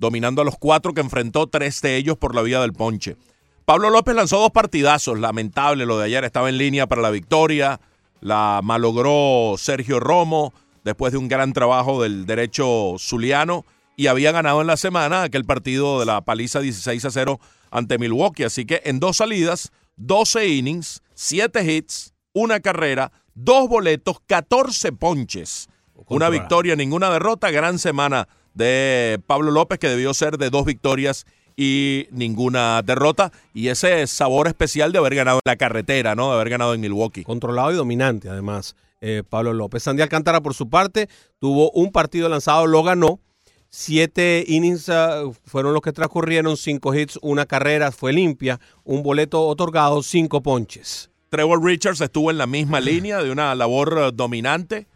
[0.02, 3.16] dominando a los cuatro que enfrentó, tres de ellos por la vía del ponche.
[3.64, 7.80] Pablo López lanzó dos partidazos, lamentable lo de ayer, estaba en línea para la victoria,
[8.20, 10.52] la malogró Sergio Romo
[10.82, 13.64] después de un gran trabajo del derecho zuliano
[13.94, 17.38] y había ganado en la semana aquel partido de la paliza 16 a 0
[17.70, 24.18] ante Milwaukee, así que en dos salidas, 12 innings, 7 hits, una carrera, dos boletos,
[24.26, 25.68] 14 ponches.
[26.08, 27.52] Una victoria, ninguna derrota.
[27.52, 31.26] Gran semana de Pablo López, que debió ser de dos victorias
[31.56, 33.32] y ninguna derrota.
[33.54, 36.28] Y ese sabor especial de haber ganado en la carretera, ¿no?
[36.28, 37.24] De haber ganado en Milwaukee.
[37.24, 39.82] Controlado y dominante, además, eh, Pablo López.
[39.82, 41.08] Sandy Alcántara, por su parte,
[41.38, 43.20] tuvo un partido lanzado, lo ganó.
[43.74, 49.46] Siete innings ah, fueron los que transcurrieron, cinco hits, una carrera, fue limpia, un boleto
[49.46, 51.10] otorgado, cinco ponches.
[51.30, 54.86] Trevor Richards estuvo en la misma línea de una labor eh, dominante,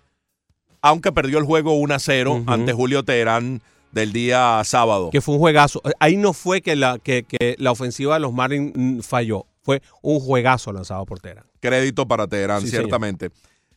[0.83, 2.51] aunque perdió el juego 1 a 0 Ujú.
[2.51, 3.61] ante Julio Teherán
[3.93, 5.11] del día sábado.
[5.11, 5.81] Que fue un juegazo.
[6.01, 9.83] Ahí no fue que la, que, que la ofensiva de los Marlins mm, falló, fue
[10.03, 11.47] un juegazo lanzado por Tera.
[11.61, 12.83] Crédito para Teherán, Sí, señor.
[12.85, 13.31] ciertamente.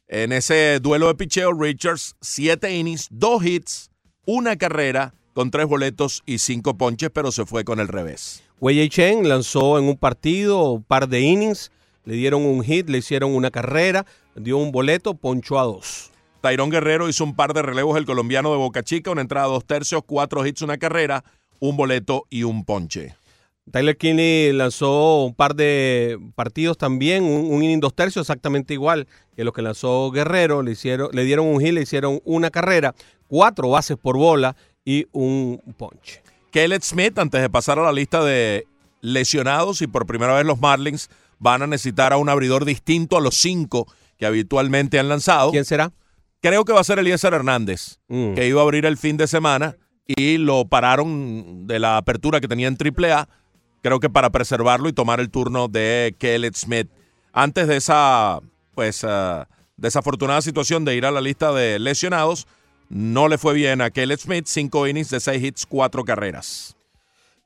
[0.08, 3.92] En ese duelo de picheo, Richards, siete innings, dos hits,
[4.26, 8.44] una carrera con tres boletos y cinco ponches, pero se fue con el revés.
[8.60, 11.72] Wei Chen lanzó en un partido un par de innings,
[12.04, 14.06] le dieron un hit, le hicieron una carrera,
[14.36, 16.09] dio un boleto, ponchó a dos.
[16.42, 19.66] Tairón Guerrero hizo un par de relevos el colombiano de Boca Chica, una entrada dos
[19.66, 21.24] tercios, cuatro hits, una carrera,
[21.60, 23.16] un boleto y un ponche.
[23.72, 29.08] Tyler Kinney lanzó un par de partidos también, un, un inning dos tercios, exactamente igual
[29.36, 30.64] que los que lanzó Guerrero.
[30.64, 32.96] Le, hicieron, le dieron un hit, le hicieron una carrera,
[33.28, 36.24] cuatro bases por bola y un ponche.
[36.52, 38.66] Kellet Smith, antes de pasar a la lista de
[39.02, 43.22] lesionados, y por primera vez los Marlins van a necesitar a un abridor distinto a
[43.22, 43.86] los cinco
[44.18, 45.52] que habitualmente han lanzado.
[45.52, 45.92] ¿Quién será?
[46.42, 48.34] Creo que va a ser Eliezer Hernández, Mm.
[48.34, 49.76] que iba a abrir el fin de semana
[50.08, 53.28] y lo pararon de la apertura que tenía en AAA,
[53.82, 56.88] creo que para preservarlo y tomar el turno de Kellet Smith.
[57.34, 58.40] Antes de esa,
[58.74, 59.48] pues, ah,
[59.78, 62.48] desafortunada situación de ir a la lista de lesionados,
[62.90, 66.76] no le fue bien a Kellet Smith, cinco innings de seis hits, cuatro carreras.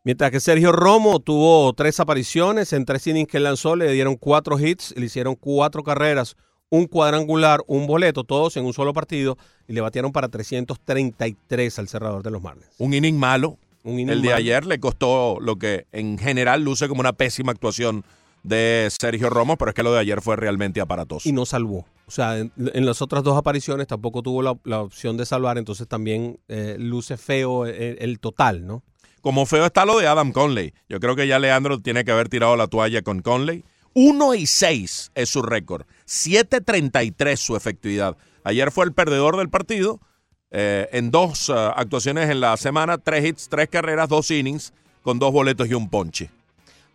[0.05, 4.59] Mientras que Sergio Romo tuvo tres apariciones, en tres innings que lanzó le dieron cuatro
[4.59, 6.35] hits, le hicieron cuatro carreras,
[6.73, 9.37] un cuadrangular, un boleto, todos en un solo partido,
[9.67, 12.67] y le batearon para 333 al cerrador de los Marlins.
[12.79, 13.59] Un inning malo.
[13.83, 17.51] Un inning el de ayer le costó lo que en general luce como una pésima
[17.51, 18.03] actuación
[18.41, 21.29] de Sergio Romo, pero es que lo de ayer fue realmente aparatoso.
[21.29, 21.85] Y no salvó.
[22.07, 25.59] O sea, en, en las otras dos apariciones tampoco tuvo la, la opción de salvar,
[25.59, 28.81] entonces también eh, luce feo el, el total, ¿no?
[29.21, 30.73] Como feo está lo de Adam Conley.
[30.89, 33.63] Yo creo que ya Leandro tiene que haber tirado la toalla con Conley.
[33.93, 35.85] 1 y 6 es su récord.
[36.07, 38.17] 7.33 su efectividad.
[38.43, 39.99] Ayer fue el perdedor del partido.
[40.55, 44.71] eh, en dos eh, actuaciones en la semana, tres hits, tres carreras, dos innings,
[45.01, 46.29] con dos boletos y un ponche.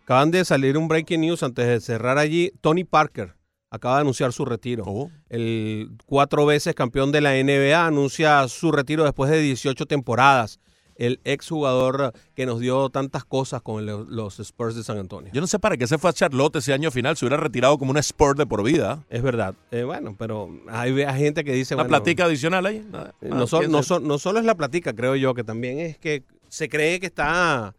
[0.03, 2.51] Acaban de salir un breaking news antes de cerrar allí.
[2.61, 3.35] Tony Parker
[3.69, 4.83] acaba de anunciar su retiro.
[4.87, 5.11] Oh.
[5.29, 10.59] El cuatro veces campeón de la NBA anuncia su retiro después de 18 temporadas.
[10.99, 15.31] El exjugador que nos dio tantas cosas con los Spurs de San Antonio.
[15.33, 17.15] Yo no sé para qué se fue a Charlotte ese año final.
[17.15, 19.05] Se hubiera retirado como un sport de por vida.
[19.09, 19.55] Es verdad.
[19.71, 21.73] Eh, bueno, pero hay, hay gente que dice...
[21.73, 22.85] Una bueno, platica adicional ahí.
[22.91, 26.23] Nada, Eh, nada, No, no solo es la platica, creo yo, que también es que
[26.49, 27.73] se cree que está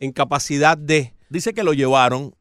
[0.00, 1.14] en capacidad de...
[1.30, 2.34] Dice que lo llevaron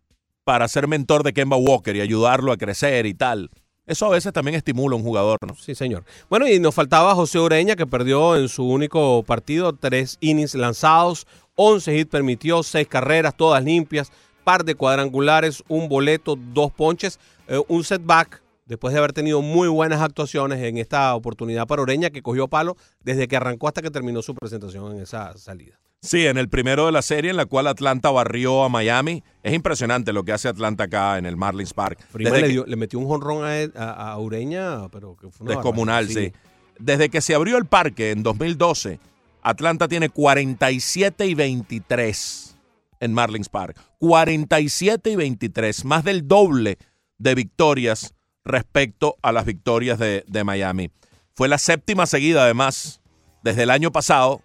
[0.43, 3.49] para ser mentor de Kemba Walker y ayudarlo a crecer y tal.
[3.85, 5.55] Eso a veces también estimula a un jugador, ¿no?
[5.55, 6.05] Sí, señor.
[6.29, 11.27] Bueno, y nos faltaba José Ureña, que perdió en su único partido tres innings lanzados,
[11.55, 14.11] 11 hits permitió, seis carreras, todas limpias,
[14.43, 19.67] par de cuadrangulares, un boleto, dos ponches, eh, un setback, después de haber tenido muy
[19.67, 23.91] buenas actuaciones en esta oportunidad para Ureña, que cogió palo desde que arrancó hasta que
[23.91, 25.82] terminó su presentación en esa salida.
[26.03, 29.23] Sí, en el primero de la serie en la cual Atlanta barrió a Miami.
[29.41, 31.97] Es impresionante lo que hace Atlanta acá en el Marlins Park.
[32.13, 35.45] Desde le, que- le metió un jonrón a, él- a- a Ureña, pero que fue
[35.45, 36.33] una descomunal, sí.
[36.77, 38.99] Desde que se abrió el parque en 2012,
[39.43, 42.57] Atlanta tiene 47 y 23
[42.99, 43.77] en Marlins Park.
[43.99, 46.77] 47 y 23, más del doble
[47.17, 48.13] de victorias
[48.43, 50.89] respecto a las victorias de, de Miami.
[51.33, 53.01] Fue la séptima seguida, además,
[53.43, 54.41] desde el año pasado,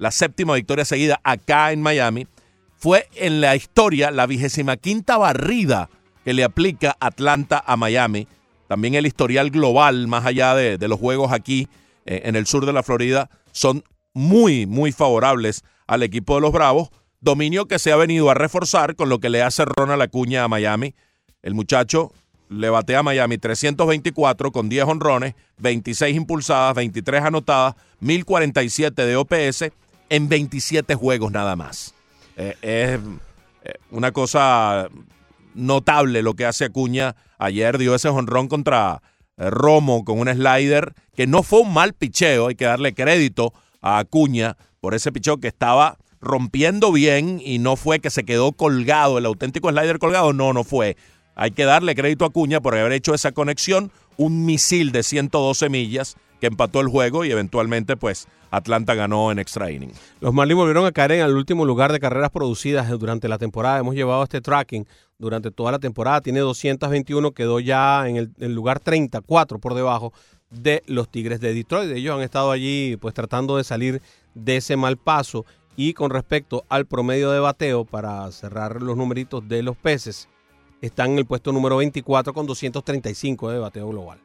[0.00, 2.26] la séptima victoria seguida acá en Miami.
[2.78, 5.90] Fue en la historia la vigésima quinta barrida
[6.24, 8.26] que le aplica Atlanta a Miami.
[8.66, 11.68] También el historial global, más allá de, de los juegos aquí
[12.06, 16.52] eh, en el sur de la Florida, son muy, muy favorables al equipo de los
[16.52, 16.88] Bravos.
[17.20, 20.48] Dominio que se ha venido a reforzar con lo que le hace Ronald Acuña a
[20.48, 20.94] Miami.
[21.42, 22.10] El muchacho
[22.48, 29.70] le batea a Miami 324 con 10 honrones, 26 impulsadas, 23 anotadas, 1047 de OPS
[30.10, 31.94] en 27 juegos nada más.
[32.36, 33.00] Eh, es
[33.64, 34.88] eh, una cosa
[35.54, 37.16] notable lo que hace Acuña.
[37.38, 39.00] Ayer dio ese honrón contra
[39.36, 42.48] eh, Romo con un slider que no fue un mal picheo.
[42.48, 47.76] Hay que darle crédito a Acuña por ese picheo que estaba rompiendo bien y no
[47.76, 50.32] fue que se quedó colgado, el auténtico slider colgado.
[50.32, 50.96] No, no fue.
[51.34, 53.90] Hay que darle crédito a Acuña por haber hecho esa conexión.
[54.16, 59.38] Un misil de 112 millas que empató el juego y eventualmente pues Atlanta ganó en
[59.38, 59.92] extra inning.
[60.20, 63.78] Los Marlins volvieron a caer en el último lugar de carreras producidas durante la temporada.
[63.78, 64.86] Hemos llevado este tracking
[65.18, 66.20] durante toda la temporada.
[66.20, 70.12] Tiene 221, quedó ya en el, el lugar 34 por debajo
[70.50, 71.92] de los Tigres de Detroit.
[71.92, 74.02] Ellos han estado allí pues tratando de salir
[74.34, 75.44] de ese mal paso.
[75.76, 80.28] Y con respecto al promedio de bateo, para cerrar los numeritos de los peces,
[80.82, 84.18] están en el puesto número 24 con 235 de bateo global.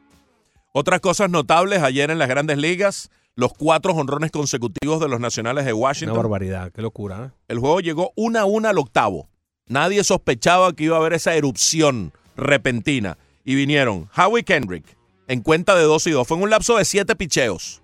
[0.72, 5.66] Otras cosas notables ayer en las grandes ligas, los cuatro jonrones consecutivos de los nacionales
[5.66, 6.16] de Una Washington.
[6.16, 7.26] barbaridad, qué locura.
[7.26, 7.30] ¿eh?
[7.48, 9.28] El juego llegó una a una al octavo.
[9.68, 13.18] Nadie sospechaba que iba a haber esa erupción repentina.
[13.44, 14.96] Y vinieron Howie Kendrick
[15.28, 16.26] en cuenta de 2 y 2.
[16.26, 17.80] Fue en un lapso de 7 picheos.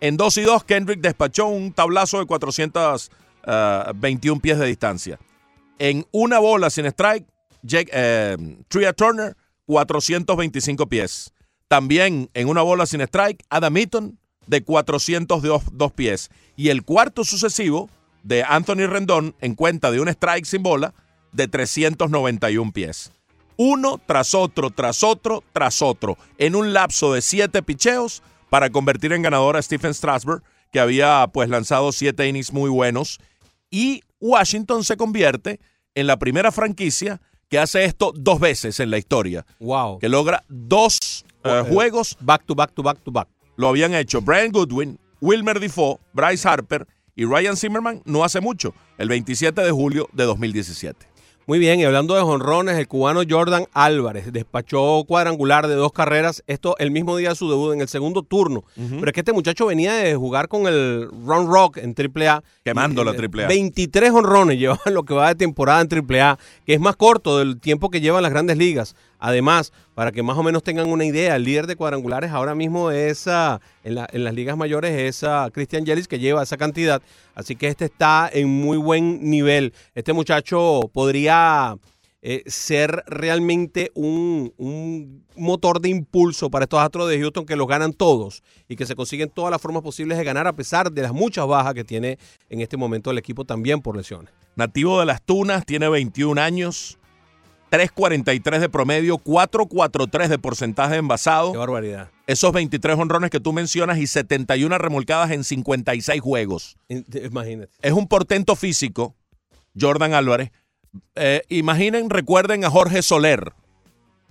[0.00, 5.18] En 2 y 2, Kendrick despachó un tablazo de 421 pies de distancia.
[5.78, 7.26] En una bola sin strike,
[7.62, 8.36] Jake, eh,
[8.68, 9.36] Tria Turner,
[9.66, 11.32] 425 pies.
[11.68, 14.18] También en una bola sin strike, Adam Eaton,
[14.50, 16.28] de 402 dos pies.
[16.56, 17.88] Y el cuarto sucesivo
[18.24, 20.92] de Anthony Rendón, en cuenta de un strike sin bola,
[21.32, 23.12] de 391 pies.
[23.56, 29.12] Uno tras otro, tras otro, tras otro, en un lapso de siete picheos para convertir
[29.12, 33.20] en ganador a Stephen Strasburg, que había pues lanzado siete innings muy buenos.
[33.70, 35.60] Y Washington se convierte
[35.94, 39.98] en la primera franquicia que hace esto dos veces en la historia, Wow.
[40.00, 43.28] que logra dos eh, juegos Back to back to back to back.
[43.60, 48.72] Lo habían hecho Brian Goodwin, Wilmer Defoe, Bryce Harper y Ryan Zimmerman no hace mucho,
[48.96, 51.10] el 27 de julio de 2017.
[51.46, 56.42] Muy bien, y hablando de jonrones, el cubano Jordan Álvarez despachó cuadrangular de dos carreras,
[56.46, 58.64] esto el mismo día de su debut en el segundo turno.
[58.76, 62.42] Pero es que este muchacho venía de jugar con el Run Rock en AAA.
[62.64, 63.48] Quemando la AAA.
[63.48, 67.60] 23 honrones llevaban lo que va de temporada en AAA, que es más corto del
[67.60, 68.94] tiempo que llevan las grandes ligas.
[69.20, 72.90] Además, para que más o menos tengan una idea, el líder de cuadrangulares ahora mismo
[72.90, 76.56] es, ah, en, la- en las ligas mayores es ah, Christian Yelich, que lleva esa
[76.56, 77.02] cantidad.
[77.34, 79.72] Así que este está en muy buen nivel.
[79.94, 81.76] Este muchacho podría
[82.22, 87.66] eh, ser realmente un, un motor de impulso para estos Astros de Houston que los
[87.66, 91.00] ganan todos y que se consiguen todas las formas posibles de ganar a pesar de
[91.02, 92.18] las muchas bajas que tiene
[92.50, 94.32] en este momento el equipo también por lesiones.
[94.54, 96.98] Nativo de las Tunas, tiene 21 años,
[97.70, 101.52] 3.43 de promedio, 4.43 de porcentaje de envasado.
[101.52, 102.10] Qué barbaridad.
[102.26, 106.76] Esos 23 honrones que tú mencionas y 71 remolcadas en 56 juegos.
[106.88, 107.72] Imagínate.
[107.80, 109.14] Es un portento físico,
[109.78, 110.50] Jordan Álvarez.
[111.14, 113.52] Eh, imaginen, recuerden a Jorge Soler.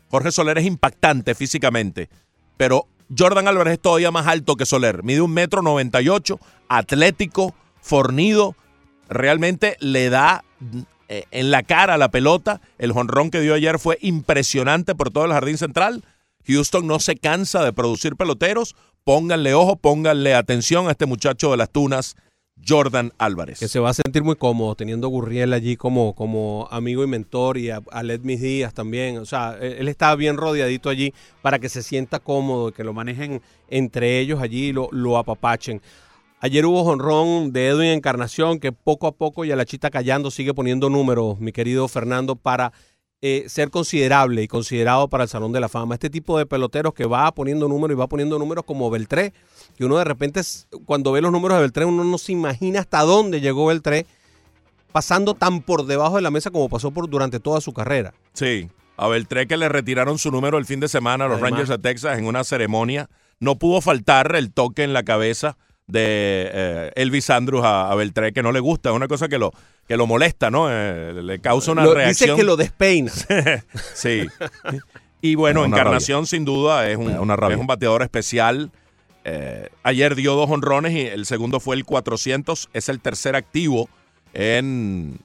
[0.10, 2.10] Jorge Soler es impactante físicamente,
[2.58, 5.04] pero Jordan Álvarez es todavía más alto que Soler.
[5.04, 8.56] Mide un metro 98, atlético, fornido.
[9.08, 10.44] Realmente le da
[11.10, 12.62] eh, en la cara la pelota.
[12.78, 16.04] El jonrón que dio ayer fue impresionante por todo el jardín central.
[16.48, 18.76] Houston no se cansa de producir peloteros.
[19.04, 22.16] Pónganle ojo, pónganle atención a este muchacho de las tunas,
[22.68, 23.58] Jordan Álvarez.
[23.58, 27.08] Que se va a sentir muy cómodo teniendo a Gurriel allí como, como amigo y
[27.08, 29.18] mentor y a, a Led Mis Díaz también.
[29.18, 32.94] O sea, él, él está bien rodeadito allí para que se sienta cómodo, que lo
[32.94, 35.82] manejen entre ellos allí y lo, lo apapachen.
[36.42, 40.32] Ayer hubo jonrón de Edwin Encarnación que poco a poco y a la chita callando
[40.32, 42.72] sigue poniendo números, mi querido Fernando, para
[43.22, 45.96] eh, ser considerable y considerado para el Salón de la Fama.
[45.96, 49.34] Este tipo de peloteros que va poniendo números y va poniendo números como Beltré,
[49.76, 50.40] que uno de repente
[50.86, 54.06] cuando ve los números de Beltré uno no se imagina hasta dónde llegó Beltré
[54.94, 58.14] pasando tan por debajo de la mesa como pasó por durante toda su carrera.
[58.32, 61.52] Sí, a Beltré que le retiraron su número el fin de semana a los Además.
[61.52, 63.10] Rangers de Texas en una ceremonia.
[63.42, 65.58] No pudo faltar el toque en la cabeza
[65.90, 69.38] de eh, Elvis Andrews a, a Beltré, que no le gusta, es una cosa que
[69.40, 69.52] lo,
[69.88, 70.68] que lo molesta, ¿no?
[70.72, 72.30] Eh, le causa una Lo- reacción.
[72.30, 73.12] Dice que lo despeina.
[73.96, 74.28] Sí.
[75.22, 77.56] Y bueno, Encarnación sin duda es un, Una rabia.
[77.56, 78.72] es un bateador especial.
[79.26, 82.70] Eh, ayer dio dos honrones y el segundo fue el 400.
[82.74, 83.90] Es el tercer activo
[84.34, 85.20] en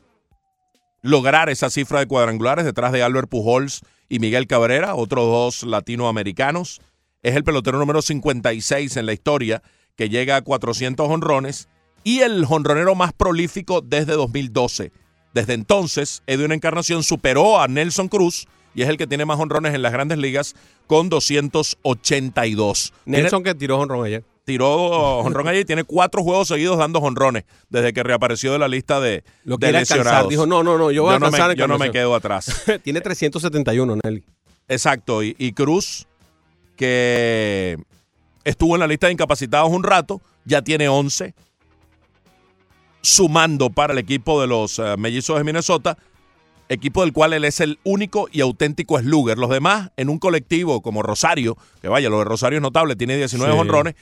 [1.03, 6.81] lograr esa cifra de cuadrangulares detrás de Albert Pujols y Miguel Cabrera, otros dos latinoamericanos.
[7.23, 9.63] Es el pelotero número 56 en la historia
[9.97, 11.69] que llega a 400 honrones
[12.03, 14.93] y el honronero más prolífico desde 2012.
[15.33, 19.75] Desde entonces, Edwin Encarnación superó a Nelson Cruz y es el que tiene más honrones
[19.75, 20.55] en las grandes ligas
[20.87, 22.93] con 282.
[23.05, 24.25] Tiene- Nelson que tiró jonrón ayer.
[24.45, 28.69] tiró honrón ayer y tiene cuatro juegos seguidos dando honrones desde que reapareció de la
[28.69, 29.99] lista de, Lo de quiere alcanzar.
[30.05, 30.29] lesionados.
[30.31, 32.63] Dijo, no, no, no, yo voy a no me, yo no me quedo atrás.
[32.83, 34.23] Tiene 371, Nelly.
[34.69, 36.07] Exacto, y, y Cruz,
[36.77, 37.79] que
[38.45, 41.35] estuvo en la lista de incapacitados un rato, ya tiene 11,
[43.01, 45.97] sumando para el equipo de los eh, mellizos de Minnesota.
[46.71, 49.37] equipo del cual él es el único y auténtico slugger.
[49.37, 53.17] Los demás, en un colectivo como Rosario, que vaya, lo de Rosario es notable, tiene
[53.19, 53.59] 19 Sí.
[53.59, 53.95] honrones,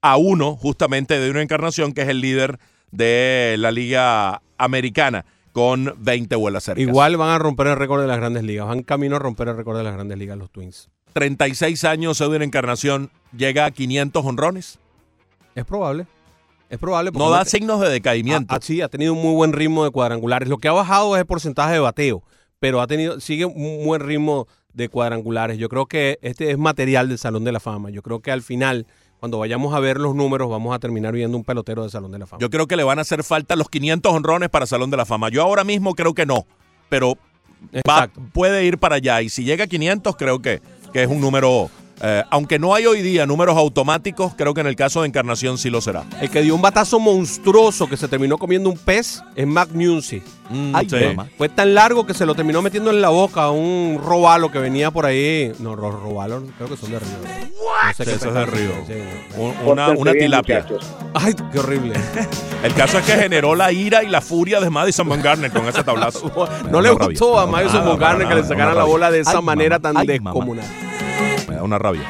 [0.00, 2.60] a uno justamente de una encarnación que es el líder
[2.92, 6.82] de la Liga Americana con 20 vuelas cercas.
[6.82, 8.68] Igual van a romper el récord de las grandes ligas.
[8.68, 10.88] Van camino a romper el récord de las grandes ligas los Twins.
[11.14, 14.78] 36 años, Edwin Encarnación, llega a 500 honrones.
[15.54, 16.06] Es probable.
[16.68, 17.10] Es probable.
[17.14, 18.52] No da signos de decaimiento.
[18.52, 20.48] Ah, ah, sí, ha tenido un muy buen ritmo de cuadrangulares.
[20.48, 22.22] Lo que ha bajado es el porcentaje de bateo,
[22.58, 25.56] pero ha tenido, sigue un buen ritmo de cuadrangulares.
[25.58, 27.90] Yo creo que este es material del Salón de la Fama.
[27.90, 28.86] Yo creo que al final,
[29.20, 32.18] cuando vayamos a ver los números, vamos a terminar viendo un pelotero del Salón de
[32.18, 32.40] la Fama.
[32.40, 35.04] Yo creo que le van a hacer falta los 500 honrones para Salón de la
[35.04, 35.28] Fama.
[35.28, 36.44] Yo ahora mismo creo que no,
[36.88, 37.16] pero
[37.88, 39.22] va- puede ir para allá.
[39.22, 40.60] Y si llega a 500, creo que,
[40.94, 41.68] que es un número...
[42.00, 45.58] eh, aunque no hay hoy día números automáticos, creo que en el caso de Encarnación
[45.58, 46.04] sí lo será.
[46.20, 50.22] El que dio un batazo monstruoso que se terminó comiendo un pez es Mac Muncy.
[50.50, 50.96] Mm, Ay, sí.
[50.96, 54.50] fue- Fue tan largo que se lo terminó metiendo en la boca a un robalo
[54.50, 55.52] que venía por ahí.
[55.58, 57.08] No, los robalos creo que son de río.
[57.22, 58.70] No sé Sí, qué eso es de río.
[58.86, 58.92] Sí.
[59.64, 60.56] Una, tilapia.
[60.62, 60.86] muchachos.
[61.14, 61.94] Ay, qué horrible.
[62.62, 65.82] El caso es que generó la ira y la furia de Madison Bumgarner con ese
[65.82, 66.30] tablazo.
[66.70, 67.46] No le gustó a.
[67.46, 70.00] Madison Nada, Bumgarner que le sacaran la bola de esa Ay, manera mamá.
[70.00, 70.44] tan Ay, mamá.
[71.62, 72.08] Una rabia.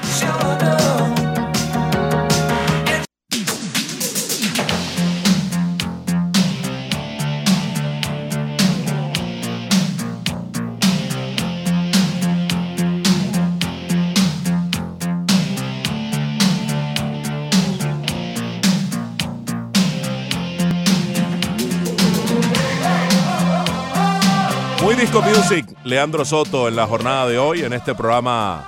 [24.83, 28.67] Muy Disco Music, Leandro Soto en la jornada de hoy, en este programa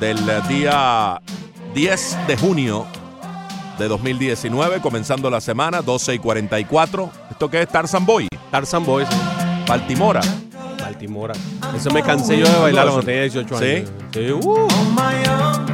[0.00, 0.18] del
[0.48, 1.20] día
[1.74, 2.86] 10 de junio
[3.78, 7.10] de 2019, comenzando la semana, 12 y 44.
[7.30, 8.26] ¿Esto qué es Tarzan Boy?
[8.50, 9.08] Tarzan Boys,
[9.68, 10.22] Baltimora.
[10.90, 11.34] Baltimora.
[11.76, 13.64] Eso me cansé yo de bailar cuando tenía 18 ¿Sí?
[13.64, 13.90] años.
[14.12, 14.68] Sí, uh.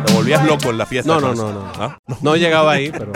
[0.04, 1.12] Te volvías loco en la fiesta.
[1.14, 1.72] No, no, con no, no.
[1.78, 1.98] ¿Ah?
[2.20, 3.12] No llegaba ahí, pero.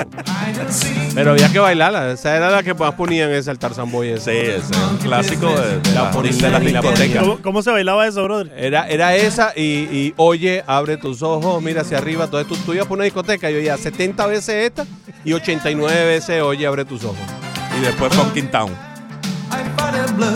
[1.14, 2.12] Pero había que bailarla.
[2.12, 4.08] Esa era la que más ponían esa el Tarzan Boy.
[4.10, 4.32] ese.
[4.32, 7.22] Sí, ese es un clásico de, de La la- de la discotecas.
[7.22, 8.52] ¿Cómo, cómo se bailaba eso, brother?
[8.56, 12.24] Era, era esa y, y, oye, abre tus ojos, mira hacia arriba.
[12.24, 14.86] Entonces tú, tú ibas por una discoteca y oía 70 veces esta
[15.24, 17.18] y 89 veces oye, abre tus ojos.
[17.78, 18.89] Y después Funkin' Town.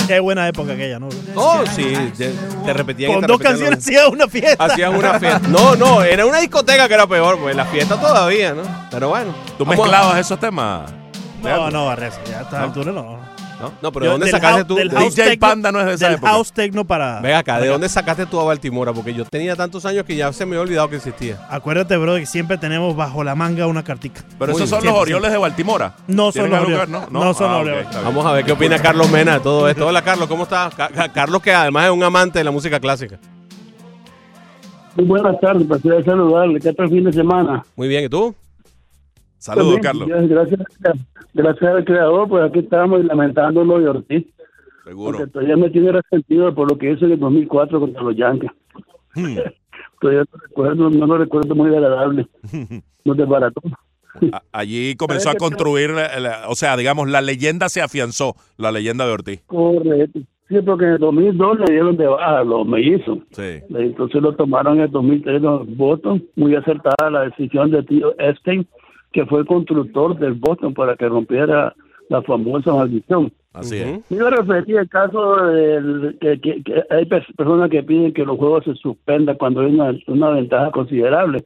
[0.07, 1.09] Qué buena época aquella, ¿no?
[1.35, 2.33] Oh, sí, te,
[2.65, 4.65] te repetían y Con te dos canciones hacías una fiesta.
[4.65, 5.49] Hacían una fiesta.
[5.49, 8.63] No, no, era una discoteca que era peor, pues la fiesta todavía, ¿no?
[8.91, 9.35] Pero bueno.
[9.59, 10.93] ¿Tú mezclabas esos temas?
[11.43, 12.65] No, no, Barreza, ya a esta ¿No?
[12.65, 13.19] altura no.
[13.81, 14.75] No, pero ¿de dónde sacaste tú?
[14.75, 16.33] del de- house DJ techno- Panda no es de esa del época.
[16.33, 17.21] house techno para...
[17.21, 18.93] Ven acá, ¿de dónde sacaste tú a Baltimora?
[18.93, 21.39] Porque yo tenía tantos años que ya se me había olvidado que existía.
[21.49, 24.23] Acuérdate, bro, que siempre tenemos bajo la manga una cartica.
[24.39, 25.95] Pero Muy esos son los Orioles de Baltimora.
[26.09, 26.79] No son ¿Tienen los Orioles.
[26.91, 27.11] ver?
[27.11, 27.87] No, No son Ah, Orioles.
[28.05, 29.87] Vamos a ver qué opina Carlos Mena de todo esto.
[29.87, 30.75] Hola, Carlos, ¿cómo estás?
[30.75, 33.19] Ca- Ca- Carlos, que además es un amante de la música clásica.
[34.97, 36.61] Muy buenas tardes, placer saludarle.
[36.61, 37.65] ¿Qué tal fin de semana?
[37.77, 38.35] Muy bien, ¿y tú?
[39.45, 40.09] Saludos, Carlos.
[40.09, 40.61] Gracias,
[41.35, 44.27] gracias al creador, pues aquí estamos y lamentando lo de Ortiz,
[44.85, 45.19] Seguro.
[45.19, 48.51] porque todavía me tiene resentido por lo que hizo en el 2004 contra los Yankees.
[49.15, 49.37] Hmm.
[50.01, 52.27] Todavía no, recuerdo, no lo recuerdo muy agradable.
[53.07, 53.61] No desbarató.
[54.51, 59.05] Allí comenzó a construir, la- la- o sea, digamos, la leyenda se afianzó, la leyenda
[59.07, 59.43] de Ortiz.
[59.47, 60.21] Correcto.
[60.49, 63.19] Sí, porque en el 2002 le dieron de baja los mellizos.
[63.33, 63.61] Sí.
[63.75, 66.25] Entonces lo tomaron en el 2003 los Boston.
[66.37, 68.67] Muy acertada la decisión de tío Epstein,
[69.15, 71.73] que fue el constructor del Boston para que rompiera
[72.11, 73.33] la famosa maldición.
[73.55, 74.11] Así es.
[74.11, 78.37] Yo referir al caso del que, que- que hay pers- personas que piden que los
[78.37, 81.45] juegos se suspendan cuando hay una, una ventaja considerable.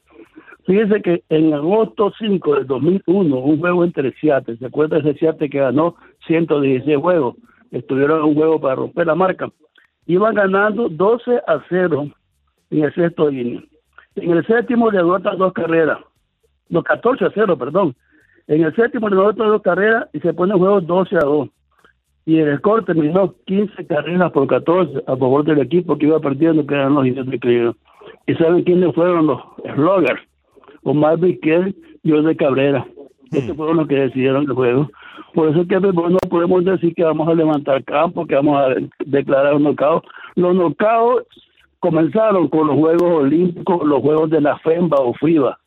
[0.66, 5.18] Fíjese que en agosto 5 del 2001, un juego entre Seattle, ¿se acuerda de ese
[5.20, 5.94] Seattle que ganó
[6.26, 7.36] 116 juegos?
[7.70, 9.50] Estuvieron en un juego para romper la marca.
[10.06, 12.08] Iban ganando 12 a 0
[12.70, 13.68] en el sexto inning.
[14.16, 15.98] En el séptimo le anotan dos carreras.
[16.68, 17.94] No, 14 a 0, perdón.
[18.46, 21.48] En el séptimo le anotan dos carreras y se pone el juego 12 a 2
[22.28, 26.66] y el score terminó 15 carreras por 14 a favor del equipo que iba perdiendo,
[26.66, 27.76] que eran los indios de Cleveland.
[28.26, 29.40] ¿Y saben quiénes fueron los
[29.74, 30.20] sloggers?
[30.82, 32.86] Omar Vizquel y de Cabrera.
[33.32, 34.90] Estos fueron los que decidieron el juego.
[35.32, 38.60] Por eso es que pues, no podemos decir que vamos a levantar campo, que vamos
[38.60, 38.74] a
[39.06, 40.04] declarar un knockout.
[40.34, 41.24] Los knockouts
[41.80, 45.58] comenzaron con los Juegos Olímpicos, los Juegos de la FEMBA o FIBA,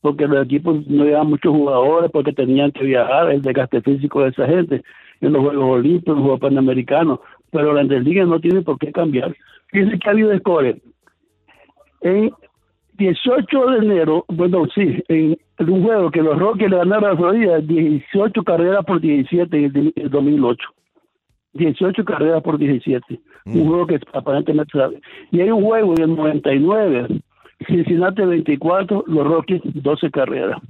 [0.00, 4.30] porque los equipos no llevaban muchos jugadores porque tenían que viajar, el desgaste físico de
[4.30, 4.82] esa gente
[5.20, 7.20] en los Juegos Olímpicos, en los Juegos Panamericanos,
[7.50, 9.34] pero la Liga no tiene por qué cambiar.
[9.68, 10.76] Fíjense que ha habido scores.
[12.00, 12.32] En
[12.94, 17.16] 18 de enero, bueno, sí, en, en un juego que los Rockies le ganaron a
[17.16, 20.68] Florida, 18 carreras por 17 en el, el 2008.
[21.54, 23.20] 18 carreras por 17.
[23.44, 23.60] Mm.
[23.60, 25.00] Un juego que aparentemente sabe.
[25.30, 27.20] Y hay un juego del 99,
[27.66, 30.60] Cincinnati 24, los Rockies 12 carreras.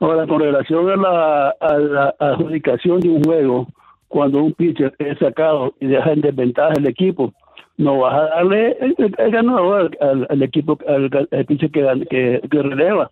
[0.00, 3.66] Ahora, con relación a la, a la adjudicación de un juego,
[4.06, 7.32] cuando un pitcher es sacado y deja en desventaja el equipo,
[7.76, 11.10] no vas a darle el, ganador al, equipo, al,
[11.46, 13.10] pitcher que, que, releva,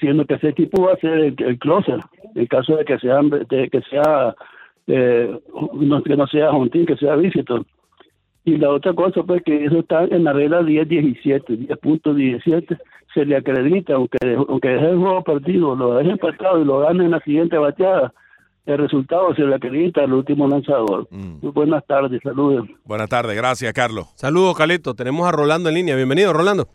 [0.00, 2.00] siendo que ese equipo va a ser el, el closer,
[2.34, 4.34] en caso de que sea, de que sea
[4.88, 5.38] eh,
[5.74, 7.64] no, que no sea Jontín, que sea Visitor.
[8.48, 12.78] Y la otra cosa, pues, que eso está en la regla 10-17, 10.17,
[13.12, 14.16] se le acredita, aunque,
[14.48, 18.14] aunque deje el juego partido, lo deje empatado y lo gane en la siguiente bateada,
[18.64, 21.08] el resultado se le acredita al último lanzador.
[21.10, 22.66] Muy buenas tardes, saludos.
[22.86, 24.06] Buenas tardes, gracias, Carlos.
[24.14, 24.94] Saludos, Calito.
[24.94, 25.94] Tenemos a Rolando en línea.
[25.94, 26.68] Bienvenido, Rolando.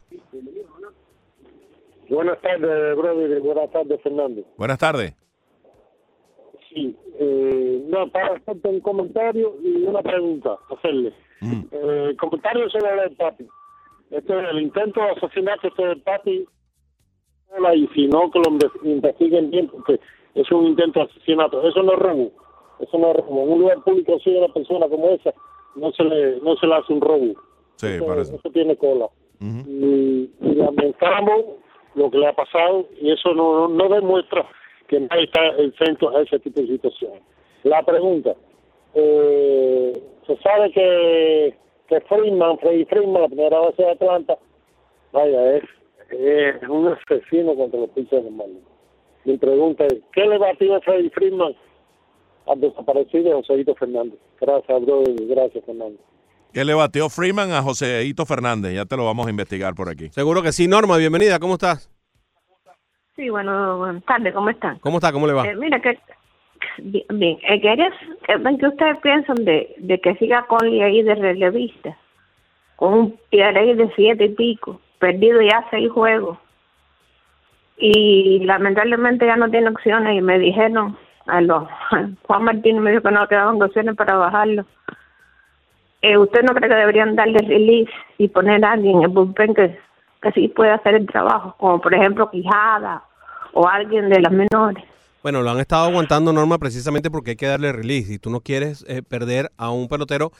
[2.07, 3.41] Buenas tardes, brother.
[3.41, 4.43] Buenas tardes, Fernando.
[4.59, 5.15] Buenas tardes.
[6.69, 11.13] Sí, eh, no, para hacerte un comentario y una pregunta, hacerle.
[11.41, 13.45] Eh, el comentario sobre el Pati.
[14.11, 16.45] Este, el intento de asesinato este del Pati,
[17.75, 19.99] y si no, que lo inve- investiguen bien, porque
[20.35, 21.67] es un intento de asesinato.
[21.67, 22.31] Eso no es robo.
[22.79, 23.43] Eso no es robo.
[23.43, 25.33] En un lugar público, si una persona como esa,
[25.75, 27.33] no se le, no se le hace un robo.
[27.75, 28.35] Sí, eso, parece.
[28.35, 29.07] eso tiene cola.
[29.41, 31.43] y, y lamentamos
[31.95, 34.47] lo que le ha pasado y eso no, no demuestra
[34.87, 37.21] que nadie está exento a ese tipo de situaciones.
[37.63, 38.35] La pregunta,
[38.93, 39.93] eh,
[40.25, 44.37] se sabe que, que Freeman, Freddy Freeman, la primera base de Atlanta,
[45.11, 45.63] vaya, es,
[46.09, 48.67] es un asesino contra los pitchers de Marlins.
[49.25, 51.55] Mi pregunta es, ¿qué le batió a Freddy Freeman
[52.47, 54.19] al desaparecido Joséito Fernández?
[54.39, 55.99] Gracias, brother, gracias, Fernando.
[56.53, 58.75] ¿Qué le batió Freeman a Joséito Fernández?
[58.75, 60.09] Ya te lo vamos a investigar por aquí.
[60.09, 60.67] Seguro que sí.
[60.67, 61.39] Norma, bienvenida.
[61.39, 61.89] ¿Cómo estás?
[63.15, 64.79] Sí, bueno, buenas tardes, ¿cómo están?
[64.79, 65.11] ¿Cómo está?
[65.11, 65.45] ¿Cómo le va?
[65.47, 65.97] Eh, mira, que
[66.77, 67.37] bien, bien.
[67.47, 71.97] Eh, ¿qué ustedes piensan de, que siga Conley ahí de relevista?
[72.75, 76.37] Con un PRI de siete y pico, perdido ya seis juegos.
[77.77, 81.67] Y lamentablemente ya no tiene opciones y me dijeron, a los,
[82.23, 84.65] Juan Martín me dijo que no quedaban opciones para bajarlo.
[86.01, 89.55] Eh, ¿Usted no cree que deberían darle release y poner a alguien en el bullpen
[89.55, 89.79] que,
[90.21, 91.55] que sí puede hacer el trabajo?
[91.57, 93.03] Como por ejemplo Quijada
[93.53, 94.83] o alguien de las menores.
[95.23, 98.41] Bueno, lo han estado aguantando Norma precisamente porque hay que darle release y tú no
[98.41, 100.33] quieres eh, perder a un pelotero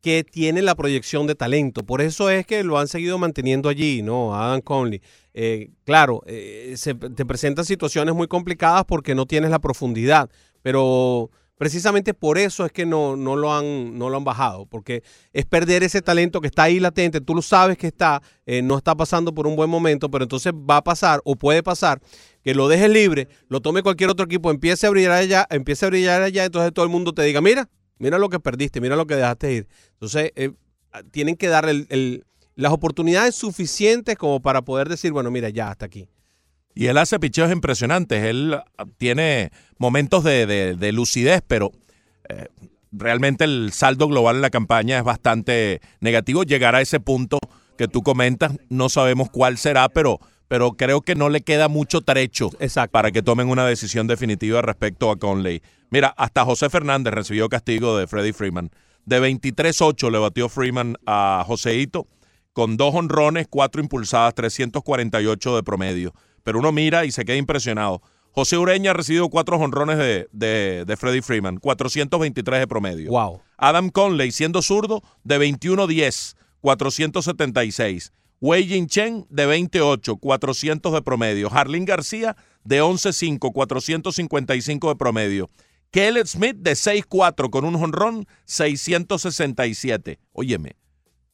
[0.00, 1.84] que tiene la proyección de talento.
[1.84, 4.34] Por eso es que lo han seguido manteniendo allí, ¿no?
[4.34, 5.02] Adam Conley.
[5.34, 10.30] Eh, claro, eh, se, te presentan situaciones muy complicadas porque no tienes la profundidad,
[10.62, 11.30] pero
[11.60, 15.02] precisamente por eso es que no, no, lo han, no lo han bajado, porque
[15.34, 18.78] es perder ese talento que está ahí latente, tú lo sabes que está, eh, no
[18.78, 22.00] está pasando por un buen momento, pero entonces va a pasar o puede pasar
[22.42, 25.90] que lo dejes libre, lo tome cualquier otro equipo, empiece a brillar allá, empiece a
[25.90, 27.68] brillar allá, entonces todo el mundo te diga, mira,
[27.98, 29.68] mira lo que perdiste, mira lo que dejaste ir.
[29.92, 30.52] Entonces, eh,
[31.10, 32.24] tienen que el-
[32.54, 36.08] las oportunidades suficientes como para poder decir, bueno, mira, ya, hasta aquí.
[36.74, 38.24] Y él hace picheos impresionantes.
[38.24, 41.72] Él ah, tiene momentos de, de- de lucidez, pero
[42.28, 42.48] eh,
[42.92, 46.44] realmente el saldo global en la campaña es bastante negativo.
[46.44, 47.38] Llegar a ese punto
[47.76, 52.02] que tú comentas, no sabemos cuál será, pero, pero creo que no le queda mucho
[52.02, 52.50] trecho
[52.90, 55.62] para que tomen una decisión definitiva respecto a Conley.
[55.90, 58.70] Mira, hasta José Fernández recibió castigo de Freddie Freeman.
[59.06, 62.06] De 23-8 le batió Freeman a Joseito
[62.52, 66.12] con dos honrones, cuatro impulsadas, 348 de promedio.
[66.42, 68.02] Pero uno mira y se queda impresionado.
[68.32, 73.10] José Ureña ha recibido cuatro honrones de, de, de Freddie Freeman, 423 de promedio.
[73.10, 73.40] Wow.
[73.56, 78.12] Adam Conley, siendo zurdo, de 21-10, 476.
[78.40, 81.50] Wei Jin Chen, de 28, 400 de promedio.
[81.52, 85.50] Harlin García, de 11-5, 455 de promedio.
[85.90, 90.20] Kellet Smith, de 6-4, con un honrón, 667.
[90.32, 90.76] Óyeme,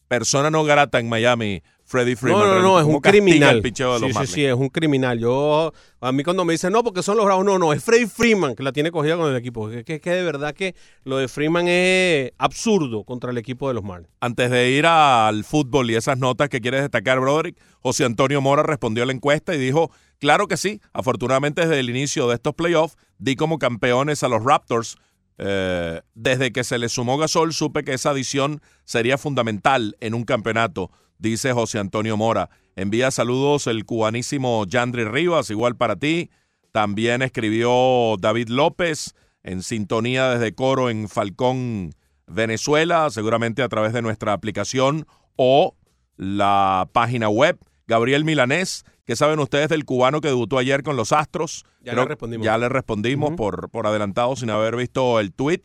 [0.08, 2.40] persona no grata en Miami, Freddie Freeman.
[2.42, 3.62] No, no, no, es ¿cómo un criminal.
[3.62, 5.20] sí, sí, sí, es un criminal.
[5.20, 8.06] Yo, a mí cuando me dicen, no, porque son los bravos, no, no, es Freddy
[8.06, 9.68] Freeman que la tiene cogida con el equipo.
[9.68, 13.84] Que, que de verdad que lo de Freeman es absurdo contra el equipo de los
[13.84, 14.10] Marlins.
[14.20, 18.64] Antes de ir al fútbol y esas notas que quieres destacar, Broderick, José Antonio Mora
[18.64, 22.54] respondió a la encuesta y dijo, claro que sí, afortunadamente desde el inicio de estos
[22.54, 24.96] playoffs di como campeones a los Raptors.
[25.38, 30.24] Eh, desde que se le sumó Gasol supe que esa adición sería fundamental en un
[30.24, 32.50] campeonato, dice José Antonio Mora.
[32.74, 36.30] Envía saludos el cubanísimo Yandri Rivas, igual para ti.
[36.72, 41.94] También escribió David López en sintonía desde Coro en Falcón,
[42.26, 45.06] Venezuela, seguramente a través de nuestra aplicación
[45.36, 45.74] o
[46.16, 47.58] la página web.
[47.86, 51.64] Gabriel Milanés, ¿qué saben ustedes del cubano que debutó ayer con los Astros?
[51.80, 52.44] Ya le respondimos.
[52.44, 55.62] Ya le respondimos por, por adelantado sin haber visto el tweet.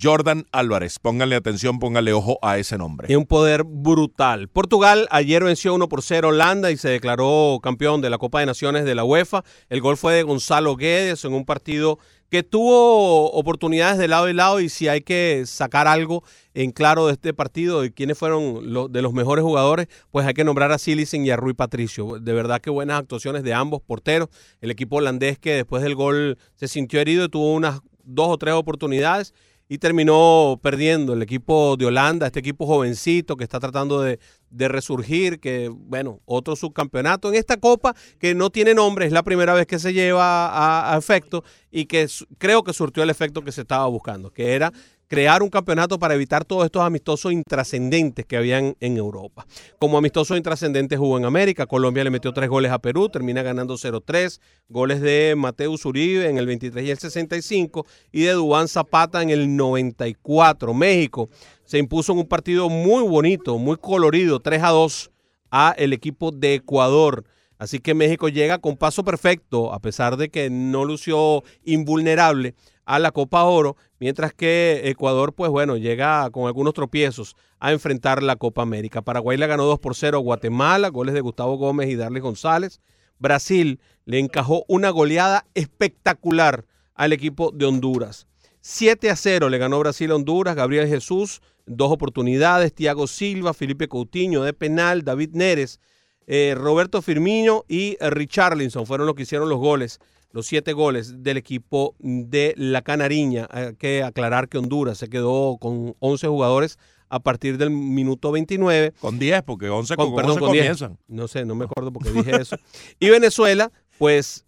[0.00, 0.98] Jordan Álvarez.
[0.98, 3.06] Pónganle atención, pónganle ojo a ese nombre.
[3.06, 4.48] Tiene un poder brutal.
[4.48, 8.40] Portugal ayer venció 1 por 0 a Holanda y se declaró campeón de la Copa
[8.40, 9.44] de Naciones de la UEFA.
[9.68, 11.98] El gol fue de Gonzalo Guedes en un partido
[12.32, 16.24] que tuvo oportunidades de lado y lado y si hay que sacar algo
[16.54, 20.32] en claro de este partido y quiénes fueron los de los mejores jugadores, pues hay
[20.32, 22.18] que nombrar a Silicen y a Rui Patricio.
[22.18, 24.30] De verdad que buenas actuaciones de ambos porteros.
[24.62, 28.38] El equipo holandés que después del gol se sintió herido y tuvo unas dos o
[28.38, 29.34] tres oportunidades
[29.72, 31.14] y terminó perdiendo.
[31.14, 34.18] El equipo de Holanda, este equipo jovencito que está tratando de,
[34.50, 39.22] de, resurgir, que bueno, otro subcampeonato en esta copa que no tiene nombre, es la
[39.22, 43.40] primera vez que se lleva a, a efecto y que creo que surtió el efecto
[43.40, 44.70] que se estaba buscando, que era
[45.08, 49.46] crear un campeonato para evitar todos estos amistosos intrascendentes que habían en Europa.
[49.78, 53.74] Como amistoso intrascendente jugó en América, Colombia le metió tres goles a Perú, termina ganando
[53.74, 59.22] 0-3, goles de Mateus Uribe en el 23 y el 65 y de Dubán Zapata
[59.22, 60.72] en el 94.
[60.72, 61.28] México
[61.64, 65.10] se impuso en un partido muy bonito, muy colorido, 3 a 2
[65.50, 67.24] a el equipo de Ecuador.
[67.58, 72.54] Así que México llega con paso perfecto, a pesar de que no lució invulnerable
[72.84, 78.22] a la Copa Oro, mientras que Ecuador, pues bueno, llega con algunos tropiezos a enfrentar
[78.22, 79.02] la Copa América.
[79.02, 82.80] Paraguay le ganó 2 por 0 a Guatemala, goles de Gustavo Gómez y Darles González.
[83.18, 86.64] Brasil le encajó una goleada espectacular
[86.94, 88.26] al equipo de Honduras.
[88.60, 93.88] 7 a 0 le ganó Brasil a Honduras, Gabriel Jesús, dos oportunidades, Thiago Silva, Felipe
[93.88, 95.80] Coutinho de penal, David Neres,
[96.26, 99.98] eh, Roberto Firmino y Richarlison fueron los que hicieron los goles
[100.32, 103.46] los siete goles del equipo de la Canariña.
[103.50, 106.78] Hay que aclarar que Honduras se quedó con 11 jugadores
[107.08, 108.94] a partir del minuto 29.
[108.98, 110.88] Con 10, porque 11 con, con, perdón, 11 con comienzan.
[110.88, 111.00] 10.
[111.08, 112.56] No sé, no me acuerdo porque dije eso.
[112.98, 114.46] y Venezuela, pues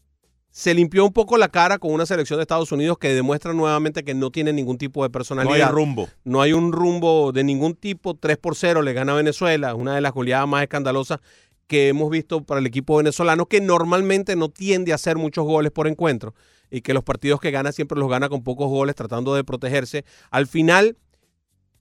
[0.55, 4.05] se limpió un poco la cara con una selección de Estados Unidos que demuestra nuevamente
[4.05, 5.59] que no tiene ningún tipo de personalidad.
[5.59, 6.09] No hay rumbo.
[6.23, 8.15] No hay un rumbo de ningún tipo.
[8.15, 11.19] 3 por 0 le gana a Venezuela, una de las goleadas más escandalosas
[11.67, 15.73] que hemos visto para el equipo venezolano, que normalmente no tiende a hacer muchos goles
[15.73, 16.35] por encuentro
[16.71, 20.05] y que los partidos que gana siempre los gana con pocos goles, tratando de protegerse.
[20.31, 20.97] Al final,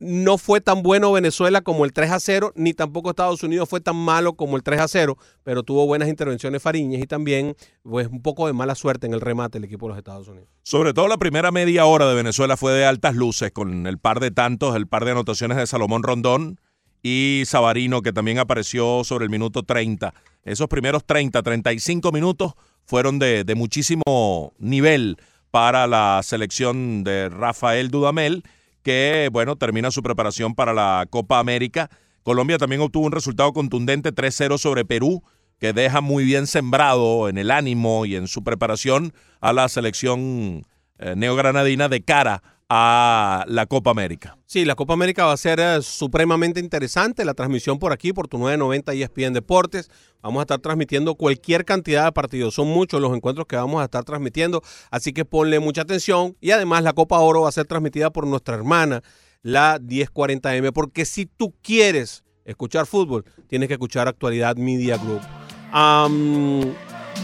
[0.04, 3.80] no fue tan bueno Venezuela como el 3 a 0, ni tampoco Estados Unidos fue
[3.80, 8.08] tan malo como el 3 a 0, pero tuvo buenas intervenciones Fariñez y también pues,
[8.08, 10.50] un poco de mala suerte en el remate el equipo de los Estados Unidos.
[10.64, 14.20] Sobre todo la primera media hora de Venezuela fue de altas luces, con el par
[14.20, 16.60] de tantos, el par de anotaciones de Salomón Rondón
[17.04, 20.14] y Sabarino, que también apareció sobre el minuto 30.
[20.44, 22.54] Esos primeros 30, 35 minutos
[22.86, 25.18] fueron de, de muchísimo nivel
[25.52, 28.44] para la selección de Rafael Dudamel,
[28.82, 31.90] que, bueno, termina su preparación para la Copa América.
[32.24, 35.24] Colombia también obtuvo un resultado contundente 3-0 sobre Perú,
[35.60, 40.66] que deja muy bien sembrado en el ánimo y en su preparación a la selección
[41.00, 42.42] eh, neogranadina de cara
[42.76, 44.36] a la Copa América.
[44.48, 47.24] Sí, la Copa América va a ser eh, supremamente interesante.
[47.24, 49.92] La transmisión por aquí, por tu 990 y ESPN Deportes.
[50.24, 52.56] Vamos a estar transmitiendo cualquier cantidad de partidos.
[52.56, 54.64] Son muchos los encuentros que vamos a estar transmitiendo.
[54.90, 56.36] Así que ponle mucha atención.
[56.42, 59.04] Y además la Copa Oro va a ser transmitida por nuestra hermana,
[59.44, 60.74] la 1040M.
[60.74, 65.22] Porque si tú quieres escuchar fútbol, tienes que escuchar Actualidad Media Group.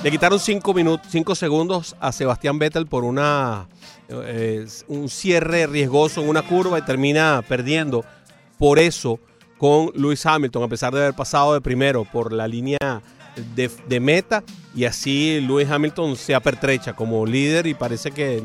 [0.03, 3.67] Le quitaron cinco minutos, cinco segundos a Sebastián Vettel por una
[4.88, 8.03] un cierre riesgoso en una curva y termina perdiendo.
[8.57, 9.19] Por eso
[9.57, 13.02] con Lewis Hamilton, a pesar de haber pasado de primero por la línea
[13.56, 14.44] de, de meta,
[14.76, 18.41] y así Lewis Hamilton se apertrecha como líder y parece que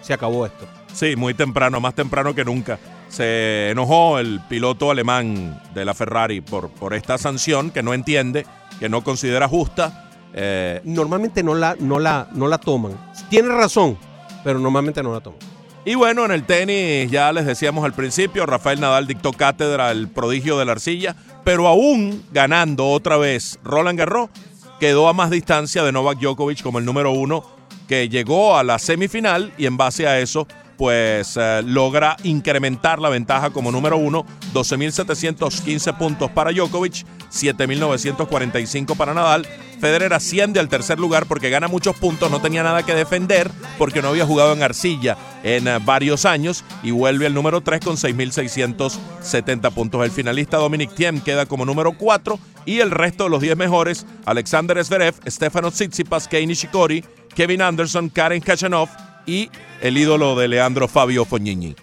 [0.00, 0.66] se acabó esto.
[0.92, 2.78] Sí, muy temprano, más temprano que nunca.
[3.08, 8.46] Se enojó el piloto alemán de la Ferrari por, por esta sanción que no entiende,
[8.78, 10.10] que no considera justa.
[10.34, 12.92] Eh, Normalmente no la, no, la, no la toman.
[13.28, 13.98] Tiene razón,
[14.44, 15.38] pero normalmente no la toman.
[15.84, 20.08] Y bueno, en el tenis, ya les decíamos al principio, Rafael Nadal dictó cátedra el
[20.08, 24.30] prodigio de la arcilla, pero aún ganando otra vez Roland Garros,
[24.78, 27.44] quedó a más distancia de Novak Djokovic como el número uno,
[27.88, 30.46] que llegó a la semifinal y en base a eso,
[30.82, 39.14] pues eh, logra incrementar la ventaja como número uno, 12.715 puntos para Djokovic, 7.945 para
[39.14, 39.46] Nadal.
[39.80, 43.48] Federer asciende al tercer lugar porque gana muchos puntos, no tenía nada que defender
[43.78, 47.78] porque no había jugado en arcilla en uh, varios años y vuelve al número 3
[47.78, 50.04] con 6.670 puntos.
[50.04, 54.04] El finalista Dominic Thiem queda como número 4 y el resto de los 10 mejores,
[54.24, 57.04] Alexander Zverev, Stefano Tsitsipas, Kei Nishikori,
[57.36, 58.88] Kevin Anderson, Karen Kachanov
[59.26, 59.50] y
[59.80, 61.74] el ídolo de Leandro Fabio Fognini.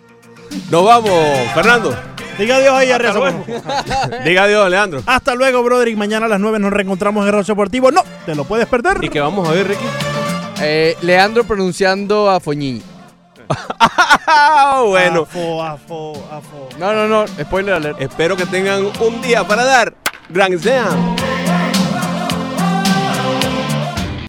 [0.70, 1.12] Nos vamos,
[1.54, 1.96] Fernando.
[2.38, 3.20] Diga adiós ahí, Arreaza.
[4.24, 5.04] Diga adiós, Leandro.
[5.06, 5.90] Hasta luego, brother.
[5.90, 7.92] Y mañana a las 9 nos reencontramos en Rocho Deportivo.
[7.92, 9.04] No, te lo puedes perder.
[9.04, 9.84] ¿Y qué vamos a ver, Ricky?
[10.62, 12.82] Eh, Leandro pronunciando a Foñini.
[13.80, 15.24] Ah, bueno.
[15.24, 16.70] Afo, afo, afo.
[16.78, 17.28] No, no, no.
[17.28, 18.02] Spoiler alert.
[18.02, 19.94] Espero que tengan un día para dar
[20.30, 21.16] Grand Slam.